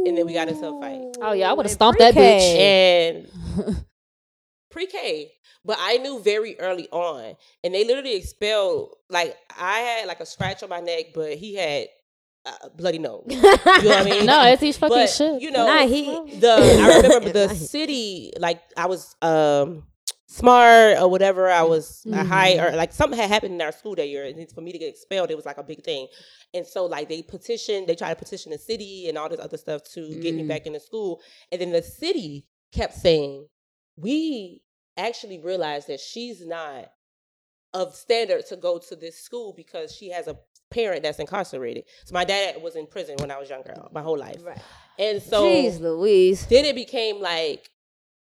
and 0.07 0.17
then 0.17 0.27
we 0.27 0.33
got 0.33 0.49
into 0.49 0.67
a 0.67 0.81
fight. 0.81 1.17
Oh, 1.21 1.33
yeah, 1.33 1.51
I 1.51 1.53
would've 1.55 1.71
stomped 1.73 1.99
that 1.99 2.15
pre-K. 2.15 3.27
bitch. 3.59 3.67
and 3.69 3.85
pre-K. 4.71 5.33
But 5.65 5.79
I 5.81 5.97
knew 5.99 6.21
very 6.21 6.59
early 6.61 6.89
on, 6.91 7.35
and 7.65 7.75
they 7.75 7.85
literally 7.85 8.15
expelled. 8.15 8.95
Like 9.11 9.37
I 9.59 9.79
had 9.81 10.07
like 10.07 10.21
a 10.21 10.27
scratch 10.27 10.63
on 10.63 10.69
my 10.69 10.79
neck, 10.81 11.07
but 11.15 11.35
he 11.35 11.57
had 11.57 11.89
a 12.45 12.71
bloody 12.71 12.99
nose. 13.01 13.25
You 13.29 13.43
know 13.43 13.51
what 13.67 13.85
I 13.85 14.05
mean? 14.05 14.27
no, 14.27 14.45
it's 14.47 14.61
these 14.61 14.79
fucking 14.79 14.97
but 14.97 15.11
shit. 15.11 15.43
you 15.43 15.51
know, 15.51 15.67
Nah, 15.67 15.87
he- 15.87 16.05
the 16.39 16.53
I 16.81 17.01
remember 17.03 17.31
the 17.33 17.49
city. 17.55 18.33
Like 18.39 18.63
I 18.77 18.87
was 18.87 19.17
um 19.23 19.83
smart 20.37 20.99
or 20.99 21.09
whatever. 21.09 21.51
I 21.51 21.63
was 21.63 22.05
a 22.13 22.25
high 22.25 22.55
Mm-hmm. 22.55 22.75
or 22.75 22.77
like 22.77 22.93
something 22.93 23.19
had 23.19 23.29
happened 23.31 23.55
in 23.55 23.63
our 23.63 23.73
school 23.73 23.95
that 23.97 24.09
year, 24.09 24.25
and 24.25 24.51
for 24.53 24.61
me 24.61 24.73
to 24.73 24.79
get 24.79 24.89
expelled, 24.89 25.31
it 25.31 25.37
was 25.37 25.47
like 25.47 25.59
a 25.59 25.63
big 25.63 25.83
thing. 25.85 26.07
And 26.55 26.67
so 26.67 26.85
like 26.87 27.09
they 27.09 27.23
petitioned, 27.23 27.87
they 27.89 27.95
tried 27.97 28.15
to 28.15 28.17
petition 28.25 28.53
the 28.53 28.59
city 28.59 29.09
and 29.09 29.17
all 29.19 29.29
this 29.29 29.41
other 29.41 29.57
stuff 29.57 29.83
to 29.95 30.01
get 30.21 30.35
Mm. 30.35 30.39
me 30.39 30.43
back 30.45 30.67
into 30.67 30.81
school, 30.81 31.21
and 31.51 31.61
then 31.61 31.73
the 31.73 31.83
city 31.83 32.47
kept 32.73 32.95
saying, 32.95 33.47
"We 33.97 34.63
actually 34.97 35.39
realized 35.41 35.89
that 35.89 36.01
she's 36.01 36.47
not." 36.47 36.91
Of 37.75 37.95
standard 37.95 38.47
to 38.47 38.57
go 38.57 38.79
to 38.79 38.97
this 38.97 39.19
school 39.19 39.53
because 39.55 39.95
she 39.95 40.09
has 40.09 40.29
a 40.29 40.39
parent 40.71 41.03
that's 41.03 41.19
incarcerated. 41.19 41.85
So 42.07 42.15
my 42.15 42.25
dad 42.25 42.63
was 42.63 42.75
in 42.75 42.87
prison 42.87 43.17
when 43.19 43.31
I 43.31 43.39
was 43.39 43.51
younger, 43.51 43.75
my 43.93 44.01
whole 44.01 44.17
life. 44.17 44.41
Right. 44.43 44.59
And 44.99 45.23
so 45.23 45.45
Jeez 45.45 45.79
Louise. 45.79 46.47
then 46.47 46.65
it 46.65 46.75
became 46.75 47.21
like 47.21 47.69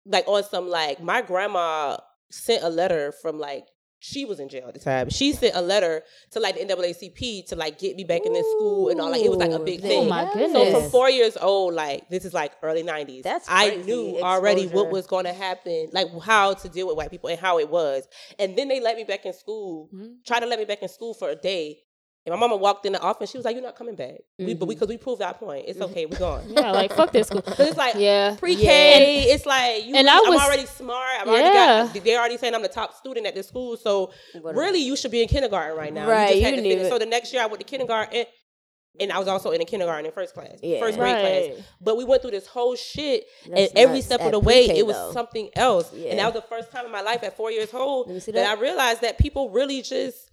like 0.06 0.26
on 0.26 0.42
some 0.44 0.68
like 0.68 1.02
my 1.02 1.22
grandma 1.22 1.96
sent 2.30 2.62
a 2.62 2.68
letter 2.68 3.12
from 3.22 3.38
like 3.38 3.66
she 4.00 4.24
was 4.24 4.40
in 4.40 4.48
jail 4.48 4.66
at 4.66 4.74
the 4.74 4.80
time. 4.80 5.10
She 5.10 5.32
sent 5.32 5.54
a 5.54 5.60
letter 5.60 6.02
to 6.30 6.40
like 6.40 6.56
the 6.56 6.64
NAACP 6.64 7.46
to 7.48 7.56
like 7.56 7.78
get 7.78 7.96
me 7.96 8.04
back 8.04 8.22
in 8.24 8.32
this 8.32 8.46
school 8.52 8.88
and 8.88 8.98
all 8.98 9.10
like 9.10 9.22
it 9.22 9.28
was 9.28 9.38
like 9.38 9.50
a 9.50 9.58
big 9.58 9.82
thing. 9.82 10.06
Oh 10.06 10.08
my 10.08 10.22
yeah. 10.34 10.52
So 10.52 10.80
from 10.80 10.90
four 10.90 11.10
years 11.10 11.36
old, 11.36 11.74
like 11.74 12.08
this 12.08 12.24
is 12.24 12.32
like 12.32 12.52
early 12.62 12.82
nineties. 12.82 13.24
That's 13.24 13.46
I 13.48 13.68
crazy 13.68 13.82
knew 13.84 14.20
already 14.22 14.66
what 14.68 14.90
was 14.90 15.06
going 15.06 15.26
to 15.26 15.34
happen, 15.34 15.88
like 15.92 16.08
how 16.22 16.54
to 16.54 16.68
deal 16.70 16.86
with 16.86 16.96
white 16.96 17.10
people 17.10 17.28
and 17.28 17.38
how 17.38 17.58
it 17.58 17.68
was. 17.68 18.08
And 18.38 18.56
then 18.56 18.68
they 18.68 18.80
let 18.80 18.96
me 18.96 19.04
back 19.04 19.26
in 19.26 19.34
school. 19.34 19.90
Mm-hmm. 19.94 20.12
Tried 20.26 20.40
to 20.40 20.46
let 20.46 20.58
me 20.58 20.64
back 20.64 20.82
in 20.82 20.88
school 20.88 21.12
for 21.12 21.28
a 21.28 21.36
day. 21.36 21.78
And 22.26 22.34
my 22.34 22.38
mama 22.38 22.54
walked 22.56 22.84
in 22.84 22.92
the 22.92 23.00
office. 23.00 23.30
She 23.30 23.38
was 23.38 23.46
like, 23.46 23.54
"You're 23.54 23.62
not 23.64 23.76
coming 23.76 23.94
back." 23.94 24.16
We, 24.38 24.52
but 24.52 24.60
Mm-hmm. 24.60 24.68
because 24.68 24.88
we 24.88 24.98
proved 24.98 25.22
our 25.22 25.32
point, 25.32 25.64
it's 25.68 25.80
okay. 25.80 26.04
We're 26.04 26.18
gone. 26.18 26.44
yeah, 26.50 26.70
like 26.70 26.92
fuck 26.92 27.12
this 27.12 27.28
school. 27.28 27.40
Cause 27.56 27.58
it's 27.60 27.78
like 27.78 27.94
Yeah. 27.96 28.36
pre-K. 28.38 29.22
It's 29.32 29.46
like 29.46 29.86
you, 29.86 29.94
and 29.94 30.06
I 30.08 30.18
I'm 30.18 30.28
was- 30.28 30.40
already 30.40 30.66
smart. 30.66 31.06
I'm 31.20 31.26
Yeah. 31.28 31.32
already 31.32 31.54
got. 31.98 32.04
They're 32.04 32.18
already 32.18 32.36
saying 32.36 32.54
I'm 32.54 32.60
the 32.62 32.68
top 32.68 32.94
student 32.94 33.26
at 33.26 33.34
this 33.34 33.48
school. 33.48 33.76
So 33.78 34.12
really, 34.44 34.80
you 34.80 34.96
should 34.96 35.10
be 35.10 35.22
in 35.22 35.28
kindergarten 35.28 35.76
right 35.78 35.92
now. 35.94 36.06
Right, 36.08 36.34
You 36.36 36.40
just 36.42 36.50
you 36.50 36.56
to 36.56 36.62
need 36.62 36.68
finish. 36.74 36.86
it. 36.86 36.90
So 36.90 36.98
the 36.98 37.06
next 37.06 37.32
year 37.32 37.42
I 37.42 37.46
went 37.46 37.60
to 37.60 37.64
kindergarten, 37.66 38.14
and, 38.14 38.26
and 39.00 39.12
I 39.12 39.18
was 39.18 39.26
also 39.26 39.52
in 39.52 39.62
a 39.62 39.64
kindergarten 39.64 40.04
in 40.04 40.12
first 40.12 40.34
class, 40.34 40.58
Yeah. 40.62 40.78
first 40.78 40.98
grade 40.98 41.14
Right. 41.14 41.54
class. 41.54 41.64
But 41.80 41.96
we 41.96 42.04
went 42.04 42.20
through 42.20 42.32
this 42.32 42.46
whole 42.46 42.76
shit, 42.76 43.24
That's 43.48 43.70
and 43.70 43.78
every 43.78 44.02
step 44.02 44.20
of 44.20 44.32
the 44.32 44.40
way, 44.40 44.66
it 44.66 44.86
was 44.86 44.94
though. 44.94 45.12
something 45.12 45.48
else. 45.56 45.90
Yeah. 45.94 46.10
And 46.10 46.18
that 46.18 46.34
was 46.34 46.42
the 46.42 46.48
first 46.48 46.70
time 46.70 46.84
in 46.84 46.92
my 46.92 47.00
life 47.00 47.22
at 47.22 47.34
four 47.34 47.50
years 47.50 47.72
old 47.72 48.08
Let 48.08 48.14
me 48.14 48.20
see 48.20 48.32
that 48.32 48.42
that. 48.42 48.58
I 48.58 48.60
realized 48.60 49.00
that 49.00 49.16
people 49.16 49.48
really 49.48 49.80
just 49.80 50.30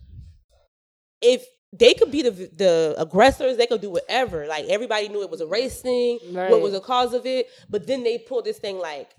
if 1.22 1.46
they 1.74 1.94
could 1.94 2.12
be 2.12 2.22
the 2.22 2.32
the 2.32 2.96
aggressors, 2.98 3.58
they 3.58 3.68
could 3.68 3.82
do 3.82 3.90
whatever. 3.90 4.48
Like 4.48 4.66
everybody 4.66 5.10
knew 5.10 5.22
it 5.24 5.30
was 5.30 5.42
a 5.42 5.48
race 5.48 5.82
thing, 5.82 6.20
Right. 6.32 6.50
what 6.52 6.62
was 6.62 6.74
the 6.74 6.80
cause 6.80 7.14
of 7.14 7.26
it, 7.26 7.48
but 7.70 7.88
then 7.88 8.04
they 8.04 8.18
pulled 8.18 8.46
this 8.46 8.58
thing 8.60 8.78
like 8.80 9.16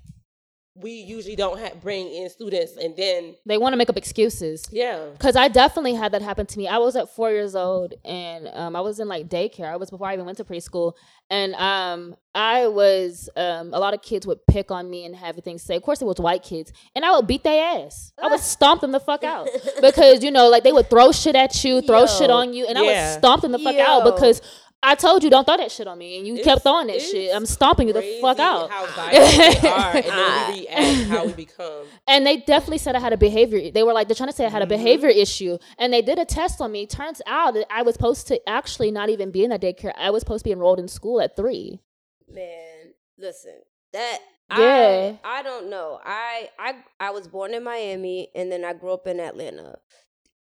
we 0.81 0.93
usually 0.93 1.35
don't 1.37 1.59
have 1.59 1.81
bring 1.81 2.13
in 2.13 2.31
students, 2.31 2.77
and 2.77 2.97
then 2.97 3.35
They 3.45 3.59
want 3.59 3.73
to 3.73 3.77
make 3.77 3.91
up 3.91 3.97
excuses. 3.97 4.69
yeah, 4.71 5.07
Cause 5.19 5.35
I 5.37 5.49
definitely 5.49 5.95
had 5.95 6.13
that 6.13 6.23
happen 6.23 6.47
to 6.47 6.59
me. 6.59 6.69
I 6.69 6.79
was 6.79 6.95
at 6.97 7.09
four 7.15 7.31
years 7.31 7.57
old, 7.57 7.95
and 8.05 8.49
um, 8.55 8.77
I 8.77 8.81
was 8.81 9.01
in 9.01 9.09
like 9.09 9.29
daycare. 9.29 9.67
I 9.73 9.77
was 9.77 9.91
before 9.91 10.07
I 10.07 10.15
even 10.15 10.25
went 10.25 10.39
to 10.39 10.45
preschool, 10.45 10.93
and 11.31 11.55
um, 11.57 12.15
I 12.35 12.69
was 12.69 13.29
um, 13.37 13.75
a 13.75 13.79
lot 13.81 13.93
of 13.95 14.03
kids 14.03 14.27
would 14.27 14.47
pick 14.47 14.71
on 14.71 14.89
me 14.89 15.05
and 15.05 15.17
have 15.17 15.37
things 15.37 15.63
say. 15.63 15.77
Of 15.77 15.83
course, 15.83 16.01
it 16.01 16.05
was 16.07 16.19
white 16.19 16.43
kids, 16.43 16.73
and 16.95 17.05
I 17.05 17.15
would 17.17 17.27
beat 17.27 17.43
their 17.43 17.85
ass. 17.85 18.13
I 18.23 18.29
would 18.29 18.41
stomp 18.55 18.81
them 18.83 18.93
the 18.93 19.01
fuck 19.01 19.25
out 19.25 19.49
because 19.81 20.23
you 20.23 20.31
know, 20.31 20.49
like 20.49 20.63
they 20.63 20.73
would 20.73 20.89
throw 20.89 21.11
shit 21.13 21.35
at 21.35 21.65
you, 21.65 21.81
throw 21.83 22.01
Yo. 22.01 22.07
shit 22.07 22.31
on 22.31 22.53
you, 22.55 22.67
and 22.67 22.79
I 22.79 22.83
would 22.83 23.19
stomp 23.19 23.43
them 23.43 23.53
the 23.53 23.59
fuck 23.59 23.77
out 23.77 24.05
because. 24.05 24.41
I 24.81 24.95
told 24.95 25.25
you 25.25 25.31
don't 25.31 25.45
throw 25.45 25.57
that 25.57 25.73
shit 25.73 25.89
on 25.89 25.99
me, 25.99 26.19
and 26.19 26.27
you 26.27 26.35
It's- 26.35 26.47
kept 26.47 26.63
throwing 26.63 26.87
that 26.87 27.03
shit. 27.03 27.35
I'm 27.35 27.47
stomping 27.47 27.89
you 27.89 27.93
the 27.93 28.19
fuck 28.21 28.39
out. 28.39 28.71
How 28.71 28.87
violent 28.87 29.63
they 29.63 29.69
are, 29.69 29.97
and 29.97 30.05
then 30.05 30.53
we 30.55 30.61
react 30.69 31.09
how 31.11 31.27
we 31.27 31.33
become. 31.33 31.87
And 32.07 32.25
they 32.25 32.37
definitely 32.37 32.79
said 32.79 32.95
I 32.95 33.01
had 33.01 33.13
a 33.13 33.17
behavior. 33.17 33.71
They 33.73 33.83
were 33.83 33.93
like, 33.93 34.07
they're 34.07 34.15
trying 34.15 34.29
to 34.31 34.37
say 34.37 34.47
I 34.47 34.51
had 34.51 34.63
a 34.63 34.67
Mm-hmm. 34.67 34.69
behavior 34.85 35.09
issue. 35.09 35.59
And 35.79 35.93
they 35.93 36.01
did 36.01 36.19
a 36.21 36.25
test 36.25 36.61
on 36.61 36.71
me. 36.71 36.87
Turns 36.87 37.21
out 37.27 37.55
that 37.55 37.67
I 37.73 37.83
was 37.83 37.95
supposed 37.95 38.29
to 38.29 38.49
actually 38.49 38.91
not 38.93 39.09
even 39.09 39.33
be 39.33 39.43
in 39.43 39.51
that 39.51 39.61
daycare. 39.61 39.93
I 39.99 40.11
was 40.11 40.21
supposed 40.21 40.45
to 40.45 40.49
be 40.49 40.53
enrolled 40.53 40.79
in 40.79 40.87
school 40.89 41.21
at 41.21 41.35
three. 41.37 41.81
Man, 42.31 42.93
listen. 43.19 43.55
That 43.93 44.19
Yeah. 44.57 45.17
I 45.25 45.41
I 45.41 45.43
don't 45.43 45.69
know. 45.71 45.99
I 46.05 46.51
I 46.59 46.77
I 47.01 47.11
was 47.11 47.27
born 47.27 47.53
in 47.53 47.65
Miami 47.65 48.29
and 48.35 48.51
then 48.53 48.65
I 48.65 48.75
grew 48.75 48.93
up 48.93 49.07
in 49.09 49.19
Atlanta. 49.19 49.79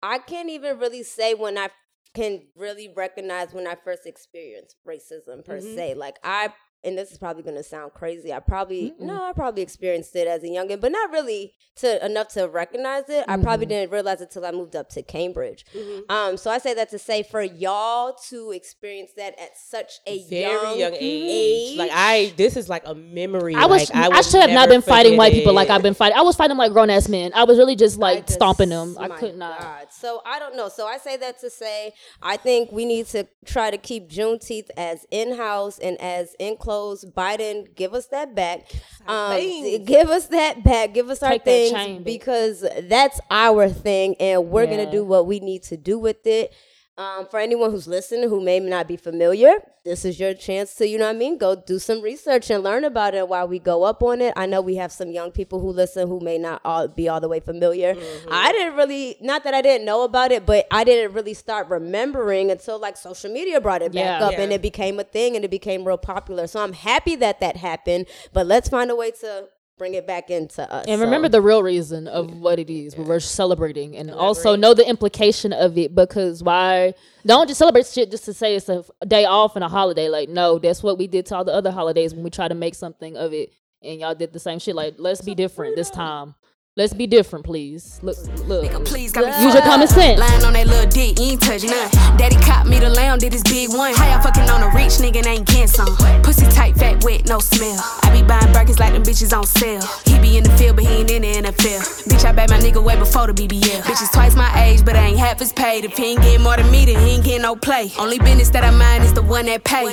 I 0.03 0.19
can't 0.19 0.49
even 0.49 0.77
really 0.77 1.01
say 1.03 1.33
when 1.33 1.57
I 1.57 1.69
can 2.13 2.47
really 2.55 2.93
recognize 2.95 3.53
when 3.53 3.67
I 3.67 3.75
first 3.75 4.05
experienced 4.05 4.77
racism 4.87 5.43
per 5.45 5.59
Mhm. 5.59 5.75
se. 5.75 5.93
Like 5.95 6.17
I 6.23 6.53
and 6.87 6.97
this 6.97 7.11
is 7.11 7.17
probably 7.17 7.43
gonna 7.43 7.63
sound 7.63 7.93
crazy. 7.93 8.33
I 8.33 8.39
probably 8.39 8.93
no, 8.99 9.23
I 9.23 9.33
probably 9.33 9.61
experienced 9.61 10.15
it 10.15 10.27
as 10.27 10.43
a 10.43 10.47
youngin, 10.47 10.79
but 10.79 10.91
not 10.91 11.11
really 11.11 11.53
to 11.77 12.03
enough 12.05 12.29
to 12.29 12.47
recognize 12.47 13.03
it. 13.09 13.25
I 13.27 13.37
probably 13.37 13.65
didn't 13.65 13.91
realize 13.91 14.21
it 14.21 14.31
till 14.31 14.45
I 14.45 14.51
moved 14.51 14.75
up 14.75 14.89
to 14.89 15.03
Cambridge. 15.03 15.65
Um, 16.09 16.37
so 16.37 16.49
I 16.49 16.57
say 16.57 16.73
that 16.73 16.89
to 16.91 16.99
say 16.99 17.23
for 17.23 17.41
y'all 17.41 18.15
to 18.29 18.51
experience 18.51 19.11
that 19.17 19.39
at 19.39 19.57
such 19.57 19.99
a 20.07 20.23
Very 20.29 20.79
young, 20.79 20.93
age. 20.93 20.99
age, 21.01 21.77
Like 21.77 21.91
I, 21.93 22.33
this 22.37 22.57
is 22.57 22.69
like 22.69 22.83
a 22.85 22.95
memory. 22.95 23.53
I 23.53 23.65
was. 23.65 23.89
like, 23.89 23.95
I, 23.95 24.07
will 24.09 24.23
should 24.23 24.41
have 24.41 24.49
not 24.51 24.69
been 24.69 24.81
fighting 24.81 25.11
forget 25.13 25.17
white 25.19 25.33
people 25.33 25.53
like 25.53 25.69
I've 25.69 25.83
been 25.83 25.93
fighting. 25.93 26.17
I 26.17 26.21
was 26.21 26.35
fighting 26.35 26.57
like 26.57 26.71
grown 26.71 26.89
ass 26.89 27.09
men. 27.09 27.31
I 27.35 27.43
was 27.43 27.57
really 27.57 27.75
just 27.75 27.97
like 27.99 28.25
just- 28.25 28.35
stomping 28.35 28.69
them. 28.69 28.95
I 28.99 29.09
could 29.09 29.35
not. 29.35 29.59
God. 29.59 29.87
So 29.91 30.21
I 30.25 30.39
don't 30.39 30.55
know. 30.55 30.69
So 30.69 30.87
I 30.87 30.97
say 30.97 31.17
that 31.17 31.39
to 31.41 31.49
say 31.49 31.93
I 32.21 32.37
think 32.37 32.71
we 32.71 32.85
need 32.85 33.07
to 33.07 33.27
try 33.45 33.69
to 33.71 33.77
keep 33.77 34.09
Juneteenth 34.09 34.69
as 34.77 35.05
in 35.11 35.35
house 35.35 35.79
and 35.79 35.99
as 36.01 36.35
enclosed. 36.77 37.13
Biden, 37.15 37.73
give 37.75 37.93
us 37.93 38.07
that 38.07 38.35
back. 38.35 38.69
Um, 39.07 39.39
give 39.85 40.09
us 40.09 40.27
that 40.27 40.63
back. 40.63 40.93
Give 40.93 41.09
us 41.09 41.21
our 41.23 41.31
Take 41.31 41.43
that 41.45 41.51
things 41.51 41.71
chain, 41.73 42.03
because 42.03 42.65
that's 42.83 43.19
our 43.31 43.69
thing, 43.69 44.15
and 44.19 44.49
we're 44.49 44.63
Yeah. 44.65 44.77
gonna 44.77 44.91
do 44.91 45.03
what 45.03 45.25
we 45.27 45.39
need 45.39 45.63
to 45.63 45.77
do 45.77 45.97
with 45.99 46.25
it. 46.27 46.53
Um, 46.99 47.27
for 47.27 47.39
anyone 47.39 47.69
who's 47.69 47.87
listening 47.87 48.27
who 48.27 48.41
may 48.41 48.59
not 48.59 48.87
be 48.87 48.97
familiar, 48.97 49.51
this 49.85 50.03
is 50.03 50.19
your 50.19 50.33
chance 50.33 50.73
to, 50.75 50.87
you 50.87 50.97
know 50.97 51.05
what 51.05 51.15
I 51.15 51.19
mean, 51.19 51.37
go 51.37 51.55
do 51.55 51.77
some 51.77 52.01
research 52.01 52.49
and 52.49 52.63
learn 52.63 52.83
about 52.83 53.13
it 53.13 53.29
while 53.29 53.47
we 53.47 53.59
go 53.59 53.83
up 53.83 54.01
on 54.01 54.19
it. 54.19 54.33
I 54.35 54.47
know 54.47 54.61
we 54.61 54.77
have 54.77 54.91
some 54.91 55.11
young 55.11 55.29
people 55.31 55.59
who 55.59 55.69
listen 55.69 56.07
who 56.07 56.19
may 56.19 56.39
not 56.39 56.59
all 56.65 56.87
be 56.87 57.07
all 57.07 57.21
the 57.21 57.27
way 57.27 57.39
familiar. 57.39 57.95
I 58.31 58.51
didn't 58.51 58.75
really, 58.77 59.15
not 59.21 59.43
that 59.43 59.53
I 59.53 59.61
didn't 59.61 59.85
know 59.85 60.03
about 60.05 60.31
it, 60.31 60.47
but 60.47 60.65
I 60.71 60.83
didn't 60.83 61.13
really 61.13 61.35
start 61.35 61.69
remembering 61.69 62.49
until 62.49 62.79
like 62.79 62.97
social 62.97 63.31
media 63.31 63.61
brought 63.61 63.83
it 63.83 63.91
back 63.93 64.19
Yeah. 64.19 64.27
up 64.29 64.33
and 64.33 64.51
it 64.51 64.63
became 64.63 64.99
a 64.99 65.03
thing 65.03 65.35
and 65.35 65.45
it 65.45 65.51
became 65.51 65.85
real 65.85 65.97
popular. 65.99 66.47
So 66.47 66.61
I'm 66.63 66.73
happy 66.73 67.15
that 67.17 67.39
that 67.41 67.57
happened, 67.57 68.07
but 68.33 68.47
let's 68.47 68.69
find 68.69 68.89
a 68.89 68.95
way 68.95 69.11
to 69.11 69.49
bring 69.77 69.93
it 69.93 70.07
back 70.07 70.29
into 70.29 70.61
us. 70.71 70.85
And 70.87 70.99
So- 70.99 71.05
remember 71.05 71.29
the 71.29 71.41
real 71.41 71.61
reason 71.61 72.07
of 72.07 72.39
what 72.39 72.59
it 72.59 72.69
is. 72.69 72.97
We're 72.97 73.19
celebrating, 73.19 73.95
and 73.95 74.11
also 74.11 74.55
know 74.55 74.73
the 74.73 74.87
implication 74.87 75.53
of 75.53 75.77
it. 75.77 75.93
Because 75.93 76.43
why? 76.43 76.93
Don't 77.25 77.47
just 77.47 77.59
celebrate 77.59 77.85
shit 77.85 78.09
just 78.11 78.25
to 78.25 78.33
say 78.33 78.55
it's 78.55 78.69
a 78.69 78.83
day 79.07 79.25
off 79.25 79.55
and 79.55 79.63
a 79.63 79.67
holiday. 79.67 80.09
Like, 80.09 80.29
no, 80.29 80.59
that's 80.59 80.81
what 80.81 80.97
we 80.97 81.07
did 81.07 81.25
to 81.27 81.35
all 81.35 81.43
the 81.43 81.53
other 81.53 81.71
holidays 81.71 82.13
when 82.13 82.23
we 82.23 82.29
try 82.29 82.47
to 82.47 82.55
make 82.55 82.75
something 82.75 83.15
of 83.17 83.33
it, 83.33 83.51
and 83.83 83.99
y'all 83.99 84.15
did 84.15 84.33
the 84.33 84.39
same 84.39 84.59
shit. 84.59 84.75
Like, 84.75 84.95
let's 84.97 85.21
be 85.21 85.35
different 85.35 85.75
this 85.75 85.89
time. 85.91 86.35
Let's 86.77 86.93
be 86.93 87.07
different, 87.07 87.43
please. 87.43 87.99
Look, 88.03 88.15
look. 88.45 88.63
Nigga, 88.63 88.85
please 88.85 89.11
got 89.11 89.25
me 89.25 89.43
Use 89.43 89.55
your 89.55 89.63
common 89.63 89.87
sense. 89.87 90.19
Lying 90.19 90.45
on 90.45 90.53
that 90.53 90.67
little 90.67 90.85
dick, 90.85 91.17
you 91.17 91.31
ain't 91.33 91.41
touch 91.41 91.63
none. 91.63 91.89
Daddy 92.21 92.35
caught 92.35 92.67
me 92.67 92.77
the 92.77 92.87
lamb, 92.87 93.17
did 93.17 93.33
his 93.33 93.41
big 93.41 93.69
one. 93.69 93.95
How 93.95 94.05
y'all 94.05 94.21
fucking 94.21 94.47
on 94.47 94.61
a 94.61 94.69
rich 94.77 95.01
nigga 95.01 95.17
and 95.17 95.25
ain't 95.25 95.47
getting 95.47 95.65
some? 95.65 95.89
Pussy 96.21 96.45
tight, 96.53 96.77
fat, 96.77 97.03
wet, 97.03 97.25
no 97.25 97.39
smell. 97.39 97.79
I 98.03 98.13
be 98.13 98.21
buying 98.21 98.53
burgers 98.53 98.77
like 98.77 98.93
them 98.93 99.01
bitches 99.01 99.35
on 99.35 99.47
sale. 99.47 99.81
He 100.05 100.19
be 100.19 100.37
in 100.37 100.43
the 100.43 100.51
field, 100.51 100.75
but 100.75 100.85
he 100.85 101.01
ain't 101.01 101.09
in 101.09 101.23
the 101.23 101.49
NFL. 101.49 101.81
Bitch, 102.13 102.23
I 102.23 102.31
bet 102.31 102.51
my 102.51 102.59
nigga 102.59 102.83
way 102.83 102.95
before 102.95 103.25
the 103.25 103.33
BBL. 103.33 103.81
Bitches 103.81 104.13
twice 104.13 104.35
my 104.35 104.53
age, 104.63 104.85
but 104.85 104.95
I 104.95 105.07
ain't 105.07 105.17
half 105.17 105.41
as 105.41 105.51
paid. 105.51 105.83
If 105.83 105.97
he 105.97 106.11
ain't 106.11 106.21
getting 106.21 106.43
more 106.43 106.57
than 106.57 106.69
me, 106.69 106.85
then 106.85 107.01
he 107.01 107.15
ain't 107.15 107.25
getting 107.25 107.41
no 107.41 107.55
play. 107.55 107.91
Only 107.97 108.19
business 108.19 108.51
that 108.51 108.63
I 108.63 108.69
mind 108.69 109.03
is 109.03 109.13
the 109.13 109.23
one 109.23 109.47
that 109.47 109.63
pay. 109.63 109.85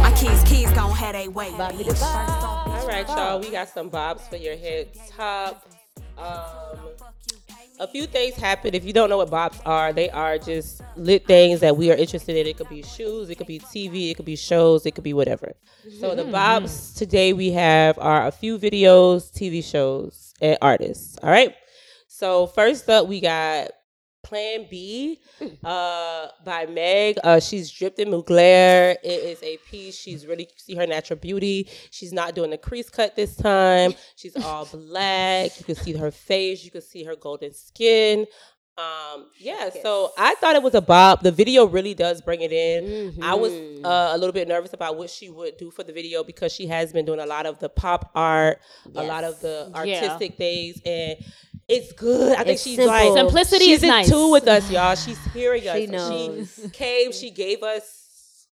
My 0.00 0.10
kids, 0.16 0.42
kids 0.44 0.72
gon' 0.72 0.96
have 0.96 1.12
they 1.12 1.28
way. 1.28 1.50
All 1.50 2.86
right, 2.88 3.06
y'all. 3.06 3.40
We 3.40 3.50
got 3.50 3.68
some 3.68 3.90
bobs 3.90 4.26
for 4.26 4.36
your 4.36 4.56
head 4.56 4.88
top. 5.14 5.66
Um, 6.18 6.80
a 7.80 7.86
few 7.86 8.06
things 8.06 8.36
happen. 8.36 8.74
If 8.74 8.84
you 8.84 8.92
don't 8.92 9.08
know 9.08 9.16
what 9.16 9.30
bobs 9.30 9.58
are, 9.64 9.92
they 9.92 10.10
are 10.10 10.36
just 10.38 10.82
lit 10.96 11.26
things 11.26 11.60
that 11.60 11.76
we 11.76 11.90
are 11.90 11.94
interested 11.94 12.36
in. 12.36 12.46
It 12.46 12.58
could 12.58 12.68
be 12.68 12.82
shoes, 12.82 13.30
it 13.30 13.36
could 13.36 13.46
be 13.46 13.58
TV, 13.58 14.10
it 14.10 14.14
could 14.14 14.26
be 14.26 14.36
shows, 14.36 14.84
it 14.84 14.94
could 14.94 15.04
be 15.04 15.14
whatever. 15.14 15.54
So 15.98 16.14
the 16.14 16.24
bobs 16.24 16.92
today 16.94 17.32
we 17.32 17.52
have 17.52 17.98
are 17.98 18.26
a 18.26 18.30
few 18.30 18.58
videos, 18.58 19.32
TV 19.32 19.64
shows, 19.64 20.34
and 20.42 20.58
artists. 20.60 21.18
All 21.22 21.30
right. 21.30 21.54
So 22.06 22.46
first 22.48 22.88
up, 22.90 23.08
we 23.08 23.20
got 23.20 23.70
Plan 24.30 24.68
B 24.70 25.20
uh, 25.64 26.28
by 26.44 26.64
Meg. 26.64 27.18
Uh, 27.24 27.40
she's 27.40 27.68
dripped 27.68 27.98
in 27.98 28.10
Mugler. 28.10 28.94
It 29.02 29.08
is 29.24 29.42
a 29.42 29.56
piece. 29.68 29.96
She's 29.96 30.24
really 30.24 30.48
see 30.56 30.76
her 30.76 30.86
natural 30.86 31.18
beauty. 31.18 31.68
She's 31.90 32.12
not 32.12 32.36
doing 32.36 32.50
the 32.50 32.56
crease 32.56 32.88
cut 32.88 33.16
this 33.16 33.34
time. 33.34 33.92
She's 34.14 34.36
all 34.36 34.66
black. 34.66 35.58
You 35.58 35.64
can 35.64 35.74
see 35.74 35.94
her 35.94 36.12
face. 36.12 36.64
You 36.64 36.70
can 36.70 36.80
see 36.80 37.02
her 37.02 37.16
golden 37.16 37.52
skin. 37.52 38.26
Um, 38.80 39.26
yeah, 39.38 39.70
so 39.82 40.12
I 40.16 40.34
thought 40.36 40.56
it 40.56 40.62
was 40.62 40.74
a 40.74 40.80
bop. 40.80 41.22
The 41.22 41.32
video 41.32 41.66
really 41.66 41.94
does 41.94 42.20
bring 42.22 42.40
it 42.40 42.52
in. 42.52 43.22
I 43.22 43.34
was 43.34 43.52
uh, 43.84 44.12
a 44.14 44.18
little 44.18 44.32
bit 44.32 44.48
nervous 44.48 44.72
about 44.72 44.96
what 44.96 45.10
she 45.10 45.28
would 45.30 45.56
do 45.58 45.70
for 45.70 45.82
the 45.82 45.92
video 45.92 46.24
because 46.24 46.52
she 46.52 46.66
has 46.68 46.92
been 46.92 47.04
doing 47.04 47.20
a 47.20 47.26
lot 47.26 47.46
of 47.46 47.58
the 47.58 47.68
pop 47.68 48.10
art, 48.14 48.60
a 48.94 49.02
lot 49.02 49.24
of 49.24 49.40
the 49.40 49.70
artistic 49.74 50.36
things, 50.36 50.80
and 50.86 51.16
it's 51.68 51.92
good. 51.92 52.32
I 52.32 52.38
think 52.44 52.48
It's 52.54 52.62
she's 52.64 52.76
simple. 52.76 52.94
like 52.94 53.12
Simplicity 53.16 53.64
she's 53.66 53.78
is 53.78 53.82
in 53.84 53.88
nice. 53.90 54.08
tune 54.08 54.30
with 54.32 54.48
us, 54.48 54.70
y'all. 54.70 54.94
She's 54.96 55.22
hearing 55.32 55.66
us. 55.68 55.76
She 55.76 55.86
knows. 55.86 56.60
She 56.62 56.68
came. 56.70 57.12
She 57.12 57.30
gave 57.30 57.62
us. 57.62 58.46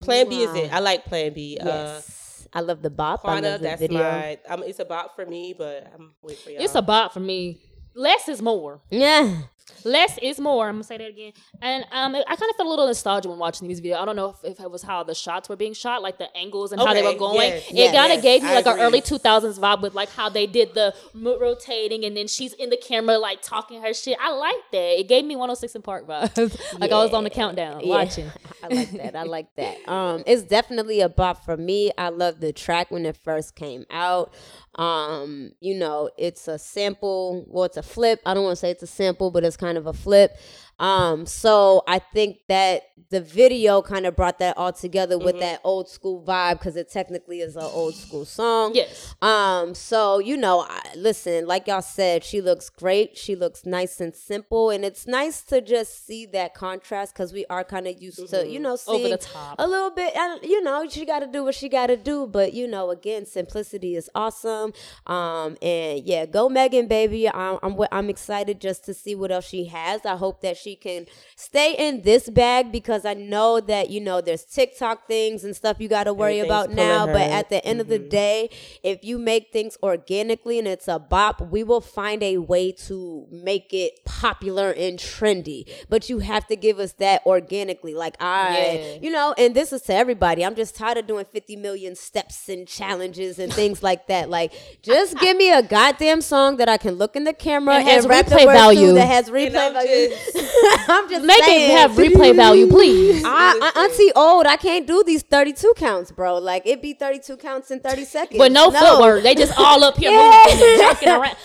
Plan 0.00 0.28
B 0.28 0.42
is 0.42 0.54
it? 0.54 0.72
I 0.72 0.78
like 0.80 1.04
Plan 1.04 1.32
B. 1.32 1.58
Uh, 1.60 1.64
Yes. 1.66 2.48
I 2.52 2.60
love 2.60 2.82
the 2.82 2.90
bop. 2.90 3.20
I 3.24 3.28
Quanna, 3.40 3.42
love 3.52 3.60
the 3.60 3.66
that's 3.68 3.80
video. 3.80 3.98
my. 4.02 4.38
Um, 4.48 4.62
it's 4.64 4.80
a 4.80 4.84
bop 4.84 5.14
for 5.14 5.24
me, 5.24 5.54
but 5.56 5.86
I'm 5.94 6.14
waiting 6.22 6.42
for 6.42 6.50
y'all. 6.50 6.62
It's 6.62 6.74
a 6.74 6.82
bop 6.82 7.12
for 7.12 7.20
me. 7.20 7.60
Less 7.94 8.28
is 8.28 8.40
more. 8.42 8.80
Yeah. 8.90 9.42
Less 9.84 10.18
is 10.20 10.38
more. 10.38 10.68
I'm 10.68 10.74
gonna 10.74 10.84
say 10.84 10.98
that 10.98 11.08
again. 11.08 11.32
And 11.62 11.84
um, 11.92 12.14
I 12.14 12.36
kind 12.36 12.50
of 12.50 12.56
felt 12.56 12.66
a 12.66 12.68
little 12.68 12.86
nostalgia 12.86 13.28
when 13.30 13.38
watching 13.38 13.66
these 13.66 13.80
videos. 13.80 13.96
I 14.00 14.04
don't 14.04 14.16
know 14.16 14.34
if, 14.44 14.58
if 14.58 14.60
it 14.60 14.70
was 14.70 14.82
how 14.82 15.04
the 15.04 15.14
shots 15.14 15.48
were 15.48 15.56
being 15.56 15.72
shot, 15.72 16.02
like 16.02 16.18
the 16.18 16.34
angles 16.36 16.72
and 16.72 16.80
how 16.80 16.92
they 16.92 17.02
were 17.02 17.14
going. 17.14 17.50
yes, 17.52 17.68
it 17.70 17.74
yes, 17.74 17.94
kind 17.94 18.12
of 18.12 18.16
yes, 18.16 18.22
gave 18.22 18.42
me 18.42 18.48
I 18.48 18.54
like 18.56 18.66
an 18.66 18.78
early 18.80 19.00
2000s 19.00 19.58
vibe 19.58 19.80
with 19.80 19.94
like 19.94 20.10
how 20.10 20.28
they 20.28 20.46
did 20.46 20.74
the 20.74 20.94
rotating 21.14 22.04
and 22.04 22.16
then 22.16 22.26
she's 22.26 22.52
in 22.54 22.70
the 22.70 22.76
camera 22.76 23.16
like 23.18 23.40
talking 23.42 23.80
her 23.82 23.94
shit. 23.94 24.18
I 24.20 24.32
like 24.32 24.56
that. 24.72 25.00
It 25.00 25.08
gave 25.08 25.24
me 25.24 25.36
106 25.36 25.74
in 25.74 25.82
Park 25.82 26.06
vibes. 26.06 26.60
like 26.80 26.90
I 26.92 26.96
was 27.02 27.12
on 27.12 27.24
the 27.24 27.30
countdown 27.30 27.80
Yeah. 27.80 27.88
watching. 27.88 28.30
I 28.62 28.68
like 28.68 28.90
that. 28.92 29.16
I 29.16 29.22
like 29.22 29.54
that. 29.56 29.88
Um, 29.88 30.22
it's 30.26 30.42
definitely 30.42 31.00
a 31.00 31.08
bop 31.08 31.44
for 31.44 31.56
me. 31.56 31.90
I 31.96 32.10
love 32.10 32.40
the 32.40 32.52
track 32.52 32.90
when 32.90 33.06
it 33.06 33.16
first 33.16 33.54
came 33.54 33.86
out. 33.90 34.34
Um, 34.76 35.52
you 35.60 35.74
know, 35.74 36.10
it's 36.16 36.48
a 36.48 36.58
sample. 36.58 37.44
Well, 37.48 37.64
it's 37.64 37.76
a 37.76 37.82
flip. 37.82 38.20
I 38.24 38.34
don't 38.34 38.44
want 38.44 38.52
to 38.52 38.60
say 38.60 38.70
it's 38.70 38.82
a 38.82 38.86
sample, 38.86 39.30
but 39.30 39.44
it's 39.44 39.56
kind 39.56 39.76
of 39.76 39.86
a 39.86 39.92
flip. 39.92 40.36
Um, 40.80 41.26
so 41.26 41.84
I 41.86 41.98
think 42.00 42.38
that 42.48 42.82
the 43.10 43.20
video 43.20 43.82
kind 43.82 44.06
of 44.06 44.14
brought 44.16 44.38
that 44.38 44.56
all 44.56 44.72
together 44.72 45.18
with 45.18 45.30
Mm-hmm. 45.34 45.40
that 45.40 45.60
old 45.64 45.88
school 45.88 46.22
vibe 46.26 46.58
because 46.58 46.76
it 46.76 46.90
technically 46.90 47.40
is 47.40 47.54
an 47.56 47.62
old 47.64 47.94
school 47.94 48.24
song. 48.24 48.72
Yes. 48.74 49.14
Um, 49.22 49.74
so 49.74 50.18
you 50.18 50.36
know, 50.36 50.66
I, 50.68 50.80
listen, 50.96 51.46
like 51.46 51.66
y'all 51.68 51.82
said, 51.82 52.24
she 52.24 52.40
looks 52.40 52.68
great. 52.70 53.16
She 53.16 53.36
looks 53.36 53.64
nice 53.66 54.00
and 54.00 54.14
simple, 54.14 54.70
and 54.70 54.84
it's 54.84 55.06
nice 55.06 55.42
to 55.42 55.60
just 55.60 56.06
see 56.06 56.26
that 56.26 56.54
contrast 56.54 57.14
because 57.14 57.32
we 57.32 57.44
are 57.50 57.62
kind 57.64 57.86
of 57.86 58.00
used 58.02 58.28
to, 58.30 58.48
you 58.48 58.58
know, 58.58 58.74
Mm-hmm. 58.74 58.90
Over 58.90 58.98
seeing 58.98 59.10
the 59.10 59.18
top. 59.18 59.56
a 59.58 59.66
little 59.68 59.90
bit. 59.90 60.16
uh, 60.16 60.38
You 60.42 60.62
know, 60.62 60.88
she 60.88 61.04
got 61.04 61.20
to 61.20 61.26
do 61.26 61.44
what 61.44 61.54
she 61.54 61.68
got 61.68 61.88
to 61.88 61.96
do, 61.96 62.26
but 62.26 62.54
you 62.54 62.66
know, 62.66 62.90
again, 62.90 63.26
simplicity 63.26 63.96
is 63.96 64.08
awesome. 64.14 64.72
Um, 65.06 65.56
and 65.60 66.00
yeah, 66.04 66.24
go 66.26 66.48
Megan, 66.48 66.86
baby. 66.88 67.28
I'm 67.28 67.58
I'm, 67.62 67.76
I'm 67.92 68.08
excited 68.08 68.60
just 68.60 68.84
to 68.86 68.94
see 68.94 69.14
what 69.14 69.30
else 69.30 69.46
she 69.46 69.66
has. 69.66 70.06
I 70.06 70.16
hope 70.16 70.40
that 70.42 70.56
she 70.56 70.69
can 70.76 71.06
stay 71.36 71.74
in 71.78 72.02
this 72.02 72.28
bag 72.30 72.70
because 72.72 73.04
I 73.04 73.14
know 73.14 73.60
that 73.60 73.90
you 73.90 74.00
know 74.00 74.20
there's 74.20 74.44
TikTok 74.44 75.06
things 75.06 75.44
and 75.44 75.54
stuff 75.56 75.78
you 75.80 75.88
got 75.88 76.04
to 76.04 76.12
worry 76.14 76.40
about 76.40 76.70
now. 76.70 77.06
pulling 77.06 77.12
But 77.20 77.30
at 77.30 77.50
the 77.50 77.64
end 77.64 77.80
of 77.80 77.88
the 77.88 77.98
day, 77.98 78.50
if 78.82 79.04
you 79.04 79.18
make 79.18 79.52
things 79.52 79.76
organically 79.82 80.58
and 80.58 80.68
it's 80.68 80.88
a 80.88 80.98
bop, 80.98 81.40
we 81.50 81.62
will 81.62 81.80
find 81.80 82.22
a 82.22 82.38
way 82.38 82.72
to 82.72 83.26
make 83.30 83.72
it 83.72 84.04
popular 84.04 84.70
and 84.72 84.98
trendy. 84.98 85.64
But 85.88 86.08
you 86.08 86.18
have 86.20 86.46
to 86.48 86.56
give 86.56 86.78
us 86.78 86.92
that 86.94 87.22
organically. 87.26 87.94
Like 87.94 88.16
I, 88.20 88.58
Yeah. 88.58 88.98
you 89.02 89.10
know, 89.10 89.34
and 89.38 89.54
this 89.54 89.72
is 89.72 89.82
to 89.82 89.94
everybody. 89.94 90.44
I'm 90.44 90.54
just 90.54 90.74
tired 90.76 90.98
of 90.98 91.06
doing 91.06 91.24
50 91.24 91.56
million 91.56 91.94
steps 91.96 92.48
and 92.48 92.66
challenges 92.66 93.38
and 93.38 93.52
things 93.52 93.82
like 93.88 94.06
that. 94.08 94.28
Like, 94.30 94.52
just 94.82 95.18
give 95.18 95.36
me 95.36 95.52
a 95.52 95.62
goddamn 95.62 96.20
song 96.20 96.56
that 96.58 96.68
I 96.68 96.76
can 96.76 96.94
look 96.94 97.16
in 97.16 97.24
the 97.24 97.32
camera 97.32 97.76
And 97.76 97.88
and, 97.88 98.06
replay 98.06 98.44
value. 98.46 98.92
that 98.94 99.06
has 99.06 99.28
replay 99.30 99.72
value. 99.72 100.14
just- 100.60 100.88
I'm 100.88 101.08
just 101.10 101.24
Make 101.24 101.44
saying. 101.44 101.70
it 101.70 101.78
have 101.78 101.90
replay 101.92 102.34
value, 102.34 102.66
please. 102.68 103.22
I, 103.26 103.72
I, 103.74 103.84
auntie 103.84 104.12
old, 104.16 104.46
I 104.46 104.56
can't 104.56 104.86
do 104.86 105.02
these 105.04 105.22
32 105.22 105.74
counts, 105.76 106.10
bro. 106.12 106.38
Like 106.38 106.66
it 106.66 106.80
be 106.82 106.94
32 106.94 107.36
counts 107.38 107.70
in 107.70 107.80
30 107.80 108.04
seconds. 108.04 108.38
But 108.38 108.52
no, 108.52 108.70
footwork. 108.70 109.22
They 109.22 109.34
just 109.34 109.52
all 109.58 109.82
up 109.84 109.96
here 109.96 110.10
Yeah. 110.10 110.44
moving 110.48 110.80
and 110.82 111.06
around. 111.06 111.20
Like 111.22 111.36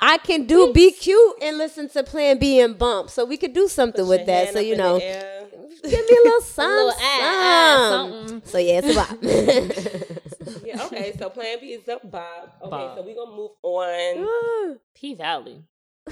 I 0.00 0.18
can 0.18 0.46
do 0.46 0.72
be 0.72 0.92
cute 0.92 1.34
and 1.42 1.58
listen 1.58 1.88
to 1.90 2.04
Plan 2.04 2.38
B 2.38 2.60
and 2.60 2.78
bump, 2.78 3.10
so 3.10 3.24
we 3.24 3.36
could 3.36 3.52
do 3.52 3.66
something 3.66 4.06
with 4.06 4.26
that. 4.26 4.52
So 4.52 4.60
you 4.60 4.76
know, 4.76 4.98
give 4.98 5.82
me 5.82 5.88
a 5.90 6.22
little 6.24 6.40
something. 6.40 6.72
little 6.76 6.92
ah, 6.96 7.20
ah, 7.20 7.88
something. 7.90 8.42
So 8.44 8.58
yeah, 8.58 8.80
it's 8.84 8.90
a 8.90 8.94
bop. 8.94 10.64
Yeah, 10.64 10.84
okay, 10.86 11.14
so 11.18 11.30
Plan 11.30 11.58
B 11.60 11.68
is 11.72 11.88
up, 11.88 12.08
Bob. 12.10 12.50
Okay, 12.62 12.70
Bob. 12.70 12.96
so 12.96 13.02
we're 13.04 13.14
gonna 13.16 13.36
move 13.36 13.50
on. 13.62 14.78
P 14.94 15.14
Valley. 15.14 15.64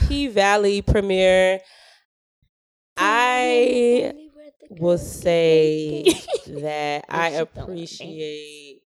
P 0.09 0.27
Valley 0.29 0.83
premiere. 0.83 1.61
I 2.97 4.13
will 4.71 4.99
say 4.99 6.05
that 6.47 7.05
I 7.09 7.31
appreciate. 7.31 8.83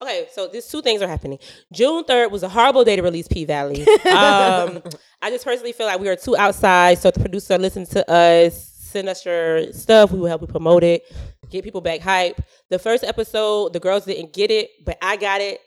Okay, 0.00 0.28
so 0.32 0.46
these 0.46 0.66
two 0.68 0.80
things 0.80 1.02
are 1.02 1.08
happening. 1.08 1.38
June 1.72 2.04
3rd 2.04 2.30
was 2.30 2.44
a 2.44 2.48
horrible 2.48 2.84
day 2.84 2.94
to 2.94 3.02
release 3.02 3.26
P 3.26 3.44
Valley. 3.44 3.82
Um, 3.82 4.82
I 5.22 5.30
just 5.30 5.44
personally 5.44 5.72
feel 5.72 5.86
like 5.86 5.98
we 5.98 6.08
are 6.08 6.14
too 6.14 6.36
outside. 6.36 6.98
So 6.98 7.08
if 7.08 7.14
the 7.14 7.20
producer 7.20 7.58
listened 7.58 7.88
to 7.90 8.08
us, 8.08 8.70
send 8.74 9.08
us 9.08 9.26
your 9.26 9.72
stuff. 9.72 10.12
We 10.12 10.20
will 10.20 10.28
help 10.28 10.40
you 10.42 10.46
promote 10.46 10.84
it, 10.84 11.02
get 11.50 11.64
people 11.64 11.80
back 11.80 12.00
hype. 12.00 12.40
The 12.70 12.78
first 12.78 13.02
episode, 13.02 13.72
the 13.72 13.80
girls 13.80 14.04
didn't 14.04 14.32
get 14.32 14.52
it, 14.52 14.70
but 14.86 14.98
I 15.02 15.16
got 15.16 15.40
it 15.40 15.58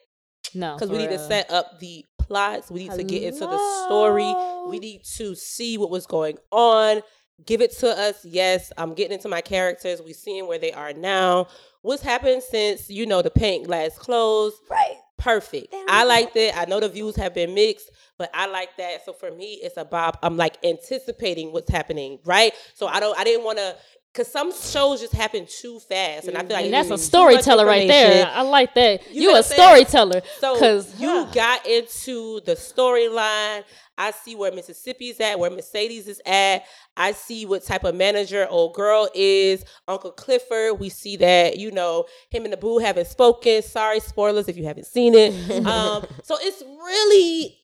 No, 0.56 0.76
because 0.76 0.90
we 0.90 0.98
need 0.98 1.10
to 1.10 1.20
set 1.20 1.52
up 1.52 1.82
the 1.82 2.06
plots. 2.18 2.72
We 2.72 2.80
need 2.88 2.92
to 2.94 3.04
get 3.04 3.24
into 3.24 3.42
the 3.42 3.84
story. 3.86 4.34
We 4.70 4.80
need 4.80 5.04
to 5.18 5.36
see 5.36 5.78
what 5.78 5.90
was 5.90 6.06
going 6.06 6.38
on. 6.52 7.02
Give 7.46 7.62
it 7.62 7.72
to 7.80 7.90
us. 7.90 8.24
Yes, 8.26 8.72
I'm 8.78 8.94
getting 8.94 9.14
into 9.14 9.30
my 9.30 9.42
characters. 9.42 10.02
We 10.02 10.14
seeing 10.14 10.48
where 10.48 10.60
they 10.60 10.72
are 10.72 10.94
now. 10.94 11.48
What's 11.82 12.04
happened 12.04 12.44
since 12.44 12.90
you 12.90 13.06
know 13.06 13.22
the 13.22 13.32
paint 13.32 13.66
glass 13.68 13.98
closed? 13.98 14.58
right. 14.70 14.98
Perfect. 15.18 15.72
I 15.88 16.04
like 16.04 16.34
that. 16.34 16.58
I 16.58 16.66
know 16.66 16.80
the 16.80 16.90
views 16.90 17.16
have 17.18 17.36
been 17.36 17.54
mixed, 17.54 17.92
but 18.18 18.32
I 18.34 18.48
like 18.48 18.76
that. 18.78 19.06
So 19.06 19.14
for 19.14 19.30
me, 19.30 19.60
it's 19.62 19.78
a 19.78 19.86
bop. 19.86 20.18
I'm 20.24 20.36
like 20.36 20.58
anticipating 20.66 21.52
what's 21.54 21.70
happening, 21.70 22.18
right? 22.26 22.54
So 22.74 22.88
I 22.88 23.00
don't. 23.00 23.18
I 23.20 23.24
didn't 23.24 23.46
want 23.46 23.60
to. 23.60 23.76
Cause 24.14 24.30
some 24.30 24.52
shows 24.52 25.00
just 25.00 25.14
happen 25.14 25.48
too 25.48 25.80
fast, 25.80 26.28
and 26.28 26.38
I 26.38 26.42
feel 26.42 26.52
like 26.52 26.66
And 26.66 26.74
that's 26.74 26.90
a 26.90 26.92
me 26.92 26.98
too 26.98 27.02
much 27.02 27.06
storyteller 27.08 27.66
right 27.66 27.88
there. 27.88 28.28
I 28.28 28.42
like 28.42 28.74
that. 28.76 29.10
You 29.10 29.22
You, 29.22 29.30
a 29.30 29.32
what 29.32 29.38
I'm 29.38 29.44
saying? 29.44 29.62
storyteller. 29.62 30.22
So 30.40 30.60
Cause 30.60 31.00
you 31.00 31.28
got 31.34 31.66
into 31.66 32.42
the 32.42 32.56
storyline. 32.56 33.64
I 33.98 34.12
see 34.12 34.36
where 34.36 34.52
Mississippi's 34.52 35.20
at, 35.22 35.40
where 35.40 35.50
Mercedes 35.50 36.08
is 36.10 36.22
at. 36.26 36.64
I 36.98 37.14
see 37.14 37.46
what 37.46 37.64
type 37.64 37.86
of 37.86 37.96
manager 37.96 38.48
old 38.50 38.74
girl 38.74 39.08
is. 39.16 39.64
Uncle 39.88 40.12
Clifford, 40.12 40.78
we 40.80 40.90
see 40.90 41.16
that, 41.18 41.58
you 41.58 41.72
know, 41.72 42.06
him 42.32 42.44
and 42.44 42.52
the 42.52 42.58
boo 42.58 42.80
haven't 42.80 43.08
spoken. 43.08 43.62
Sorry, 43.62 44.00
spoilers 44.02 44.50
if 44.50 44.58
you 44.58 44.66
haven't 44.66 44.88
seen 44.88 45.14
it. 45.16 45.66
um, 45.66 46.04
so 46.24 46.36
it's 46.42 46.62
really, 46.64 47.60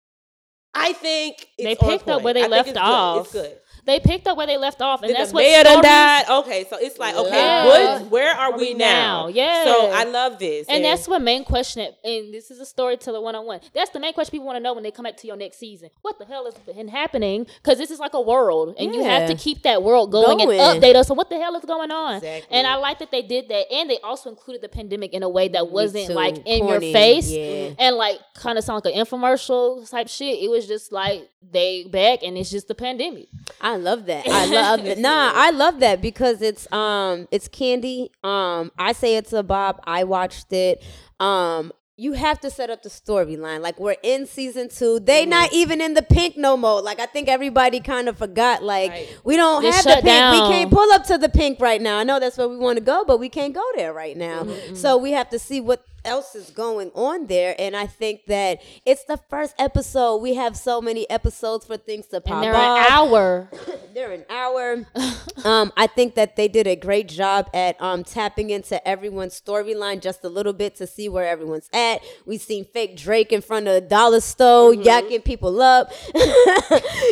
I 0.73 0.93
think 0.93 1.47
They 1.57 1.75
picked 1.75 2.07
up 2.07 2.21
where 2.21 2.33
they 2.35 2.43
I 2.43 2.47
left 2.47 2.69
it's 2.69 2.77
good. 2.77 2.81
off. 2.83 3.25
It's 3.25 3.33
good. 3.33 3.57
They 3.87 3.99
picked 3.99 4.27
up 4.27 4.37
where 4.37 4.45
they 4.45 4.57
left 4.57 4.81
off, 4.81 5.01
and 5.01 5.09
Then 5.09 5.17
that's 5.17 5.31
the 5.31 5.35
what 5.35 5.41
mayor 5.43 5.61
stories- 5.63 5.81
died. 5.81 6.25
Okay, 6.29 6.65
so 6.69 6.77
it's 6.79 6.99
like, 6.99 7.15
okay, 7.15 7.29
Yeah. 7.31 7.65
what, 8.01 8.11
where 8.11 8.35
are 8.35 8.51
we 8.51 8.57
we 8.57 8.73
now? 8.75 9.23
now? 9.23 9.27
Yeah. 9.29 9.63
So 9.63 9.91
I 9.91 10.03
love 10.03 10.37
this. 10.37 10.67
And 10.69 10.83
that's 10.83 11.07
what 11.07 11.21
main 11.21 11.43
question, 11.43 11.87
and 12.03 12.33
this 12.33 12.51
is 12.51 12.59
a 12.59 12.65
storyteller 12.65 13.21
one 13.21 13.33
on 13.35 13.45
one. 13.45 13.61
That's 13.73 13.89
the 13.91 13.99
main 13.99 14.13
question 14.13 14.31
people 14.31 14.45
want 14.45 14.57
to 14.57 14.61
know 14.63 14.73
when 14.73 14.83
they 14.83 14.91
come 14.91 15.03
back 15.03 15.17
to 15.17 15.27
your 15.27 15.37
next 15.37 15.57
season. 15.57 15.89
What 16.01 16.19
the 16.19 16.25
hell 16.25 16.45
has 16.45 16.53
been 16.55 16.87
happening? 16.89 17.47
Because 17.63 17.77
this 17.77 17.89
is 17.89 17.99
like 17.99 18.13
a 18.13 18.21
world, 18.21 18.75
and 18.77 18.93
you 18.93 19.03
have 19.03 19.27
to 19.29 19.35
keep 19.35 19.63
that 19.63 19.81
world 19.81 20.11
going, 20.11 20.37
Going. 20.37 20.59
and 20.59 20.83
update 20.83 20.95
us 20.95 21.09
on 21.09 21.17
what 21.17 21.29
the 21.29 21.37
hell 21.37 21.55
is 21.55 21.63
going 21.65 21.89
on. 21.91 22.17
Exactly. 22.17 22.55
And 22.57 22.67
I 22.67 22.75
like 22.75 22.99
that 22.99 23.09
they 23.11 23.21
did 23.21 23.47
that, 23.49 23.71
and 23.73 23.89
they 23.89 23.99
also 23.99 24.29
included 24.29 24.61
the 24.61 24.69
pandemic 24.69 25.13
in 25.13 25.23
a 25.23 25.29
way 25.29 25.47
that 25.47 25.71
wasn't 25.71 26.09
like 26.09 26.37
in 26.45 26.65
Corny, 26.65 26.87
your 26.87 26.93
face, 26.93 27.31
yeah. 27.31 27.69
and 27.79 27.95
like 27.95 28.19
kind 28.35 28.57
of 28.57 28.63
sound 28.65 28.83
like 28.83 28.93
an 28.93 28.99
infomercial 29.05 29.89
type 29.89 30.09
shit. 30.09 30.39
It 30.43 30.49
was 30.49 30.67
just 30.67 30.91
like 30.91 31.29
they 31.49 31.85
back, 31.85 32.19
and 32.23 32.37
it's 32.37 32.49
just 32.51 32.67
the 32.67 32.75
pandemic. 32.75 33.27
I 33.61 33.76
love 33.77 34.05
that. 34.07 34.27
I 34.27 34.45
love 34.61 34.83
that. 34.83 34.97
Nah, 34.97 35.31
I 35.33 35.51
love 35.51 35.79
that 35.79 36.01
because 36.01 36.41
it's 36.41 36.71
um 36.71 37.27
it's 37.31 37.47
candy. 37.47 38.11
Um 38.23 38.71
I 38.77 38.91
say 38.93 39.15
it's 39.15 39.33
a 39.33 39.43
bop. 39.43 39.81
I 39.85 40.03
watched 40.03 40.51
it. 40.53 40.83
Um 41.19 41.71
you 41.99 42.13
have 42.13 42.39
to 42.41 42.51
set 42.51 42.69
up 42.69 42.83
the 42.83 42.89
storyline. 42.89 43.59
Like 43.61 43.79
we're 43.79 43.95
in 44.03 44.27
season 44.27 44.69
two. 44.69 44.99
They 44.99 45.21
Mm-hmm. 45.21 45.29
not 45.31 45.53
even 45.53 45.81
in 45.81 45.95
the 45.95 46.03
pink 46.03 46.37
no 46.37 46.55
more. 46.55 46.79
Like 46.81 46.99
I 46.99 47.07
think 47.07 47.27
everybody 47.27 47.79
kind 47.79 48.07
of 48.07 48.17
forgot. 48.17 48.61
Like 48.61 48.91
Right. 48.91 49.17
we 49.23 49.35
don't 49.35 49.63
have 49.63 49.83
the 49.83 49.93
pink. 50.03 50.05
We 50.05 50.39
can't 50.53 50.71
pull 50.71 50.91
up 50.91 51.05
to 51.05 51.17
the 51.17 51.29
pink 51.29 51.59
right 51.59 51.81
now. 51.81 51.97
I 51.97 52.03
know 52.03 52.19
that's 52.19 52.37
where 52.37 52.47
we 52.47 52.57
want 52.57 52.77
to 52.77 52.83
go, 52.83 53.03
but 53.05 53.19
we 53.19 53.29
can't 53.29 53.53
go 53.55 53.63
there 53.75 53.93
right 53.93 54.15
now. 54.15 54.43
Mm-hmm. 54.43 54.75
So 54.75 54.97
we 54.97 55.11
have 55.13 55.29
to 55.31 55.39
see 55.39 55.59
what 55.59 55.83
else 56.05 56.35
is 56.35 56.49
going 56.51 56.89
on 56.95 57.27
there 57.27 57.53
and 57.59 57.75
i 57.75 57.85
think 57.85 58.25
that 58.27 58.61
it's 58.85 59.03
the 59.05 59.17
first 59.29 59.53
episode 59.59 60.17
we 60.17 60.35
have 60.35 60.55
so 60.55 60.81
many 60.81 61.09
episodes 61.09 61.65
for 61.65 61.75
things 61.77 62.05
to 62.07 62.21
pop 62.21 62.35
And 62.35 62.43
they're 62.43 62.55
off. 62.55 62.77
an 62.87 62.93
hour. 62.93 63.49
they're 63.93 64.11
an 64.11 64.25
hour 64.29 64.85
um 65.45 65.73
i 65.75 65.85
think 65.87 66.15
that 66.15 66.35
they 66.35 66.47
did 66.47 66.65
a 66.67 66.75
great 66.75 67.07
job 67.09 67.49
at 67.53 67.81
um 67.81 68.03
tapping 68.03 68.49
into 68.51 68.85
everyone's 68.87 69.39
storyline 69.39 70.01
just 70.01 70.23
a 70.23 70.29
little 70.29 70.53
bit 70.53 70.75
to 70.75 70.87
see 70.87 71.09
where 71.09 71.27
everyone's 71.27 71.69
at 71.73 72.01
we 72.25 72.37
seen 72.37 72.63
fake 72.65 72.95
drake 72.95 73.31
in 73.33 73.41
front 73.41 73.67
of 73.67 73.73
a 73.75 73.81
dollar 73.81 74.21
store 74.21 74.71
Mm-hmm. 74.73 74.81
yakking 74.81 75.23
people 75.25 75.61
up 75.61 75.91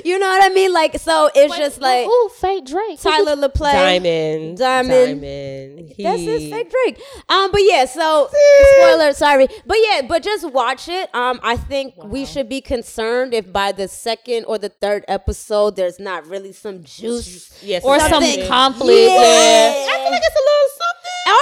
you 0.03 0.17
know 0.19 0.27
what 0.27 0.43
i 0.43 0.49
mean 0.53 0.71
like 0.73 0.97
so 0.99 1.29
it's 1.35 1.55
just 1.57 1.81
like 1.81 2.07
ooh, 2.07 2.29
fake 2.39 2.65
Drake. 2.65 2.99
Tyler 3.01 3.35
Lepley 3.35 3.71
Diamond. 3.71 4.57
Diamond. 4.57 5.21
Diamond. 5.21 5.93
That's 5.99 6.21
his 6.21 6.49
fake 6.51 6.71
Drake. 6.71 7.01
Um, 7.29 7.51
but 7.51 7.61
yeah, 7.63 7.85
so 7.85 8.27
spoiler, 8.85 9.13
sorry. 9.13 9.47
But 9.65 9.77
yeah, 9.81 10.01
but 10.07 10.23
just 10.23 10.49
watch 10.51 10.87
it. 10.87 11.13
Um, 11.15 11.39
I 11.43 11.57
think 11.57 11.93
we 12.03 12.25
should 12.25 12.47
be 12.49 12.61
concerned 12.61 13.33
if 13.33 13.51
by 13.51 13.71
the 13.71 13.87
second 13.87 14.45
or 14.45 14.57
the 14.57 14.69
third 14.69 15.05
episode 15.07 15.75
there's 15.75 15.99
not 15.99 16.25
really 16.27 16.51
some 16.53 16.83
juice. 16.83 17.61
Yes, 17.63 17.83
or 17.83 17.99
some 17.99 18.09
Something. 18.23 18.47
conflict. 18.47 18.91
Yeah. 19.11 19.15
Yeah. 19.15 19.85
I 19.89 19.97
feel 20.03 20.11
like 20.11 20.21
it's 20.23 20.35
a. 20.35 20.44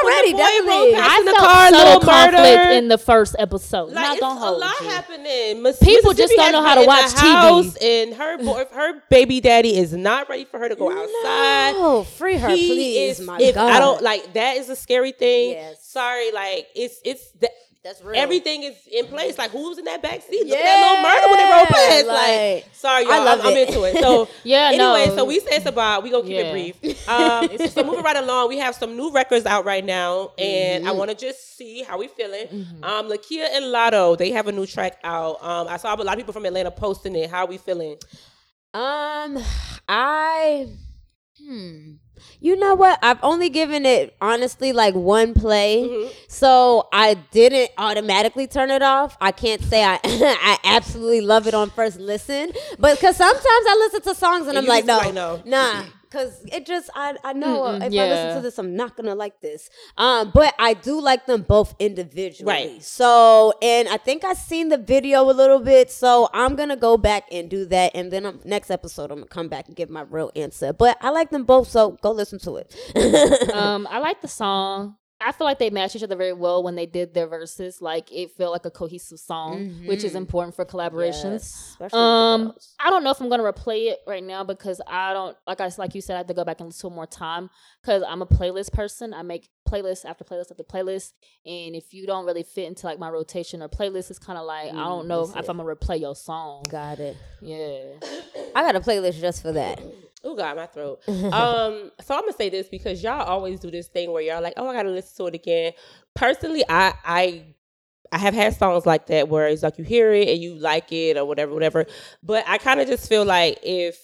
Already, 0.04 0.34
When 0.34 0.38
the 0.38 0.44
boy 0.44 0.92
definitely. 0.92 0.96
I 0.96 1.18
in 1.20 1.26
the 1.26 1.32
felt 1.32 1.44
car, 1.52 1.70
subtle 1.70 2.00
conflict 2.02 2.58
murder. 2.58 2.72
in 2.74 2.88
the 2.88 2.98
first 2.98 3.36
episode. 3.40 3.86
Like, 3.88 3.96
Not 3.96 4.12
it's 4.14 4.20
gonna 4.22 4.46
a 4.46 4.52
lot 4.52 4.80
you. 4.82 4.88
happening. 4.88 5.62
Miss- 5.62 5.80
People 5.80 6.14
just 6.14 6.34
don't 6.36 6.52
know 6.52 6.62
how 6.64 6.76
to 6.76 6.86
watch 6.86 7.12
the 7.14 7.20
TV. 7.22 7.34
house, 7.34 7.76
and 7.78 8.14
her 8.16 8.38
boy, 8.38 8.66
her 8.74 9.02
baby 9.10 9.40
daddy 9.42 9.78
is 9.78 9.94
not 9.94 10.30
ready 10.30 10.46
for 10.46 10.60
her 10.60 10.70
to 10.70 10.76
go 10.76 10.90
outside. 10.92 11.74
Oh, 11.78 12.06
free 12.18 12.36
her, 12.38 12.50
He 12.50 12.68
please, 12.68 13.20
is- 13.20 13.26
my 13.26 13.40
if 13.40 13.56
God. 13.56 13.72
I 13.72 13.80
don't 13.80 14.02
like 14.02 14.34
that 14.34 14.58
is 14.58 14.70
a 14.70 14.76
scary 14.76 15.12
thing. 15.12 15.52
Yes. 15.52 15.84
Sorry, 15.86 16.32
like 16.32 16.68
it's 16.76 17.00
it's 17.04 17.32
that 17.42 17.52
That's 17.84 18.02
real. 18.02 18.16
everything 18.16 18.64
is 18.64 18.76
in 18.90 19.08
place. 19.08 19.38
Like 19.38 19.52
who 19.52 19.68
was 19.70 19.78
in 19.78 19.84
that 19.86 20.02
back 20.02 20.22
seat? 20.22 20.48
Look 20.48 20.58
at 20.58 20.64
that 20.64 20.80
little 20.80 21.04
murder 21.04 21.28
when 21.28 21.38
they 21.38 21.52
roll 21.52 21.66
past. 21.66 22.08
Like, 22.08 22.64
like, 22.64 22.76
sorry, 22.76 23.06
I 23.06 23.10
y'all. 23.18 23.26
love 23.26 23.40
I'm, 23.42 23.48
I'm 23.48 23.58
into 23.58 23.84
it. 23.84 23.98
So 24.02 24.30
Yeah, 24.46 24.68
Anyway, 24.74 25.08
no. 25.10 25.16
so 25.18 25.26
we 25.26 25.40
say 25.42 25.58
it's 25.58 25.66
about. 25.66 26.02
We 26.04 26.10
gonna 26.10 26.24
keep 26.24 26.32
Yeah. 26.32 26.44
it 26.44 26.52
brief. 26.80 27.08
Um, 27.10 27.58
so 27.70 27.84
moving 27.84 28.04
right 28.04 28.16
along, 28.16 28.48
we 28.48 28.58
have 28.60 28.76
some 28.76 28.96
new 28.96 29.12
records 29.12 29.46
out 29.46 29.66
right 29.66 29.84
now, 29.84 30.32
and 30.38 30.86
I 30.86 30.90
Mm-hmm. 30.92 30.98
want 30.98 31.10
to 31.12 31.16
just 31.18 31.58
see 31.58 31.84
how 31.84 31.98
we 32.00 32.08
feeling. 32.08 32.48
Um, 32.82 33.10
Lakeyah 33.10 33.50
and 33.58 33.66
Latto, 33.66 34.18
they 34.18 34.32
have 34.32 34.48
a 34.48 34.54
new 34.54 34.66
track 34.66 35.00
out. 35.04 35.44
Um, 35.44 35.68
I 35.68 35.76
saw 35.78 35.94
a 35.94 35.98
lot 35.98 36.14
of 36.14 36.18
people 36.18 36.32
from 36.34 36.46
Atlanta 36.46 36.72
posting 36.72 37.14
it. 37.18 37.30
How 37.30 37.40
are 37.44 37.48
we 37.48 37.58
feeling? 37.58 37.98
Um, 38.74 39.38
I, 39.90 40.70
hmm. 41.38 41.92
You 42.40 42.56
know 42.58 42.76
what? 42.76 43.00
I've 43.02 43.20
only 43.24 43.50
given 43.50 43.86
it 43.86 44.16
honestly 44.22 44.74
like 44.74 44.96
one 44.96 45.34
play, 45.34 45.88
Mm-hmm. 45.88 46.10
so 46.28 46.88
I 46.92 47.14
didn't 47.32 47.72
automatically 47.78 48.48
turn 48.48 48.70
it 48.72 48.82
off. 48.82 49.16
I 49.22 49.32
can't 49.32 49.62
say 49.62 49.84
I 49.84 50.00
I 50.04 50.58
absolutely 50.64 51.22
love 51.22 51.48
it 51.48 51.54
on 51.54 51.70
first 51.70 52.00
listen, 52.00 52.52
but 52.80 52.98
because 52.98 53.16
sometimes 53.18 53.44
I 53.46 53.76
listen 53.80 54.02
to 54.02 54.16
songs 54.16 54.48
and 54.48 54.58
And 54.58 54.60
I'm 54.60 54.66
like, 54.66 54.86
no, 54.86 54.98
like, 54.98 55.14
no. 55.14 55.42
nah. 55.46 55.84
Cause 56.14 56.46
it 56.52 56.68
just 56.68 56.92
I 56.94 57.16
I 57.24 57.34
know 57.34 57.62
Mm-mm, 57.64 57.78
if 57.78 57.92
I 58.00 58.06
listen 58.08 58.36
to 58.36 58.42
this 58.42 58.60
I'm 58.60 58.76
not 58.76 58.96
gonna 58.96 59.16
like 59.16 59.42
this. 59.42 59.68
Um, 59.98 60.30
but 60.32 60.54
I 60.60 60.76
do 60.76 61.02
like 61.02 61.26
them 61.26 61.42
both 61.42 61.74
individually. 61.80 62.54
Right. 62.54 62.84
So 62.84 63.54
and 63.64 63.88
I 63.88 63.98
think 63.98 64.24
I 64.24 64.36
seen 64.36 64.70
the 64.70 64.78
video 64.78 65.24
a 65.24 65.34
little 65.34 65.58
bit. 65.58 65.90
So 65.90 66.30
I'm 66.32 66.56
gonna 66.56 66.78
go 66.78 66.98
back 66.98 67.24
and 67.32 67.50
do 67.50 67.66
that, 67.66 67.94
and 67.96 68.12
then 68.12 68.28
um, 68.28 68.42
next 68.46 68.70
episode 68.70 69.10
I'm 69.10 69.18
gonna 69.18 69.26
come 69.26 69.48
back 69.48 69.68
and 69.68 69.76
give 69.76 69.90
my 69.90 70.02
real 70.04 70.32
answer. 70.36 70.72
But 70.72 71.00
I 71.02 71.10
like 71.10 71.32
them 71.32 71.46
both, 71.46 71.68
so 71.68 71.98
go 72.04 72.12
listen 72.12 72.38
to 72.40 72.58
it. 72.58 73.50
um, 73.56 73.88
I 73.90 73.98
like 73.98 74.22
the 74.22 74.28
song. 74.28 74.98
I 75.26 75.32
feel 75.32 75.46
like 75.46 75.60
they 75.60 75.70
matched 75.70 75.96
each 75.96 76.04
other 76.04 76.16
very 76.16 76.34
well 76.34 76.64
when 76.64 76.76
they 76.76 76.86
did 76.86 77.14
their 77.14 77.28
verses. 77.28 77.82
Like 77.82 78.12
it 78.12 78.32
felt 78.32 78.52
like 78.52 78.66
a 78.66 78.72
cohesive 78.72 79.20
song, 79.20 79.84
which 79.86 80.04
is 80.04 80.16
important 80.16 80.56
for 80.56 80.66
collaborations. 80.66 81.34
Yes, 81.34 81.68
especially 81.72 81.84
with 81.84 81.92
the 81.92 81.98
Um. 81.98 82.54
I 82.80 82.90
don't 82.90 83.04
know 83.04 83.12
if 83.12 83.22
I'm 83.22 83.30
gonna 83.30 83.44
replay 83.44 83.92
it 83.92 84.00
right 84.06 84.24
now 84.24 84.44
because 84.44 84.82
I 84.88 85.14
don't 85.14 85.38
like 85.48 85.62
I 85.62 85.70
like 85.78 85.96
you 85.96 86.02
said 86.02 86.16
I 86.16 86.18
have 86.18 86.28
to 86.28 86.34
go 86.34 86.44
back 86.44 86.60
and 86.60 86.70
listen 86.70 86.90
to 86.90 86.94
it 86.94 86.96
more 86.96 87.08
time 87.08 87.50
because 87.82 88.04
I'm 88.08 88.22
a 88.22 88.26
playlist 88.26 88.74
person. 88.74 89.14
I 89.14 89.22
make 89.22 89.50
playlist 89.68 90.06
after 90.06 90.24
playlist 90.24 90.52
after 90.52 90.64
playlist, 90.64 91.14
and 91.46 91.76
if 91.76 91.94
you 91.94 92.06
don't 92.06 92.26
really 92.26 92.44
fit 92.44 92.68
into 92.68 92.86
like 92.86 93.00
my 93.00 93.10
rotation 93.10 93.62
or 93.62 93.70
playlist, 93.70 94.10
it's 94.10 94.20
kind 94.20 94.38
of 94.38 94.46
like 94.46 94.72
I 94.72 94.84
don't 94.86 95.08
know 95.08 95.24
if 95.24 95.50
I'm 95.50 95.58
gonna 95.58 95.64
replay 95.76 96.00
your 96.02 96.16
song. 96.16 96.64
Got 96.70 97.00
it. 97.00 97.18
Yeah, 97.42 97.94
I 98.56 98.62
got 98.62 98.76
a 98.76 98.82
playlist 98.82 99.20
just 99.20 99.42
for 99.42 99.52
that. 99.54 99.82
Oh 100.24 100.36
God, 100.36 100.56
my 100.56 100.66
throat. 100.68 101.02
um, 101.08 101.92
so 102.02 102.16
I'm 102.16 102.22
gonna 102.22 102.34
say 102.34 102.50
this 102.50 102.68
because 102.68 103.04
y'all 103.04 103.24
always 103.24 103.60
do 103.60 103.70
this 103.70 103.88
thing 103.88 104.12
where 104.12 104.22
y'all 104.22 104.42
like, 104.42 104.54
oh, 104.58 104.68
I 104.68 104.74
gotta 104.74 104.90
listen 104.90 105.18
to 105.18 105.28
it 105.28 105.36
again. 105.36 105.74
Personally, 106.16 106.64
I 106.68 106.94
I 107.04 107.44
I 108.12 108.18
have 108.20 108.34
had 108.34 108.56
songs 108.56 108.86
like 108.86 109.08
that 109.08 109.28
where 109.28 109.48
it's 109.48 109.64
like 109.64 109.78
you 109.78 109.84
hear 109.84 110.14
it 110.14 110.30
and 110.30 110.40
you 110.40 110.56
like 110.56 110.92
it 110.92 111.18
or 111.18 111.26
whatever, 111.26 111.54
whatever. 111.54 111.86
But 112.22 112.46
I 112.48 112.58
kind 112.58 112.80
of 112.80 112.88
just 112.88 113.10
feel 113.10 113.26
like 113.26 113.60
if 113.64 113.98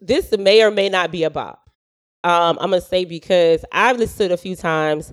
this 0.00 0.36
may 0.36 0.62
or 0.62 0.70
may 0.70 0.88
not 0.88 1.10
be 1.10 1.24
a 1.24 1.30
bop. 1.30 1.62
Um, 2.24 2.58
I'm 2.60 2.70
gonna 2.70 2.80
say 2.80 3.04
because 3.04 3.64
I've 3.72 3.98
listened 3.98 4.18
to 4.18 4.24
it 4.26 4.32
a 4.32 4.36
few 4.36 4.56
times. 4.56 5.12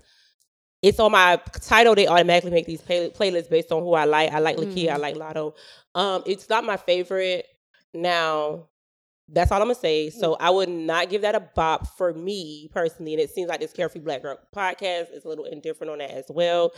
It's 0.81 0.99
on 0.99 1.11
my 1.13 1.39
Tidal. 1.61 1.95
They 1.95 2.07
automatically 2.07 2.51
make 2.51 2.65
these 2.65 2.81
play- 2.81 3.09
playlists 3.11 3.49
based 3.49 3.71
on 3.71 3.83
who 3.83 3.93
I 3.93 4.03
like. 4.05 4.33
I 4.33 4.39
like 4.39 4.57
Lakeyah. 4.57 4.89
I 4.89 4.97
like 4.97 5.15
Latto. 5.15 5.53
Um, 5.95 6.23
it's 6.25 6.49
not 6.49 6.65
my 6.65 6.75
favorite. 6.75 7.45
Now, 7.93 8.67
that's 9.29 9.51
all 9.51 9.61
I'm 9.61 9.67
gonna 9.67 9.75
say. 9.75 10.09
So 10.09 10.35
I 10.39 10.49
would 10.49 10.69
not 10.69 11.09
give 11.09 11.21
that 11.21 11.33
a 11.35 11.39
bop 11.39 11.87
for 11.97 12.13
me 12.13 12.69
personally. 12.73 13.13
And 13.13 13.21
it 13.21 13.29
seems 13.31 13.49
like 13.49 13.59
this 13.61 13.71
Carefree 13.73 14.01
Black 14.01 14.21
Girl 14.21 14.37
podcast 14.55 15.13
is 15.13 15.25
a 15.25 15.27
little 15.27 15.45
indifferent 15.45 15.91
on 15.91 15.97
that 15.99 16.11
as 16.11 16.25
well. 16.29 16.71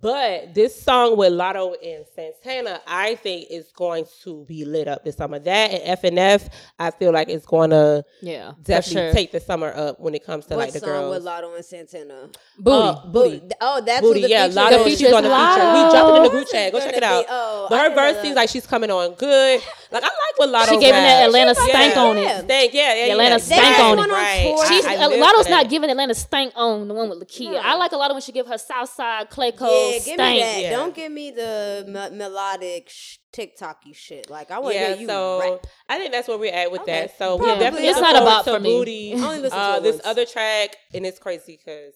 But 0.00 0.54
this 0.54 0.80
song 0.80 1.16
with 1.16 1.32
Latto 1.32 1.74
and 1.84 2.04
Santana, 2.14 2.80
I 2.86 3.14
think 3.16 3.46
is 3.50 3.72
going 3.74 4.04
to 4.22 4.44
be 4.44 4.64
lit 4.64 4.86
up 4.86 5.04
this 5.04 5.16
summer. 5.16 5.38
That 5.38 5.70
and 5.72 5.98
FNF, 6.00 6.48
I 6.78 6.90
feel 6.90 7.12
like 7.12 7.28
it's 7.28 7.46
going 7.46 7.70
to 7.70 8.04
yeah, 8.22 8.52
definitely 8.62 8.92
sure. 9.02 9.12
take 9.12 9.32
the 9.32 9.40
summer 9.40 9.72
up 9.74 9.98
when 9.98 10.14
it 10.14 10.24
comes 10.24 10.46
to 10.46 10.56
What 10.56 10.64
like 10.66 10.72
the 10.72 10.80
song 10.80 10.88
girls. 10.88 11.16
with 11.16 11.24
Latto 11.26 11.54
and 11.56 11.64
Santana? 11.64 12.28
booty. 12.58 12.76
Uh, 12.88 13.06
booty. 13.06 13.38
Booty. 13.40 13.54
Oh, 13.60 13.80
that's 13.84 14.00
Booty, 14.02 14.22
the 14.22 14.28
yeah, 14.28 14.46
feature 14.48 14.60
Latto 14.60 14.70
The 14.70 14.84
she's 14.90 14.98
feature's 14.98 15.14
on 15.14 15.22
the 15.24 15.28
feature. 15.30 15.40
Latto. 15.40 15.86
We 15.86 15.92
jumped 15.92 16.16
in 16.16 16.22
the 16.24 16.28
group 16.30 16.48
chat. 16.48 16.72
Go 16.72 16.78
check 16.80 16.96
it 16.96 17.02
out. 17.02 17.22
be- 17.24 17.28
oh, 17.30 17.66
but 17.70 17.80
her 17.80 17.94
verse 17.94 18.22
seems 18.22 18.36
like 18.36 18.48
she's 18.48 18.66
coming 18.66 18.90
on 18.90 19.14
good. 19.14 19.60
Like 19.90 20.02
I 20.04 20.06
like 20.06 20.12
what 20.36 20.48
Latto. 20.50 20.68
She 20.70 20.78
gave 20.78 20.94
him 20.94 21.02
that 21.02 21.32
raps. 21.32 21.58
Atlanta 21.68 21.84
Yeah. 21.86 21.90
stank 21.92 21.96
on 21.96 22.18
it. 22.18 22.44
Stank, 22.44 22.74
yeah, 22.74 22.94
yeah, 22.94 23.04
The 23.06 23.10
Atlanta 23.12 23.30
yeah. 23.30 23.36
stank 23.38 23.78
Right, 23.78 23.80
on 23.80 23.98
it. 23.98 24.12
Right. 24.12 24.54
She's- 24.68 24.68
She's 24.68 24.84
I, 24.86 24.94
I 24.94 25.06
Latto's 25.06 25.48
not 25.48 25.68
giving 25.68 25.90
Atlanta 25.90 26.14
stank 26.14 26.52
on 26.56 26.88
the 26.88 26.94
one 26.94 27.08
with 27.10 27.20
Lakeyah. 27.20 27.52
No. 27.52 27.58
I 27.58 27.74
like 27.76 27.92
a 27.92 27.96
lot 27.96 28.10
of 28.10 28.14
when 28.14 28.22
she 28.22 28.32
give 28.32 28.46
her 28.46 28.58
Southside 28.58 29.30
Clay 29.30 29.52
Code 29.52 29.70
Yeah, 29.70 29.92
give 29.92 30.02
stank. 30.02 30.18
me 30.18 30.40
that. 30.40 30.60
Yeah. 30.62 30.70
Don't 30.70 30.94
give 30.94 31.12
me 31.12 31.30
the 31.30 31.84
me- 31.86 32.16
melodic 32.16 32.88
sh- 32.88 33.16
TikToky 33.32 33.94
shit. 33.94 34.30
Like 34.30 34.50
I 34.50 34.58
want 34.58 34.74
to 34.74 34.80
Yeah, 34.80 34.88
hear 34.94 34.96
you 35.02 35.06
so 35.06 35.40
rap. 35.52 35.66
I 35.88 35.98
think 35.98 36.12
that's 36.12 36.26
where 36.28 36.38
we're 36.38 36.52
at 36.54 36.70
with 36.72 36.82
Okay. 36.82 36.92
that. 37.02 37.18
So 37.18 37.36
Probably. 37.36 37.52
we 37.54 37.58
definitely 37.60 37.88
It's 37.88 38.00
not 38.00 38.14
a 38.14 38.18
forward 38.18 38.30
bop 38.30 38.44
for 38.44 38.60
me. 38.60 38.70
Booty. 38.78 39.14
I 39.14 39.16
only 39.18 39.38
listen 39.40 39.58
to 39.58 39.64
uh, 39.64 39.76
it 39.76 39.82
this 39.82 39.94
once. 39.96 40.06
other 40.06 40.24
track, 40.24 40.76
and 40.94 41.04
it's 41.06 41.18
crazy 41.18 41.58
because. 41.64 41.94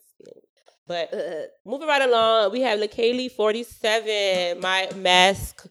But 0.85 1.15
Uh, 1.15 1.19
moving 1.65 1.87
right 1.87 2.03
along, 2.03 2.51
we 2.51 2.61
have 2.63 2.79
Leikeli47, 2.81 4.61
my 4.61 4.89
mask 4.97 5.67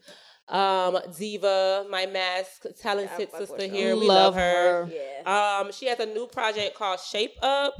um 0.52 0.98
diva, 1.18 1.86
my 1.90 2.06
mask 2.06 2.64
talented 2.80 3.28
I 3.28 3.30
fuck 3.30 3.40
with 3.40 3.48
sister 3.48 3.66
here. 3.74 3.96
We 3.96 4.06
Love 4.06 4.34
love 4.34 4.34
her. 4.34 4.88
yeah. 4.92 5.60
Um, 5.64 5.72
she 5.72 5.86
has 5.88 5.98
a 5.98 6.06
new 6.06 6.26
project 6.26 6.76
called 6.76 7.00
Shape 7.00 7.32
Up, 7.42 7.74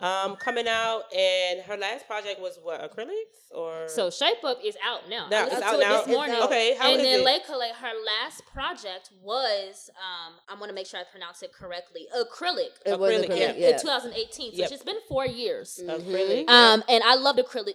um, 0.00 0.36
coming 0.36 0.66
out, 0.68 1.04
and 1.16 1.60
her 1.62 1.76
last 1.76 2.06
project 2.06 2.38
was 2.40 2.58
what 2.62 2.80
acrylics 2.82 3.54
or 3.54 3.88
So 3.88 4.10
Shape 4.10 4.44
Up 4.44 4.58
is 4.62 4.76
out 4.84 5.08
now. 5.08 5.28
Now, 5.30 5.46
it's 5.46 5.54
out 5.62 5.74
it 5.74 5.80
now? 5.80 5.98
this 6.02 6.08
morning. 6.08 6.36
Okay, 6.42 6.74
how 6.78 6.90
and 6.90 7.00
is 7.00 7.02
then 7.06 7.20
it? 7.20 7.26
Leikeli, 7.26 7.70
her 7.80 7.92
last 8.04 8.44
project 8.52 9.10
was, 9.22 9.88
um, 9.96 10.34
I 10.48 10.58
want 10.58 10.68
to 10.68 10.74
make 10.74 10.86
sure 10.86 11.00
I 11.00 11.04
pronounce 11.10 11.42
it 11.42 11.52
correctly, 11.52 12.08
acrylic. 12.14 12.70
It 12.84 12.98
was 12.98 13.10
acrylic, 13.12 13.28
acrylic, 13.28 13.38
yeah. 13.38 13.52
in, 13.52 13.60
yeah. 13.60 13.68
in 13.70 13.80
2018. 13.80 14.52
So 14.52 14.58
Yep. 14.58 14.68
she's 14.68 14.82
been 14.82 14.98
four 15.08 15.24
years. 15.26 15.80
acrylic. 15.82 16.48
Um, 16.48 16.82
and 16.88 17.02
I 17.04 17.14
loved 17.14 17.38
acrylic. 17.38 17.74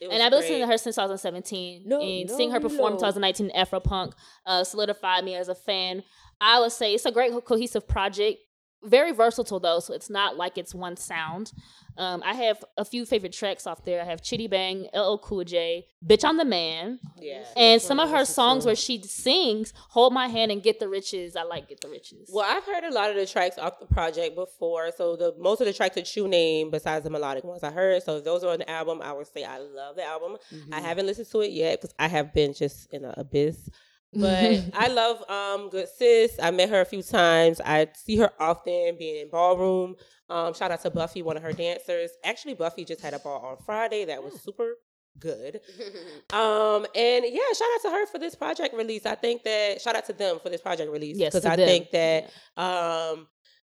It 0.00 0.08
And 0.10 0.22
I've 0.22 0.30
been 0.30 0.40
listening 0.40 0.60
to 0.60 0.66
her 0.66 0.78
since 0.78 0.96
2017. 0.96 1.82
No, 1.86 2.00
and 2.00 2.28
no, 2.28 2.36
seeing 2.36 2.50
her 2.50 2.60
perform 2.60 2.94
no. 2.94 2.98
2019 2.98 3.50
Afropunk 3.56 4.12
uh, 4.46 4.64
solidified 4.64 5.24
me 5.24 5.34
as 5.34 5.48
a 5.48 5.54
fan. 5.54 6.02
I 6.40 6.60
would 6.60 6.72
say 6.72 6.94
it's 6.94 7.06
a 7.06 7.12
great 7.12 7.32
cohesive 7.44 7.86
project. 7.86 8.38
Very 8.84 9.12
versatile 9.12 9.60
though, 9.60 9.80
so 9.80 9.94
it's 9.94 10.10
not 10.10 10.36
like 10.36 10.58
it's 10.58 10.74
one 10.74 10.96
sound. 10.96 11.52
Um, 11.96 12.24
I 12.26 12.34
have 12.34 12.64
a 12.76 12.84
few 12.84 13.06
favorite 13.06 13.32
tracks 13.32 13.68
off 13.68 13.84
there. 13.84 14.00
I 14.02 14.04
have 14.04 14.20
Chitty 14.20 14.48
Bang, 14.48 14.88
LL 14.92 15.16
Cool 15.18 15.44
J, 15.44 15.86
Bitch 16.04 16.24
I'm 16.24 16.36
the 16.38 16.44
Man, 16.44 16.98
Yeah. 17.20 17.44
and 17.56 17.80
some 17.80 18.00
of 18.00 18.10
her 18.10 18.24
songs 18.24 18.66
where 18.66 18.74
she 18.74 19.00
sings 19.02 19.72
"Hold 19.90 20.12
My 20.12 20.26
Hand" 20.26 20.50
and 20.50 20.60
"Get 20.60 20.80
the 20.80 20.88
Riches." 20.88 21.36
I 21.36 21.44
like 21.44 21.68
"Get 21.68 21.80
the 21.82 21.88
Riches." 21.88 22.30
Well, 22.32 22.44
I've 22.48 22.64
heard 22.64 22.82
a 22.82 22.92
lot 22.92 23.10
of 23.10 23.16
the 23.16 23.26
tracks 23.26 23.58
off 23.58 23.78
the 23.78 23.86
project 23.86 24.34
before. 24.34 24.90
So 24.96 25.14
the 25.14 25.34
most 25.38 25.60
of 25.60 25.66
the 25.68 25.72
tracks 25.72 25.94
that 25.94 26.16
you 26.16 26.26
name, 26.26 26.70
besides 26.70 27.04
the 27.04 27.10
melodic 27.10 27.44
ones, 27.44 27.62
I 27.62 27.70
heard. 27.70 28.02
So 28.02 28.20
those 28.20 28.42
are 28.42 28.52
on 28.52 28.58
the 28.58 28.68
album. 28.68 29.00
I 29.00 29.12
would 29.12 29.28
say 29.28 29.44
I 29.44 29.58
love 29.58 29.94
the 29.94 30.04
album. 30.04 30.36
I 30.72 30.80
haven't 30.80 31.06
listened 31.06 31.30
to 31.30 31.40
it 31.42 31.52
yet 31.52 31.80
because 31.80 31.94
I 31.98 32.08
have 32.08 32.34
been 32.34 32.54
just 32.54 32.92
in 32.92 33.04
an 33.04 33.14
abyss. 33.16 33.68
But 34.16 34.64
I 34.74 34.88
love 34.88 35.22
um 35.28 35.70
Good 35.70 35.88
Sis. 35.88 36.38
I 36.42 36.50
met 36.50 36.68
her 36.70 36.80
a 36.80 36.84
few 36.84 37.02
times. 37.02 37.60
I 37.64 37.88
see 37.94 38.16
her 38.16 38.30
often 38.40 38.96
being 38.98 39.22
in 39.22 39.30
ballroom. 39.30 39.96
Um, 40.30 40.54
shout 40.54 40.70
out 40.70 40.80
to 40.82 40.90
Buffy, 40.90 41.22
one 41.22 41.36
of 41.36 41.42
her 41.42 41.52
dancers. 41.52 42.10
Actually, 42.24 42.54
Buffy 42.54 42.84
just 42.84 43.00
had 43.02 43.14
a 43.14 43.18
ball 43.18 43.44
on 43.44 43.56
Friday 43.64 44.06
that 44.06 44.22
was 44.22 44.40
super 44.40 44.74
good. 45.18 45.60
um, 46.32 46.86
and 46.94 47.24
yeah, 47.28 47.40
shout 47.56 47.68
out 47.74 47.82
to 47.82 47.90
her 47.90 48.06
for 48.06 48.18
this 48.18 48.34
project 48.34 48.74
release. 48.74 49.06
I 49.06 49.14
think 49.14 49.42
that 49.44 49.80
shout 49.80 49.96
out 49.96 50.06
to 50.06 50.12
them 50.12 50.38
for 50.42 50.48
this 50.48 50.60
project 50.60 50.90
release 50.90 51.18
Yes, 51.18 51.32
because 51.32 51.46
I 51.46 51.56
them. 51.56 51.66
think 51.66 51.90
that 51.90 52.30
um 52.56 53.26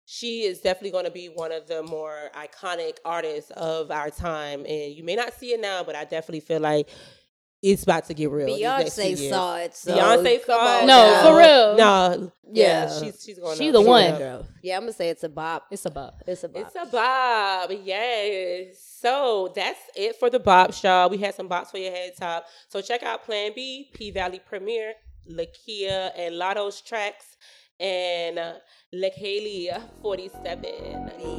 she 0.05 0.41
is 0.41 0.59
definitely 0.59 0.91
going 0.91 1.05
to 1.05 1.11
be 1.11 1.27
one 1.27 1.53
of 1.53 1.67
the 1.67 1.83
more 1.83 2.29
iconic 2.35 2.97
artists 3.05 3.49
of 3.51 3.91
our 3.91 4.09
time, 4.09 4.65
and 4.65 4.93
you 4.93 5.03
may 5.05 5.15
not 5.15 5.33
see 5.33 5.53
it 5.53 5.61
now, 5.61 5.83
but 5.83 5.95
I 5.95 6.03
definitely 6.03 6.41
feel 6.41 6.59
like 6.59 6.89
it's 7.61 7.83
about 7.83 8.05
to 8.05 8.13
get 8.13 8.31
real. 8.31 8.47
these 8.47 8.61
next 8.61 8.95
few 8.95 9.03
Beyonce 9.15 9.29
saw 9.29 9.57
it. 9.57 9.75
So 9.75 9.95
Beyonce 9.95 10.45
come 10.45 10.59
saw 10.59 10.77
it. 10.77 10.81
on 10.81 10.87
No, 10.87 11.11
now. 11.11 11.23
for 11.23 11.37
real. 11.37 11.77
No, 11.77 12.31
yeah, 12.51 12.83
Yeah. 12.89 12.99
she's 12.99 13.23
she's 13.23 13.39
going. 13.39 13.57
She 13.57 13.69
up. 13.69 13.73
the 13.73 13.79
She's 13.79 13.87
one. 13.87 14.01
going 14.01 14.13
up. 14.13 14.19
girl. 14.19 14.45
Yeah, 14.63 14.75
I'm 14.77 14.81
gonna 14.83 14.93
say 14.93 15.09
it's 15.09 15.23
a 15.23 15.29
bop. 15.29 15.67
It's 15.71 15.85
a 15.85 15.91
bop. 15.91 16.21
It's 16.27 16.43
a 16.43 16.49
bop. 16.49 16.61
It's 16.65 16.75
a 16.75 16.85
bob, 16.91 17.71
yes. 17.83 18.79
So 19.01 19.51
that's 19.55 19.79
it 19.95 20.15
for 20.17 20.29
the 20.29 20.39
bops, 20.39 20.81
y'all. 20.83 21.09
We 21.09 21.17
had 21.17 21.35
some 21.35 21.47
bops 21.49 21.67
for 21.71 21.77
your 21.77 21.91
head 21.91 22.13
top. 22.17 22.45
So 22.69 22.81
check 22.81 23.03
out 23.03 23.23
Plan 23.25 23.51
B, 23.55 23.89
P 23.93 24.11
Valley 24.11 24.39
Premiere, 24.47 24.93
Lakeyah, 25.29 26.11
and 26.17 26.35
Latto's 26.35 26.81
tracks, 26.81 27.37
and 27.79 28.37
uh, 28.39 28.53
Haley 28.93 29.69
47 30.01 30.59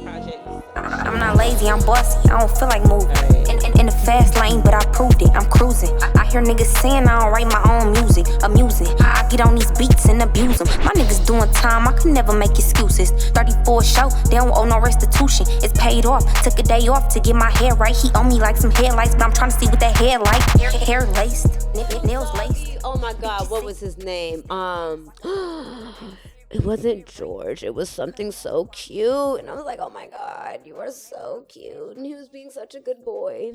projects. 0.01 0.65
I'm 0.75 1.19
not 1.19 1.37
lazy, 1.37 1.67
I'm 1.67 1.85
bossy. 1.85 2.17
I 2.31 2.39
don't 2.39 2.57
feel 2.57 2.67
like 2.67 2.83
moving. 2.83 3.15
In, 3.47 3.63
in, 3.63 3.81
in 3.81 3.85
the 3.85 3.91
fast 3.91 4.39
lane, 4.39 4.61
but 4.63 4.73
I 4.73 4.83
proved 4.91 5.21
it. 5.21 5.29
I'm 5.35 5.47
cruising. 5.51 5.91
I, 6.01 6.23
I 6.23 6.25
hear 6.31 6.41
niggas 6.41 6.81
saying 6.81 7.05
I 7.05 7.19
don't 7.19 7.31
write 7.31 7.45
my 7.45 7.61
own 7.69 7.91
music. 7.91 8.25
Amusing. 8.41 8.87
I, 9.01 9.21
I 9.21 9.29
get 9.29 9.39
on 9.41 9.53
these 9.53 9.69
beats 9.77 10.09
and 10.09 10.23
abuse 10.23 10.57
them. 10.57 10.67
My 10.83 10.93
niggas 10.93 11.27
doing 11.27 11.47
time, 11.53 11.87
I 11.87 11.93
can 11.93 12.11
never 12.11 12.33
make 12.33 12.57
excuses. 12.57 13.11
34 13.11 13.83
show, 13.83 14.09
they 14.31 14.37
don't 14.37 14.49
owe 14.57 14.65
no 14.65 14.79
restitution. 14.79 15.45
It's 15.61 15.79
paid 15.79 16.07
off. 16.07 16.25
Took 16.41 16.57
a 16.57 16.63
day 16.63 16.87
off 16.87 17.13
to 17.13 17.19
get 17.19 17.35
my 17.35 17.51
hair 17.51 17.75
right. 17.75 17.95
He 17.95 18.09
owe 18.15 18.23
me 18.23 18.39
like 18.39 18.57
some 18.57 18.71
headlights, 18.71 19.13
but 19.13 19.25
I'm 19.25 19.31
trying 19.31 19.51
to 19.51 19.59
see 19.59 19.67
what 19.67 19.79
that 19.79 19.95
hair 19.95 20.17
like. 20.17 20.41
Hair, 20.57 20.71
hair 20.71 21.05
laced, 21.13 21.69
nails 22.03 22.33
laced. 22.33 22.79
Oh 22.83 22.97
my 22.97 23.13
God, 23.21 23.51
what 23.51 23.63
was 23.63 23.79
his 23.79 23.99
name? 23.99 24.43
Um, 24.49 25.13
it 26.53 26.63
wasn't 26.63 27.05
George. 27.07 27.63
It 27.63 27.73
was 27.73 27.89
something 27.89 28.31
so 28.31 28.65
cute, 28.65 29.39
and 29.39 29.49
I 29.49 29.55
was 29.55 29.65
like, 29.65 29.79
"Oh 29.81 29.89
my 29.89 30.07
God, 30.07 30.61
you 30.65 30.75
are 30.77 30.91
so 30.91 31.45
cute!" 31.49 31.97
And 31.97 32.05
he 32.05 32.15
was 32.15 32.29
being 32.29 32.49
such 32.49 32.75
a 32.75 32.79
good 32.79 33.03
boy. 33.03 33.53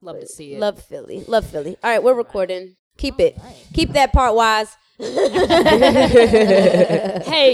Love 0.00 0.20
to 0.20 0.26
see 0.26 0.54
it. 0.54 0.60
Love 0.60 0.82
Philly, 0.82 1.24
love 1.26 1.46
Philly. 1.46 1.76
All 1.82 1.90
right, 1.90 2.02
we're 2.02 2.14
recording. 2.14 2.76
Keep 2.96 3.20
it. 3.20 3.38
Keep 3.72 3.92
that 3.92 4.12
part 4.12 4.34
wise. 4.34 4.76
hey 4.98 5.16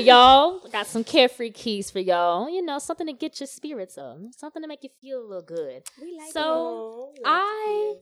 y'all, 0.04 0.60
got 0.70 0.86
some 0.86 1.02
carefree 1.02 1.50
keys 1.50 1.90
for 1.90 1.98
y'all. 1.98 2.50
You 2.50 2.60
know, 2.60 2.78
something 2.78 3.06
to 3.06 3.14
get 3.14 3.40
your 3.40 3.46
spirits 3.46 3.96
up, 3.96 4.18
something 4.36 4.60
to 4.60 4.68
make 4.68 4.82
you 4.82 4.90
feel 5.00 5.22
a 5.22 5.26
little 5.26 5.42
good. 5.42 5.84
We 6.02 6.18
like 6.18 6.32
so 6.32 7.14
I 7.24 7.94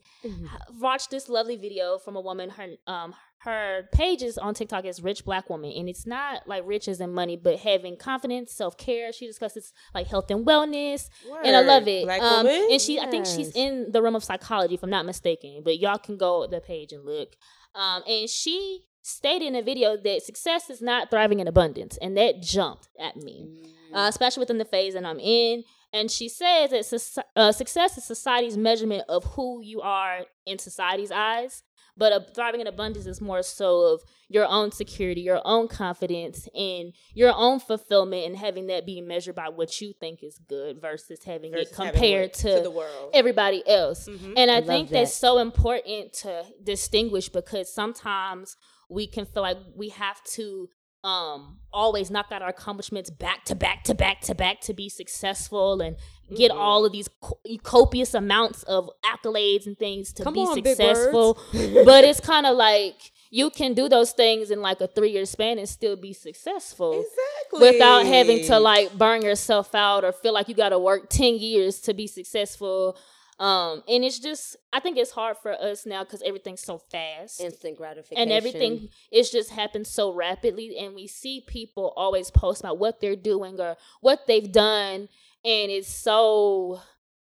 watched 0.80 1.11
this 1.11 1.28
lovely 1.28 1.55
video 1.55 1.99
from 1.99 2.16
a 2.16 2.20
woman. 2.20 2.51
Her 2.51 2.70
um 2.89 3.14
her 3.43 3.89
pages 3.93 4.39
on 4.39 4.55
TikTok 4.55 4.84
is 4.84 5.01
rich 5.01 5.24
black 5.24 5.49
woman, 5.49 5.70
and 5.70 5.89
it's 5.89 6.05
not 6.05 6.49
like 6.49 6.64
rich 6.66 6.89
as 6.89 7.01
in 7.01 7.14
money, 7.14 7.36
but 7.36 7.61
having 7.61 7.97
confidence, 7.97 8.53
self 8.53 8.76
care. 8.76 9.12
She 9.12 9.28
discusses 9.28 9.72
like 9.95 10.09
health 10.09 10.32
and 10.32 10.45
wellness, 10.45 11.11
and 11.45 11.55
I 11.55 11.61
love 11.61 11.86
it. 11.86 12.07
Black 12.07 12.20
um, 12.20 12.47
woman? 12.47 12.66
and 12.72 12.80
she, 12.80 12.99
I 12.99 13.07
think 13.07 13.24
she's 13.24 13.55
in 13.55 13.93
the 13.93 14.03
realm 14.03 14.16
of 14.16 14.24
psychology, 14.24 14.74
if 14.74 14.82
I'm 14.82 14.91
not 14.91 15.07
mistaken. 15.07 15.62
But 15.64 15.78
y'all 15.78 15.99
can 15.99 16.16
go 16.16 16.45
to 16.45 16.51
the 16.51 16.61
page 16.61 16.93
and 16.93 17.05
look. 17.05 17.36
Um, 17.76 18.03
and 18.09 18.28
she 18.28 18.80
stated 19.09 19.46
in 19.46 19.54
a 19.56 19.62
video 19.62 19.96
that 19.96 20.22
success 20.22 20.70
is 20.70 20.80
not 20.82 21.11
thriving 21.11 21.40
in 21.40 21.48
abundance, 21.48 21.96
and 22.00 22.16
that 22.16 22.40
jumped 22.42 22.88
at 23.00 23.16
me, 23.16 23.48
uh, 23.94 24.06
especially 24.09 24.40
within 24.40 24.59
the 24.59 24.64
phase 24.64 24.94
that 24.94 25.04
I'm 25.04 25.20
in. 25.20 25.64
And 25.92 26.11
she 26.11 26.28
says 26.28 26.70
that 26.70 26.80
soci- 26.82 27.22
uh, 27.34 27.50
success 27.52 27.96
is 27.96 28.04
society's 28.04 28.59
measurement 28.59 29.04
of 29.09 29.24
who 29.24 29.62
you 29.62 29.80
are 29.80 30.20
in 30.44 30.59
society's 30.59 31.11
eyes, 31.11 31.62
but 31.96 32.12
uh, 32.12 32.20
thriving 32.34 32.61
in 32.61 32.66
abundance 32.66 33.06
is 33.06 33.22
more 33.22 33.42
so 33.42 33.94
of 33.94 34.02
your 34.28 34.46
own 34.46 34.70
security, 34.70 35.22
your 35.22 35.40
own 35.46 35.66
confidence, 35.66 36.46
and 36.54 36.92
your 37.14 37.32
own 37.34 37.59
fulfillment, 37.59 38.26
and 38.26 38.36
having 38.36 38.66
that 38.66 38.84
be 38.84 39.00
measured 39.00 39.34
by 39.34 39.48
what 39.48 39.80
you 39.80 39.94
think 39.98 40.22
is 40.22 40.38
good 40.46 40.78
versus 40.80 41.24
having 41.24 41.52
Versus 41.52 41.70
it 41.70 41.74
compared 41.74 42.24
what- 42.28 42.34
to, 42.34 42.56
to 42.59 42.62
the 42.62 42.70
world. 42.70 43.11
everybody 43.14 43.66
else. 43.66 44.06
And 44.06 44.50
I, 44.50 44.56
love 44.59 44.66
think 44.66 44.88
that. 44.90 44.94
that's 44.94 45.14
so 45.14 45.38
important 45.38 46.12
to 46.24 46.44
distinguish 46.62 47.30
because 47.30 47.72
sometimes 47.72 48.56
we 48.89 49.07
can 49.07 49.24
feel 49.26 49.43
like 49.43 49.59
we 49.76 49.89
have 49.91 50.22
to 50.24 50.68
um 51.05 51.59
always 51.72 52.11
knock 52.11 52.26
out 52.32 52.43
our 52.43 52.49
accomplishments 52.49 53.09
back 53.09 53.45
to 53.45 53.55
back 53.55 53.84
to 53.84 53.95
back 53.95 54.20
to 54.20 54.34
back 54.34 54.61
to 54.61 54.74
be 54.74 54.89
successful 54.89 55.80
and 55.80 55.97
get 56.36 56.51
Mm-hmm. 56.51 56.61
all 56.61 56.84
of 56.84 56.93
these 56.93 57.09
co- 57.22 57.39
copious 57.62 58.12
amounts 58.14 58.62
of 58.64 58.91
accolades 59.05 59.66
and 59.66 59.78
things 59.78 60.12
to 60.14 60.24
Come 60.24 60.34
be 60.34 60.41
on, 60.41 60.55
successful 60.57 61.39
but 61.84 62.03
it's 62.05 62.20
kind 62.20 62.47
of 62.47 62.57
like 62.57 63.12
you 63.30 63.49
can 63.51 63.74
do 63.74 63.89
those 63.89 64.11
things 64.12 64.51
in 64.51 64.61
like 64.61 64.80
a 64.80 64.89
three 64.89 65.11
year 65.11 65.24
span 65.24 65.59
and 65.59 65.68
still 65.68 65.95
be 65.97 66.12
successful 66.12 66.93
Exactly. 67.05 67.70
without 67.70 68.05
having 68.05 68.45
to 68.47 68.59
like 68.59 68.93
burn 68.99 69.22
yourself 69.22 69.74
out 69.74 70.05
or 70.05 70.11
feel 70.12 70.34
like 70.34 70.49
you 70.49 70.55
got 70.55 70.70
to 70.70 70.78
work 70.78 71.09
10 71.09 71.36
years 71.39 71.80
to 71.82 71.95
be 71.95 72.07
successful 72.07 72.99
um 73.41 73.82
and 73.89 74.05
it's 74.05 74.18
just 74.18 74.57
i 74.72 74.80
think 74.80 74.97
it's 74.97 75.12
hard 75.12 75.36
for 75.36 75.53
us 75.53 75.86
now 75.86 76.03
because 76.03 76.22
everything's 76.22 76.61
so 76.61 76.78
fast 76.78 77.41
Instant 77.41 77.76
gratification. 77.76 78.20
and 78.22 78.32
everything 78.32 78.89
is 79.12 79.30
just 79.30 79.51
happens 79.51 79.89
so 79.89 80.12
rapidly 80.12 80.76
and 80.78 80.95
we 80.95 81.07
see 81.07 81.45
people 81.47 81.93
always 81.97 82.30
post 82.30 82.61
about 82.61 82.78
what 82.78 83.01
they're 83.01 83.16
doing 83.16 83.61
or 83.61 83.76
what 84.01 84.26
they've 84.26 84.51
done 84.51 85.09
and 85.45 85.70
it's 85.70 85.89
so 85.89 86.80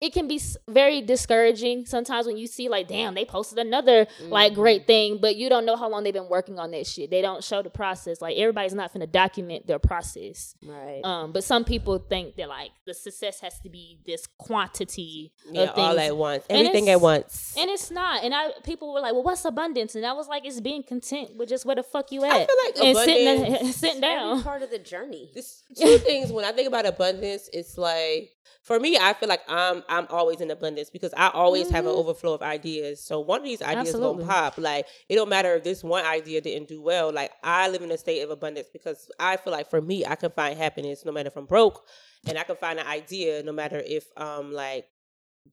it 0.02 0.12
can 0.12 0.26
be 0.28 0.38
very 0.68 1.00
discouraging 1.00 1.86
sometimes 1.86 2.26
when 2.26 2.36
you 2.36 2.46
see 2.46 2.68
like 2.68 2.88
damn 2.88 3.14
they 3.14 3.24
posted 3.24 3.58
another 3.58 4.06
like 4.28 4.52
great 4.52 4.86
thing 4.86 5.18
but 5.20 5.36
you 5.36 5.48
don't 5.48 5.64
know 5.64 5.76
how 5.76 5.88
long 5.88 6.02
they've 6.02 6.12
been 6.12 6.28
working 6.28 6.58
on 6.58 6.70
that 6.72 6.86
shit 6.86 7.10
they 7.10 7.22
don't 7.22 7.42
show 7.44 7.62
the 7.62 7.70
process 7.70 8.20
like 8.20 8.36
everybody's 8.36 8.74
not 8.74 8.92
to 8.92 9.06
document 9.06 9.66
their 9.66 9.78
process 9.78 10.54
Right. 10.66 11.00
um 11.04 11.32
but 11.32 11.44
some 11.44 11.64
people 11.64 11.98
think 11.98 12.36
that 12.36 12.48
like 12.48 12.72
the 12.84 12.94
success 12.94 13.40
has 13.40 13.58
to 13.60 13.70
be 13.70 14.00
this 14.04 14.26
quantity 14.38 15.32
yeah, 15.50 15.62
of 15.62 15.74
things 15.74 15.88
all 15.88 15.98
at 15.98 16.16
once, 16.16 16.44
everything 16.50 16.88
at 16.88 17.00
once. 17.00 17.54
and 17.58 17.70
it's 17.70 17.90
not. 17.90 18.24
And 18.24 18.34
I 18.34 18.50
people 18.64 18.92
were 18.92 19.00
like, 19.00 19.12
"Well, 19.12 19.22
what's 19.22 19.44
abundance?" 19.44 19.94
And 19.94 20.04
I 20.04 20.12
was 20.12 20.28
like, 20.28 20.44
"It's 20.44 20.60
being 20.60 20.82
content 20.82 21.36
with 21.36 21.48
just 21.48 21.64
where 21.64 21.76
the 21.76 21.82
fuck 21.82 22.10
you 22.12 22.24
at, 22.24 22.32
I 22.32 22.46
feel 22.46 22.56
like 22.66 22.76
and 22.84 22.96
sitting 22.98 23.28
abundance- 23.46 23.76
sitting 23.76 24.04
Every 24.04 24.16
down." 24.18 24.42
part 24.42 24.62
of 24.62 24.70
the 24.70 24.78
journey. 24.78 25.30
This 25.34 25.62
two 25.76 25.98
things 26.08 26.30
when 26.32 26.44
I 26.44 26.52
think 26.52 26.68
about 26.68 26.86
abundance, 26.86 27.48
it's 27.52 27.76
like 27.78 28.30
for 28.62 28.78
me, 28.78 28.96
I 28.96 29.12
feel 29.12 29.28
like 29.28 29.42
I'm 29.48 29.82
I'm 29.88 30.06
always 30.10 30.40
in 30.40 30.50
abundance 30.50 30.90
because 30.90 31.12
I 31.16 31.28
always 31.28 31.70
have 31.70 31.86
an 31.86 31.92
overflow 31.92 32.34
of 32.34 32.42
ideas. 32.42 33.02
So 33.02 33.20
one 33.20 33.40
of 33.40 33.44
these 33.44 33.62
ideas 33.62 33.94
Absolutely. 33.94 34.24
gonna 34.24 34.32
pop. 34.32 34.58
Like 34.58 34.86
it 35.08 35.16
don't 35.16 35.28
matter 35.28 35.54
if 35.54 35.64
this 35.64 35.82
one 35.82 36.04
idea 36.04 36.40
didn't 36.40 36.68
do 36.68 36.80
well. 36.80 37.12
Like 37.12 37.32
I 37.42 37.68
live 37.68 37.82
in 37.82 37.90
a 37.90 37.98
state 37.98 38.22
of 38.22 38.30
abundance 38.30 38.68
because 38.72 39.10
I 39.18 39.36
feel 39.36 39.52
like 39.52 39.68
for 39.70 39.80
me, 39.80 40.04
I 40.06 40.14
can 40.14 40.30
find 40.30 40.56
happiness 40.56 41.04
no 41.04 41.12
matter 41.12 41.28
if 41.28 41.36
I'm 41.36 41.46
broke, 41.46 41.86
and 42.26 42.38
I 42.38 42.44
can 42.44 42.56
find 42.56 42.78
an 42.78 42.86
idea 42.86 43.42
no 43.42 43.52
matter 43.52 43.82
if 43.84 44.06
um 44.16 44.52
like 44.52 44.86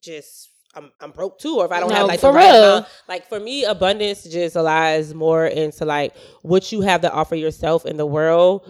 just. 0.02 0.50
I'm, 0.76 0.92
I'm 1.02 1.12
broke 1.12 1.40
too, 1.40 1.58
or 1.58 1.66
if 1.66 1.72
I 1.72 1.80
don't 1.80 1.90
No, 1.90 1.96
have 1.96 2.08
like 2.08 2.20
for 2.20 2.28
the 2.28 2.34
right 2.34 2.46
real. 2.52 2.56
amount. 2.78 2.88
Like 3.08 3.28
for 3.28 3.40
me, 3.40 3.64
abundance 3.64 4.24
just 4.24 4.56
lies 4.56 5.14
more 5.16 5.46
into 5.48 5.84
like 5.86 6.16
what 6.44 6.72
you 6.72 6.82
have 6.82 7.02
to 7.02 7.12
offer 7.12 7.36
yourself 7.36 7.86
in 7.88 7.98
the 7.98 8.06
world 8.06 8.64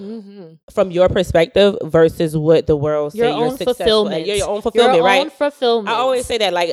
from 0.71 0.91
your 0.91 1.09
perspective 1.09 1.75
versus 1.83 2.37
what 2.37 2.67
the 2.67 2.75
world 2.77 3.13
Your 3.15 3.27
say 3.27 3.37
you're 3.37 3.47
own 3.51 3.57
fulfillment. 3.57 4.21
at. 4.21 4.25
Yeah, 4.27 4.35
your 4.35 4.49
own 4.49 4.61
fulfillment, 4.61 4.95
Your 4.95 5.03
right? 5.05 5.21
own 5.21 5.29
fulfillment. 5.29 5.89
I 5.89 5.99
always 5.99 6.25
say 6.25 6.37
that. 6.37 6.53
Like 6.53 6.71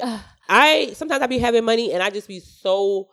I 0.49 0.93
sometimes 0.95 1.23
I 1.23 1.27
be 1.27 1.39
having 1.39 1.65
money 1.65 1.93
and 1.93 2.03
I 2.03 2.11
just 2.11 2.29
be 2.29 2.39
so 2.41 3.09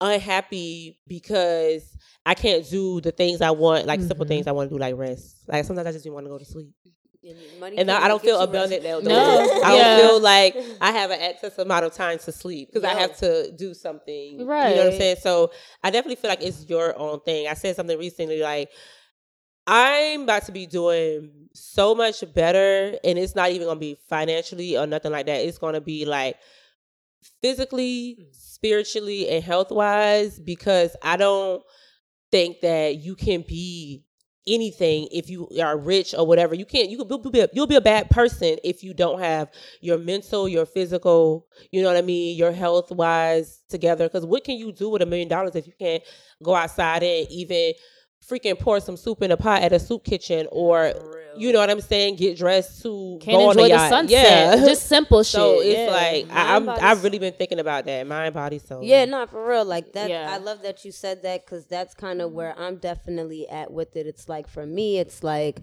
unhappy 0.00 0.98
because 1.06 1.96
I 2.24 2.34
can't 2.34 2.68
do 2.68 3.00
the 3.00 3.10
things 3.10 3.40
I 3.40 3.50
want, 3.50 3.86
like 3.86 4.00
Mm-hmm. 4.00 4.08
simple 4.08 4.26
things 4.26 4.46
I 4.46 4.52
want 4.52 4.70
to 4.70 4.74
do, 4.76 4.80
like 4.80 4.96
rest. 4.96 5.36
Like 5.48 5.64
sometimes 5.64 5.86
I 5.88 5.92
just 5.92 6.10
want 6.10 6.24
to 6.26 6.30
go 6.30 6.38
to 6.38 6.44
sleep, 6.44 6.70
Money 7.60 7.78
and 7.78 7.90
I, 7.90 8.04
I 8.04 8.08
don't 8.08 8.20
feel 8.20 8.38
you 8.38 8.42
abundant. 8.44 8.82
Now, 8.82 8.98
No, 8.98 9.40
I 9.64 9.76
yeah. 9.76 9.96
don't 9.96 10.08
feel 10.08 10.20
like 10.20 10.56
I 10.80 10.90
have 10.90 11.10
an 11.12 11.20
excess 11.20 11.56
amount 11.58 11.84
of 11.84 11.94
time 11.94 12.18
to 12.18 12.32
sleep 12.32 12.70
because 12.72 12.84
I 12.84 12.94
have 12.98 13.16
to 13.18 13.52
do 13.52 13.74
something. 13.74 14.44
Right. 14.44 14.70
You 14.70 14.76
know 14.76 14.84
what 14.86 14.92
I'm 14.94 14.98
saying? 14.98 15.16
So 15.20 15.52
I 15.84 15.90
definitely 15.90 16.16
feel 16.16 16.30
like 16.30 16.42
it's 16.42 16.68
your 16.68 16.98
own 16.98 17.20
thing. 17.20 17.46
I 17.46 17.54
said 17.54 17.76
something 17.76 17.98
recently 17.98 18.40
like. 18.40 18.70
I'm 19.64 20.22
about 20.22 20.46
to 20.46 20.52
be 20.52 20.66
doing 20.66 21.30
so 21.54 21.94
much 21.94 22.24
better, 22.34 22.98
and 23.04 23.16
it's 23.16 23.36
not 23.36 23.52
even 23.52 23.68
gonna 23.68 23.78
be 23.78 23.96
financially 24.08 24.76
or 24.76 24.88
nothing 24.88 25.12
like 25.12 25.26
that. 25.26 25.46
It's 25.46 25.58
gonna 25.58 25.80
be 25.80 26.04
like 26.04 26.34
physically, 27.40 28.26
spiritually, 28.32 29.28
and 29.28 29.44
health 29.44 29.70
wise 29.70 30.40
because 30.40 30.96
I 31.00 31.16
don't 31.16 31.62
think 32.32 32.60
that 32.62 32.96
you 32.96 33.14
can 33.14 33.44
be 33.46 34.02
anything 34.46 35.08
if 35.12 35.30
you 35.30 35.48
are 35.62 35.76
rich 35.76 36.14
or 36.16 36.26
whatever. 36.26 36.54
You 36.54 36.64
can't. 36.64 36.90
you 36.90 37.04
can 37.04 37.30
be 37.30 37.40
a, 37.40 37.48
you'll 37.52 37.66
be 37.66 37.76
a 37.76 37.80
bad 37.80 38.10
person 38.10 38.58
if 38.64 38.82
you 38.82 38.94
don't 38.94 39.20
have 39.20 39.50
your 39.80 39.98
mental, 39.98 40.48
your 40.48 40.66
physical, 40.66 41.46
you 41.70 41.82
know 41.82 41.88
what 41.88 41.96
I 41.96 42.02
mean, 42.02 42.36
your 42.36 42.52
health 42.52 42.90
wise 42.90 43.60
together. 43.68 44.06
Because 44.06 44.26
what 44.26 44.44
can 44.44 44.56
you 44.56 44.72
do 44.72 44.90
with 44.90 45.02
a 45.02 45.06
million 45.06 45.28
dollars 45.28 45.54
if 45.54 45.66
you 45.66 45.74
can't 45.78 46.02
go 46.42 46.54
outside 46.54 47.02
and 47.02 47.28
even 47.30 47.74
freaking 48.26 48.58
pour 48.58 48.80
some 48.80 48.96
soup 48.96 49.22
in 49.22 49.30
a 49.30 49.36
pot 49.36 49.62
at 49.62 49.72
a 49.72 49.78
soup 49.78 50.04
kitchen 50.04 50.46
or 50.52 50.92
you 51.36 51.52
know 51.52 51.60
what 51.60 51.70
I'm 51.70 51.80
saying, 51.80 52.16
get 52.16 52.36
dressed 52.36 52.82
to 52.82 53.18
Can't 53.20 53.38
go 53.38 53.50
enjoy 53.50 53.60
a 53.60 53.64
the 53.64 53.68
yacht. 53.70 53.90
sunset. 53.90 54.10
Yeah. 54.10 54.56
Just 54.66 54.86
simple 54.86 55.22
shit. 55.22 55.32
so 55.32 55.60
it's 55.60 55.78
yeah. 55.78 55.86
like 55.86 56.30
I, 56.30 56.56
I'm 56.56 56.68
I've 56.68 57.02
really 57.02 57.18
been 57.18 57.32
thinking 57.32 57.58
about 57.58 57.86
that. 57.86 58.06
Mind, 58.06 58.34
body, 58.34 58.58
soul. 58.58 58.82
Yeah, 58.82 59.04
not 59.06 59.30
for 59.30 59.46
real. 59.46 59.64
Like 59.64 59.92
that. 59.94 60.10
Yeah. 60.10 60.28
I 60.30 60.38
love 60.38 60.62
that 60.62 60.84
you 60.84 60.92
said 60.92 61.22
that 61.22 61.44
because 61.44 61.66
that's 61.66 61.94
kind 61.94 62.20
of 62.20 62.32
where 62.32 62.58
I'm 62.58 62.76
definitely 62.76 63.48
at 63.48 63.72
with 63.72 63.96
it. 63.96 64.06
It's 64.06 64.28
like 64.28 64.48
for 64.48 64.66
me, 64.66 64.98
it's 64.98 65.22
like 65.24 65.60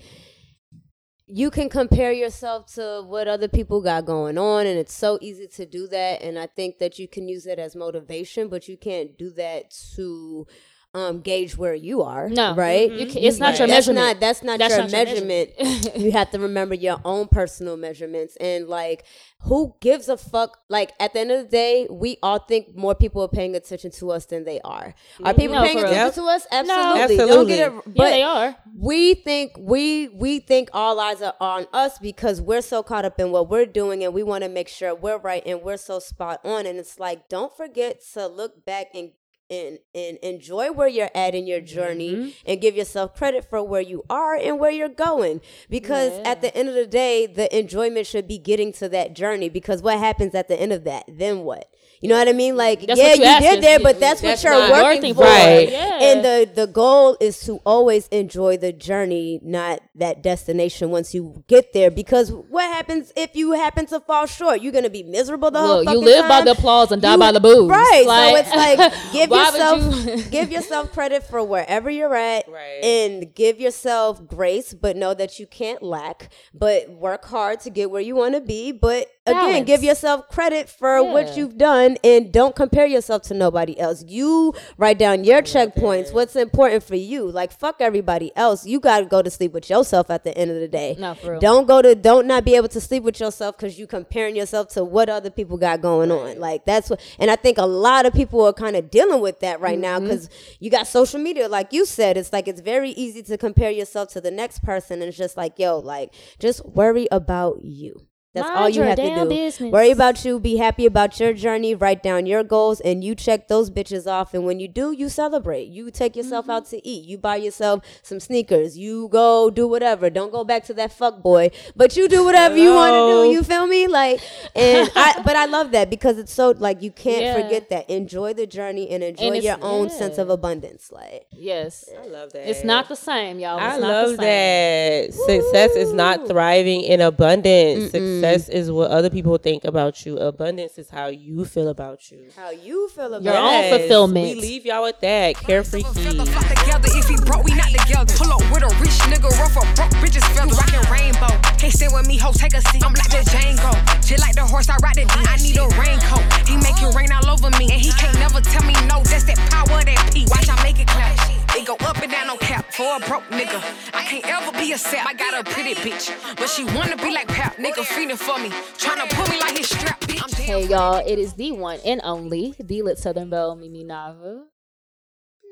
you 1.28 1.52
can 1.52 1.70
compare 1.70 2.12
yourself 2.12 2.74
to 2.74 3.04
what 3.06 3.28
other 3.28 3.48
people 3.48 3.82
got 3.82 4.06
going 4.06 4.40
on, 4.40 4.66
and 4.66 4.80
it's 4.80 4.94
so 4.94 5.20
easy 5.22 5.48
to 5.48 5.66
do 5.66 5.88
that. 5.88 6.24
And 6.24 6.40
I 6.40 6.48
think 6.48 6.80
that 6.80 6.98
you 6.98 7.08
can 7.08 7.28
use 7.30 7.46
it 7.46 7.60
as 7.60 7.76
motivation, 7.76 8.48
but 8.48 8.68
you 8.68 8.78
can't 8.78 9.16
do 9.18 9.30
that 9.34 9.72
to 9.96 10.48
um 10.96 11.22
gauge 11.22 11.56
where 11.56 11.76
you 11.76 12.02
are 12.02 12.30
No. 12.30 12.56
right 12.56 12.92
You 12.92 13.06
can- 13.06 13.22
it's 13.24 13.38
not 13.38 13.60
your 13.60 13.68
that's 13.68 13.88
measurement. 13.88 14.08
not 14.08 14.20
that's 14.20 14.42
not 14.42 14.58
That's 14.58 14.74
your 14.76 14.88
not 14.88 14.92
your 15.08 15.24
measurement 15.26 15.96
you 15.96 16.12
have 16.14 16.32
to 16.32 16.40
remember 16.40 16.74
your 16.74 17.00
own 17.06 17.28
personal 17.28 17.78
measurements 17.78 18.36
and 18.38 18.68
like 18.68 19.06
who 19.44 19.76
gives 19.82 20.10
a 20.10 20.18
fuck 20.18 20.58
like 20.68 20.92
at 21.00 21.14
the 21.14 21.20
end 21.20 21.32
of 21.32 21.44
the 21.44 21.48
day 21.48 21.86
we 21.92 22.18
all 22.24 22.40
think 22.40 22.76
more 22.76 22.96
people 22.96 23.22
are 23.22 23.28
paying 23.28 23.56
attention 23.56 23.92
to 23.92 24.10
us 24.10 24.26
than 24.26 24.46
they 24.46 24.60
are 24.62 24.96
are 25.24 25.34
people 25.36 25.58
No, 25.58 25.64
paying 25.64 25.78
for 25.78 25.84
real. 25.84 25.92
attention 25.94 26.24
to 26.24 26.30
us 26.30 26.48
absolutely, 26.52 27.02
Absolutely. 27.20 27.36
don't 27.36 27.48
get 27.48 27.72
it 27.72 27.94
yeah, 27.96 28.10
they 28.10 28.24
are. 28.24 28.56
we 28.76 29.14
think 29.14 29.58
we 29.60 30.08
we 30.08 30.40
think 30.40 30.70
all 30.74 31.00
eyes 31.00 31.22
are 31.22 31.36
on 31.40 31.68
us 31.72 32.00
because 32.00 32.42
we're 32.42 32.62
so 32.62 32.82
caught 32.82 33.06
up 33.06 33.20
in 33.20 33.30
what 33.32 33.48
we're 33.48 33.68
doing 33.68 34.04
and 34.04 34.12
we 34.12 34.24
want 34.24 34.44
to 34.44 34.50
make 34.50 34.68
sure 34.68 34.96
we're 34.96 35.20
right 35.20 35.44
and 35.46 35.62
we're 35.62 35.78
so 35.78 36.00
spot 36.00 36.40
on 36.44 36.66
and 36.66 36.80
it's 36.80 37.00
like 37.00 37.30
don't 37.30 37.56
forget 37.56 38.02
to 38.14 38.26
look 38.26 38.66
back 38.66 38.88
and 38.96 39.12
and, 39.50 39.80
and 39.96 40.18
enjoy 40.18 40.72
where 40.72 40.88
you're 40.88 41.10
at 41.16 41.34
in 41.36 41.48
your 41.48 41.62
journey 41.62 42.10
Mm-hmm. 42.10 42.30
and 42.46 42.62
give 42.62 42.76
yourself 42.76 43.16
credit 43.16 43.50
for 43.50 43.62
where 43.64 43.82
you 43.82 44.04
are 44.10 44.36
and 44.36 44.60
where 44.60 44.72
you're 44.72 44.90
going. 44.90 45.42
Because 45.70 46.18
at 46.26 46.42
the 46.42 46.56
end 46.56 46.70
of 46.70 46.76
the 46.76 46.88
day 46.88 47.26
the 47.28 47.56
enjoyment 47.58 48.08
should 48.08 48.28
be 48.28 48.38
getting 48.38 48.72
to 48.74 48.90
that 48.90 49.16
journey 49.16 49.50
because 49.50 49.82
what 49.82 49.98
happens 50.00 50.34
at 50.36 50.48
the 50.48 50.60
end 50.60 50.72
of 50.74 50.84
that? 50.86 51.06
Then 51.08 51.40
what 51.40 51.72
you 52.02 52.10
know 52.10 52.18
what 52.18 52.28
I 52.28 52.34
mean? 52.34 52.56
Like, 52.56 52.86
That's 52.88 53.00
yeah, 53.00 53.14
you 53.14 53.24
you 53.26 53.40
did 53.56 53.64
there, 53.64 53.80
but 53.80 54.00
that's, 54.00 54.22
That's 54.22 54.44
what 54.44 54.52
you're 54.54 54.72
working, 54.84 55.14
for. 55.14 55.24
Right. 55.24 55.70
Yeah. 55.72 56.00
And 56.02 56.24
the 56.26 56.50
the 56.54 56.68
goal 56.68 57.18
is 57.20 57.40
to 57.42 57.58
always 57.66 58.08
enjoy 58.08 58.58
the 58.58 58.72
journey, 58.72 59.40
not 59.44 59.82
that 59.96 60.22
destination 60.24 60.90
once 60.92 61.14
you 61.14 61.44
get 61.48 61.74
there. 61.74 61.92
Because 61.92 62.32
what 62.32 62.64
happens 62.74 63.12
if 63.16 63.36
you 63.36 63.52
happen 63.54 63.86
to 63.88 64.00
fall 64.00 64.26
short? 64.26 64.62
You're 64.62 64.72
gonna 64.74 64.90
be 64.90 65.04
miserable 65.04 65.52
the 65.52 65.60
whole 65.60 65.84
Look, 65.84 65.86
you 65.86 65.92
fucking 65.92 66.06
live 66.06 66.28
by 66.30 66.42
the 66.42 66.52
applause 66.52 66.92
and 66.92 67.02
die 67.02 67.14
You- 67.14 67.18
by 67.20 67.32
the 67.32 67.40
booze. 67.40 67.70
Right. 67.70 68.04
Like- 68.06 68.30
so 68.30 68.40
it's 68.42 68.56
like 68.56 68.94
give 69.14 69.30
yourself 69.30 70.06
you- 70.06 70.24
give 70.32 70.52
yourself 70.52 70.92
credit 70.94 71.24
for 71.24 71.44
wherever 71.44 71.90
you're 71.90 72.16
at, 72.16 72.48
Right. 72.48 72.84
and 72.84 73.34
give 73.36 73.60
yourself 73.60 74.26
grace, 74.26 74.74
but 74.74 74.96
know 74.96 75.14
that 75.14 75.40
you 75.40 75.48
can't 75.48 75.84
lack. 75.84 76.30
But 76.54 76.90
work 76.90 77.26
hard 77.26 77.60
to 77.62 77.70
get 77.70 77.92
where 77.92 78.02
you 78.02 78.16
want 78.16 78.36
to 78.36 78.42
be. 78.42 78.72
But 78.72 79.08
again, 79.30 79.64
give 79.66 79.84
yourself 79.84 80.28
credit 80.30 80.70
for 80.70 81.04
what 81.04 81.36
you've 81.38 81.58
done, 81.58 81.98
and 82.04 82.32
don't 82.32 82.56
compare 82.56 82.86
yourself 82.86 83.24
to 83.24 83.34
nobody 83.34 83.80
else. 83.80 84.04
You 84.08 84.54
write 84.78 84.98
down 85.00 85.24
your 85.24 85.42
checkpoints. 85.42 86.14
What's 86.14 86.36
important 86.36 86.84
for 86.84 86.96
you? 86.96 87.30
Like 87.30 87.52
fuck 87.52 87.78
everybody 87.80 88.32
else. 88.36 88.66
You 88.66 88.80
got 88.80 89.00
to 89.00 89.06
go 89.06 89.22
to 89.22 89.30
sleep 89.30 89.52
with 89.54 89.70
yourself 89.70 90.10
at 90.10 90.24
the 90.24 90.38
end 90.38 90.52
of 90.52 90.60
the 90.60 90.68
day. 90.68 90.96
No, 91.00 91.14
for 91.16 91.32
real. 91.32 91.40
Don't 91.40 91.68
go 91.68 91.82
to 91.82 91.96
don't 91.96 92.28
not 92.28 92.46
be 92.46 92.56
able 92.56 92.70
to 92.70 92.82
sleep 92.82 93.04
with 93.04 93.20
yourself 93.20 93.58
because 93.58 93.78
you 93.78 93.86
comparing 93.88 94.36
yourself 94.36 94.70
to 94.70 94.84
what 94.84 95.10
other 95.10 95.30
people 95.30 95.58
got 95.58 95.82
going 95.82 96.12
on. 96.12 96.40
Like 96.40 96.66
that's 96.66 96.90
what, 96.90 97.00
and 97.20 97.30
I 97.30 97.36
think 97.36 97.58
a 97.58 97.66
lot 97.66 98.06
of 98.06 98.14
people 98.14 98.46
are 98.46 98.54
kind 98.54 98.76
of 98.76 98.90
dealing 98.90 99.22
with 99.22 99.40
that 99.42 99.60
right 99.60 99.78
now 99.78 99.90
Mm-hmm. 100.00 100.04
because 100.08 100.30
you 100.60 100.70
got 100.70 100.88
social 100.88 101.20
media, 101.20 101.48
like 101.50 101.74
you 101.74 101.86
said. 101.86 102.16
It's 102.16 102.32
like 102.32 102.48
it's 102.48 102.62
very 102.62 102.92
easy 102.92 103.24
to 103.24 103.38
compare 103.38 103.72
yourself 103.72 104.10
to 104.14 104.22
the 104.22 104.30
next 104.32 104.64
person, 104.64 105.02
and 105.02 105.10
it's 105.10 105.18
just 105.18 105.36
like 105.36 105.58
yo, 105.58 105.80
like 105.80 106.14
just 106.40 106.66
worry 106.66 107.08
about 107.12 107.64
you. 107.64 108.06
That's 108.36 108.48
Mind 108.48 108.60
all 108.60 108.70
you 108.70 108.84
have 108.84 108.96
to 108.98 109.16
do. 109.16 109.26
business. 109.28 109.72
Worry 109.72 109.90
about 109.90 110.24
you. 110.24 110.40
Be 110.40 110.58
happy 110.58 110.86
about 110.86 111.20
your 111.20 111.34
journey. 111.34 111.74
Write 111.74 112.04
down 112.04 112.28
your 112.28 112.44
goals, 112.44 112.80
and 112.80 113.04
you 113.04 113.16
check 113.16 113.48
those 113.48 113.72
bitches 113.72 114.06
off. 114.06 114.36
And 114.36 114.46
when 114.46 114.60
you 114.60 114.68
do, 114.68 114.92
you 114.92 115.10
celebrate. 115.10 115.68
You 115.70 115.90
take 115.90 116.16
yourself 116.16 116.46
Mm-hmm. 116.46 116.52
out 116.52 116.66
to 116.68 116.88
eat. 116.88 117.06
You 117.08 117.18
buy 117.18 117.38
yourself 117.38 117.84
some 118.04 118.20
sneakers. 118.20 118.78
You 118.78 119.08
go 119.12 119.50
do 119.50 119.68
whatever. 119.68 120.12
Don't 120.12 120.32
go 120.32 120.44
back 120.44 120.64
to 120.66 120.76
that 120.76 120.92
fuck 120.94 121.24
boy, 121.24 121.50
but 121.76 121.98
you 121.98 122.08
do 122.08 122.24
whatever 122.24 122.56
you 122.56 122.72
want 122.76 122.94
to 122.94 123.24
do. 123.24 123.32
You 123.34 123.42
feel 123.42 123.66
me? 123.66 123.88
Like, 123.88 124.22
and 124.56 124.90
I. 124.96 125.22
But 125.30 125.36
I 125.36 125.46
love 125.46 125.72
that 125.72 125.90
because 125.90 126.18
it's 126.18 126.32
so 126.34 126.54
like 126.58 126.82
you 126.82 126.92
can't 126.92 127.22
Yeah. 127.22 127.34
forget 127.42 127.70
that. 127.72 127.90
Enjoy 127.90 128.34
the 128.34 128.46
journey 128.48 128.90
and 128.92 129.04
enjoy 129.04 129.26
it's- 129.38 129.44
your 129.44 129.58
own 129.62 129.90
sense 129.90 130.18
of 130.20 130.30
abundance. 130.30 130.92
Like, 130.92 131.26
yes. 131.32 131.90
I 132.02 132.06
love 132.08 132.32
that. 132.34 132.48
It's 132.50 132.64
not 132.64 132.88
the 132.90 132.96
same, 132.96 133.40
y'all. 133.40 133.58
It's 133.58 133.64
I 133.66 133.80
not 133.80 133.88
love 133.88 134.10
the 134.12 134.18
same. 134.18 135.12
that. 135.12 135.14
Success 135.14 135.76
is 135.76 135.94
not 135.94 136.28
thriving 136.28 136.82
in 136.82 137.02
abundance. 137.02 137.92
Success 138.20 138.50
is 138.50 138.72
what 138.72 138.92
other 138.92 139.10
people 139.10 139.38
think 139.38 139.64
about 139.64 140.06
you. 140.06 140.18
Abundance 140.18 140.78
is 140.78 140.90
how 140.90 141.08
you 141.08 141.46
feel 141.46 141.70
about 141.70 142.12
you. 142.12 142.28
how 142.36 142.52
you 142.52 142.90
feel 142.90 143.14
about 143.14 143.24
Your 143.24 143.38
own 143.38 143.48
it. 143.48 143.52
Yes, 143.52 143.80
fulfillment. 143.80 144.36
We 144.36 144.42
leave 144.42 144.66
y'all 144.66 144.84
with 144.84 145.00
that. 145.02 145.36
Carefree 145.36 145.84
Feather 145.84 146.26
together. 146.26 146.90
If 146.92 147.08
he 147.08 147.16
broke, 147.26 147.44
we 147.44 147.56
not 147.56 147.72
together. 147.72 148.14
Pull 148.16 148.32
up 148.34 148.44
with 148.52 148.64
a 148.64 148.72
rich 148.80 148.98
nigga, 149.08 149.30
rough 149.40 149.56
a 149.56 149.64
broke 149.76 149.96
bitches 150.04 150.26
feather. 150.36 150.54
Rockin' 150.54 150.92
rainbow. 150.92 151.32
Can't 151.58 151.74
sit 151.74 151.92
with 151.92 152.08
me, 152.08 152.18
ho, 152.18 152.32
take 152.34 152.54
a 152.54 152.62
seat. 152.70 152.84
I'm 152.84 152.94
like 152.94 153.10
the 153.10 153.24
Django. 153.30 153.74
Just 154.06 154.22
like 154.22 154.36
the 154.36 154.46
horse, 154.46 154.70
I 154.70 154.78
ride 154.84 154.96
the 154.96 155.06
D. 155.06 155.16
I 155.16 155.38
need 155.38 155.58
a 155.58 155.68
raincoat. 155.80 156.24
He 156.48 156.58
make 156.58 156.80
it 156.82 156.94
rain 156.96 157.12
all 157.12 157.30
over 157.30 157.50
me. 157.58 157.72
And 157.72 157.82
he 157.82 157.92
can't 157.94 158.18
never 158.20 158.42
tell 158.42 158.64
me 158.64 158.74
no. 158.88 159.02
That's 159.04 159.24
that 159.26 159.38
power, 159.50 159.84
that 159.84 160.12
P. 160.14 160.26
Watch, 160.30 160.50
I 160.50 160.62
make 160.64 160.80
it 160.80 160.88
clap. 160.88 161.39
It 161.56 161.66
go 161.66 161.76
up 161.82 161.98
and 161.98 162.12
down, 162.12 162.28
no 162.28 162.38
cap. 162.38 162.72
For 162.72 162.96
a 162.96 163.00
broke 163.08 163.26
nigga. 163.30 163.62
I 163.94 164.04
can't 164.04 164.26
ever 164.26 164.58
be 164.58 164.72
a 164.74 164.78
sap. 164.78 165.08
I 165.08 165.14
got 165.14 165.46
a 165.46 165.50
pretty 165.50 165.76
bitch. 165.76 166.10
But 166.38 166.50
she 166.50 166.64
wanna 166.64 166.96
be 166.98 167.12
like 167.12 167.28
Pap. 167.28 167.58
Nigga 167.58 167.84
feeding 167.84 168.16
for 168.18 168.38
me. 168.40 168.50
Tryna 168.78 169.10
put 169.10 169.30
me 169.30 169.40
like 169.40 169.58
his 169.58 169.70
strap. 169.70 170.00
Bitch, 170.02 170.22
I'm 170.24 170.44
Hey 170.44 170.66
y'all, 170.68 171.04
it 171.06 171.20
is 171.20 171.34
the 171.34 171.52
one 171.52 171.80
and 171.86 172.02
only, 172.04 172.56
the 172.60 172.82
lit 172.82 172.98
Southern 172.98 173.30
Belle 173.30 173.56
Mimi 173.56 173.84
Navah. 173.84 174.44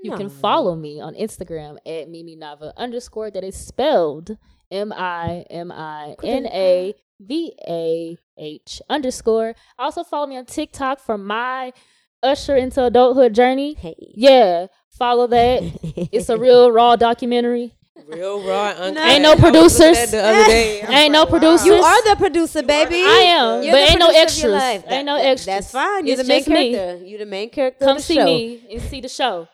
You 0.03 0.15
can 0.15 0.29
follow 0.29 0.75
me 0.75 1.01
on 1.01 1.15
Instagram 1.15 1.77
at 1.85 2.09
Mimi 2.09 2.37
Navah 2.37 2.75
underscore. 2.77 3.31
That 3.31 3.43
is 3.43 3.55
spelled 3.55 4.37
M 4.71 4.93
I 4.93 5.45
M 5.49 5.71
I 5.71 6.15
N 6.23 6.45
A 6.47 6.93
V 7.19 7.53
A 7.67 8.17
H 8.37 8.81
underscore. 8.89 9.55
Also 9.77 10.03
follow 10.03 10.27
me 10.27 10.37
on 10.37 10.45
TikTok 10.45 10.99
for 10.99 11.17
my 11.17 11.73
usher 12.23 12.55
into 12.55 12.83
adulthood 12.83 13.33
journey. 13.33 13.73
Hey. 13.73 13.95
Yeah, 14.15 14.67
follow 14.97 15.27
that. 15.27 15.63
it's 16.11 16.29
a 16.29 16.37
real 16.37 16.71
raw 16.71 16.95
documentary. 16.95 17.73
Real 18.07 18.41
raw. 18.47 18.69
and 18.77 18.97
Ain't 18.97 19.21
no 19.23 19.33
uncut. 19.33 19.55
I 19.55 19.61
was 19.61 19.77
looking 19.79 19.95
at 19.95 19.95
producers. 19.99 20.11
The 20.11 20.23
other 20.23 20.45
day. 20.45 20.81
I 20.81 20.85
was 20.85 20.95
Ain't 20.95 21.11
no 21.11 21.19
like, 21.19 21.27
wow. 21.29 21.39
producers. 21.39 21.65
You 21.67 21.73
are 21.73 22.03
the 22.09 22.15
producer, 22.15 22.63
baby. 22.63 22.95
I 23.03 23.23
am, 23.35 23.63
You're 23.63 23.73
but 23.73 23.77
ain't 23.89 23.99
no 23.99 24.05
producer 24.07 24.23
extras. 24.23 24.53
life. 24.53 24.83
Ain't 24.87 25.05
no 25.05 25.15
That- 25.17 25.25
extras. 25.25 25.45
That's 25.45 25.71
fine. 25.71 26.05
You're 26.07 26.13
It's 26.13 26.21
the 26.23 26.27
main 26.27 26.39
just 26.39 26.49
me. 26.49 26.71
character. 26.73 27.05
You're 27.05 27.19
the 27.19 27.25
main 27.25 27.49
character. 27.49 27.85
Come 27.85 27.97
of 27.97 27.97
the 27.97 28.03
see 28.03 28.15
show. 28.15 28.25
me 28.25 28.67
and 28.71 28.81
see 28.81 29.01
the 29.01 29.09
show. 29.09 29.47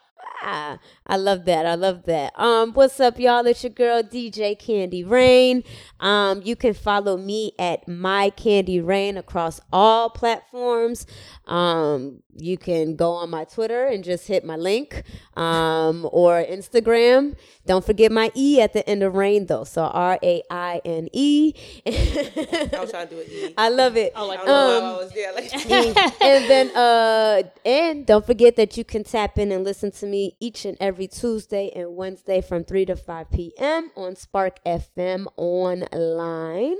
Ah, 0.45 0.77
I 1.13 1.15
love 1.15 1.45
that. 1.45 1.67
I 1.67 1.75
love 1.75 2.05
that. 2.05 2.33
Um, 2.39 2.73
what's 2.73 2.99
up, 2.99 3.19
y'all? 3.19 3.45
It's 3.45 3.61
your 3.63 3.69
girl 3.69 4.01
DJ 4.01 4.57
Candy 4.57 5.03
Raine. 5.03 5.63
Um, 5.99 6.41
you 6.43 6.55
can 6.55 6.73
follow 6.73 7.17
me 7.17 7.51
at 7.59 7.87
My 7.87 8.31
Candy 8.31 8.81
Raine 8.81 9.15
across 9.15 9.61
all 9.71 10.09
platforms. 10.09 11.05
Um, 11.45 12.23
you 12.35 12.57
can 12.57 12.95
go 12.95 13.11
on 13.11 13.29
my 13.29 13.43
Twitter 13.43 13.85
and 13.85 14.03
just 14.03 14.27
hit 14.27 14.43
my 14.43 14.55
link. 14.55 15.03
Um, 15.35 16.07
or 16.11 16.43
Instagram. 16.43 17.35
Don't 17.65 17.85
forget 17.85 18.11
my 18.11 18.31
E 18.35 18.61
at 18.61 18.73
the 18.73 18.87
end 18.87 19.03
of 19.03 19.15
rain 19.15 19.45
though. 19.45 19.63
So 19.63 19.83
R 19.83 20.19
A 20.21 20.43
I 20.49 20.81
N 20.83 21.09
E. 21.11 21.53
I 21.85 22.69
was 22.79 22.91
trying 22.91 23.07
to 23.07 23.15
do 23.15 23.21
it. 23.21 23.29
E. 23.29 23.53
I 23.57 23.69
love 23.69 23.97
it. 23.97 24.13
I 24.15 24.19
don't 24.19 24.83
I 24.83 24.97
was 24.97 25.11
there. 25.11 25.33
Like, 25.33 25.53
and 26.21 26.49
then 26.49 26.75
uh 26.75 27.43
and 27.65 28.05
don't 28.05 28.25
forget 28.25 28.55
that 28.57 28.77
you 28.77 28.83
can 28.83 29.03
tap 29.03 29.37
in 29.37 29.51
and 29.51 29.63
listen 29.63 29.91
to 29.91 30.05
me 30.05 30.35
each 30.39 30.65
and 30.65 30.77
every 30.79 31.02
Tuesday 31.07 31.71
and 31.75 31.95
Wednesday 31.95 32.41
from 32.41 32.63
3 32.63 32.85
to 32.85 32.95
5 32.95 33.31
p.m. 33.31 33.91
on 33.95 34.15
Spark 34.15 34.63
FM 34.65 35.27
online. 35.37 36.77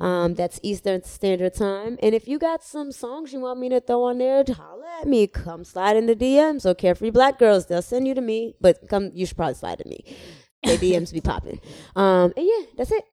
Um 0.00 0.34
that's 0.34 0.60
Eastern 0.62 1.02
Standard 1.02 1.54
Time. 1.54 1.98
And 2.02 2.14
if 2.14 2.28
you 2.28 2.38
got 2.38 2.62
some 2.62 2.92
songs 2.92 3.32
you 3.32 3.40
want 3.40 3.60
me 3.60 3.68
to 3.70 3.80
throw 3.80 4.04
on 4.04 4.18
there, 4.18 4.44
holla 4.48 5.00
at 5.00 5.08
me. 5.08 5.26
Come 5.26 5.64
slide 5.64 5.96
in 5.96 6.06
the 6.06 6.16
DMs 6.16 6.66
or 6.66 6.74
carefree 6.74 7.10
black 7.10 7.38
girls. 7.38 7.66
They'll 7.66 7.82
send 7.82 8.06
you 8.06 8.14
to 8.14 8.20
me. 8.20 8.54
But 8.60 8.88
come 8.88 9.10
you 9.14 9.26
should 9.26 9.36
probably 9.36 9.54
slide 9.54 9.78
to 9.78 9.88
me. 9.88 10.04
The 10.62 10.76
DMs 10.76 11.12
be 11.12 11.20
popping. 11.20 11.60
Um 11.94 12.32
and 12.36 12.46
yeah, 12.46 12.66
that's 12.76 12.92
it. 12.92 13.04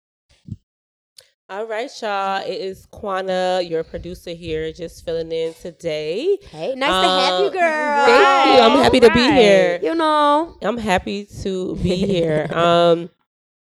All 1.54 1.68
right, 1.68 1.92
y'all. 2.02 2.42
It 2.42 2.62
is 2.62 2.88
Quanna, 2.88 3.62
your 3.62 3.84
producer 3.84 4.32
here, 4.32 4.74
just 4.74 5.06
filling 5.06 5.32
in 5.32 5.54
today. 5.54 6.40
Hey, 6.50 6.74
nice 6.74 6.90
to 6.90 7.08
have 7.08 7.40
you, 7.42 7.46
Um, 7.46 7.54
girl. 7.54 8.06
Thank 8.08 8.58
you. 8.58 8.64
I'm 8.64 8.84
happy 8.84 9.00
to 9.00 9.12
be 9.14 9.32
here. 9.34 9.80
You 9.84 9.94
know. 9.94 10.58
I'm 10.64 10.80
happy 10.80 11.26
to 11.44 11.76
be 11.76 11.96
here. 11.96 12.48
um, 12.54 13.12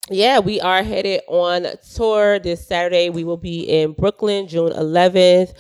yeah, 0.10 0.40
we 0.40 0.60
are 0.60 0.84
headed 0.84 1.22
on 1.30 1.66
tour 1.96 2.40
this 2.40 2.68
Saturday. 2.68 3.10
We 3.10 3.24
will 3.24 3.38
be 3.38 3.62
in 3.62 3.94
Brooklyn, 3.94 4.50
June 4.50 4.74
11th. 4.74 5.54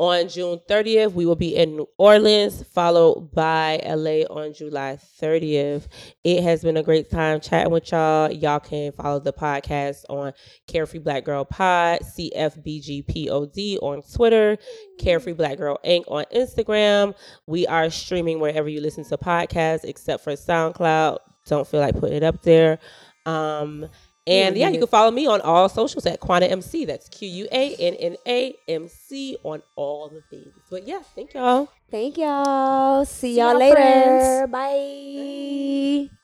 On 0.00 0.26
June 0.30 0.58
30th, 0.66 1.12
we 1.12 1.26
will 1.26 1.36
be 1.36 1.54
in 1.54 1.76
New 1.76 1.86
Orleans, 1.98 2.62
followed 2.72 3.34
by 3.34 3.82
LA 3.84 4.22
on 4.34 4.54
July 4.54 4.98
30th. 5.20 5.88
It 6.24 6.42
has 6.42 6.62
been 6.62 6.78
a 6.78 6.82
great 6.82 7.10
time 7.10 7.38
chatting 7.38 7.70
with 7.70 7.92
y'all. 7.92 8.32
Y'all 8.32 8.60
can 8.60 8.92
follow 8.92 9.20
the 9.20 9.34
podcast 9.34 10.04
on 10.08 10.32
Carefree 10.66 11.00
Black 11.00 11.26
Girl 11.26 11.44
Pod, 11.44 12.00
CFBGPOD 12.00 13.76
on 13.82 14.00
Twitter, 14.10 14.56
Carefree 14.98 15.34
Black 15.34 15.58
Girl 15.58 15.78
Inc. 15.84 16.04
on 16.08 16.24
Instagram. 16.34 17.14
We 17.46 17.66
are 17.66 17.90
streaming 17.90 18.40
wherever 18.40 18.70
you 18.70 18.80
listen 18.80 19.04
to 19.04 19.18
podcasts, 19.18 19.84
except 19.84 20.24
for 20.24 20.32
SoundCloud. 20.32 21.18
Don't 21.44 21.68
feel 21.68 21.80
like 21.80 22.00
putting 22.00 22.16
it 22.16 22.22
up 22.22 22.40
there. 22.40 22.78
Um, 23.26 23.86
and 24.30 24.56
yeah, 24.56 24.66
you 24.66 24.74
mm-hmm. 24.74 24.82
can 24.82 24.88
follow 24.88 25.10
me 25.10 25.26
on 25.26 25.40
all 25.40 25.68
socials 25.68 26.06
at 26.06 26.20
Quanna 26.20 26.46
MC. 26.46 26.84
That's 26.84 27.08
Q 27.08 27.28
U 27.28 27.48
A 27.50 27.74
N 27.76 27.94
N 27.94 28.16
A 28.26 28.54
M 28.68 28.88
C 28.88 29.36
on 29.42 29.62
all 29.76 30.08
the 30.08 30.22
things. 30.30 30.54
But 30.70 30.86
yeah, 30.86 31.00
thank 31.14 31.34
y'all. 31.34 31.68
Thank 31.90 32.16
y'all. 32.16 33.04
See, 33.04 33.36
y'all, 33.36 33.50
y'all, 33.50 33.58
later. 33.58 33.74
friends. 33.74 34.50
Bye. 34.50 36.16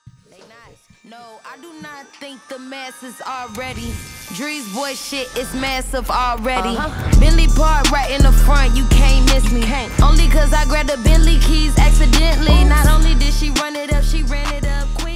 No, 1.09 1.39
I 1.47 1.57
do 1.59 1.73
not 1.83 2.05
think 2.19 2.41
the 2.49 2.59
masses 2.59 3.21
are 3.25 3.47
ready. 3.51 3.95
Drees 4.35 4.67
boy 4.75 4.93
shit 4.95 5.29
is 5.37 5.53
massive 5.55 6.11
already. 6.11 6.77
Uh-huh. 6.77 7.21
Bentley 7.21 7.47
park 7.55 7.93
right 7.93 8.11
in 8.11 8.23
the 8.23 8.33
front, 8.33 8.77
you 8.77 8.85
can't 8.87 9.25
miss 9.27 9.53
me. 9.53 9.63
Only 10.03 10.29
cause 10.29 10.53
I 10.53 10.65
grabbed 10.65 10.91
the 10.91 10.97
Bentley 11.05 11.39
keys 11.39 11.79
accidentally. 11.79 12.65
Not 12.65 12.89
only 12.89 13.15
did 13.15 13.33
she 13.33 13.51
run 13.51 13.77
it 13.77 13.93
up, 13.93 14.03
she 14.03 14.25
ran 14.25 14.53
it 14.53 14.67
up 14.67 14.89
quick. 14.99 15.07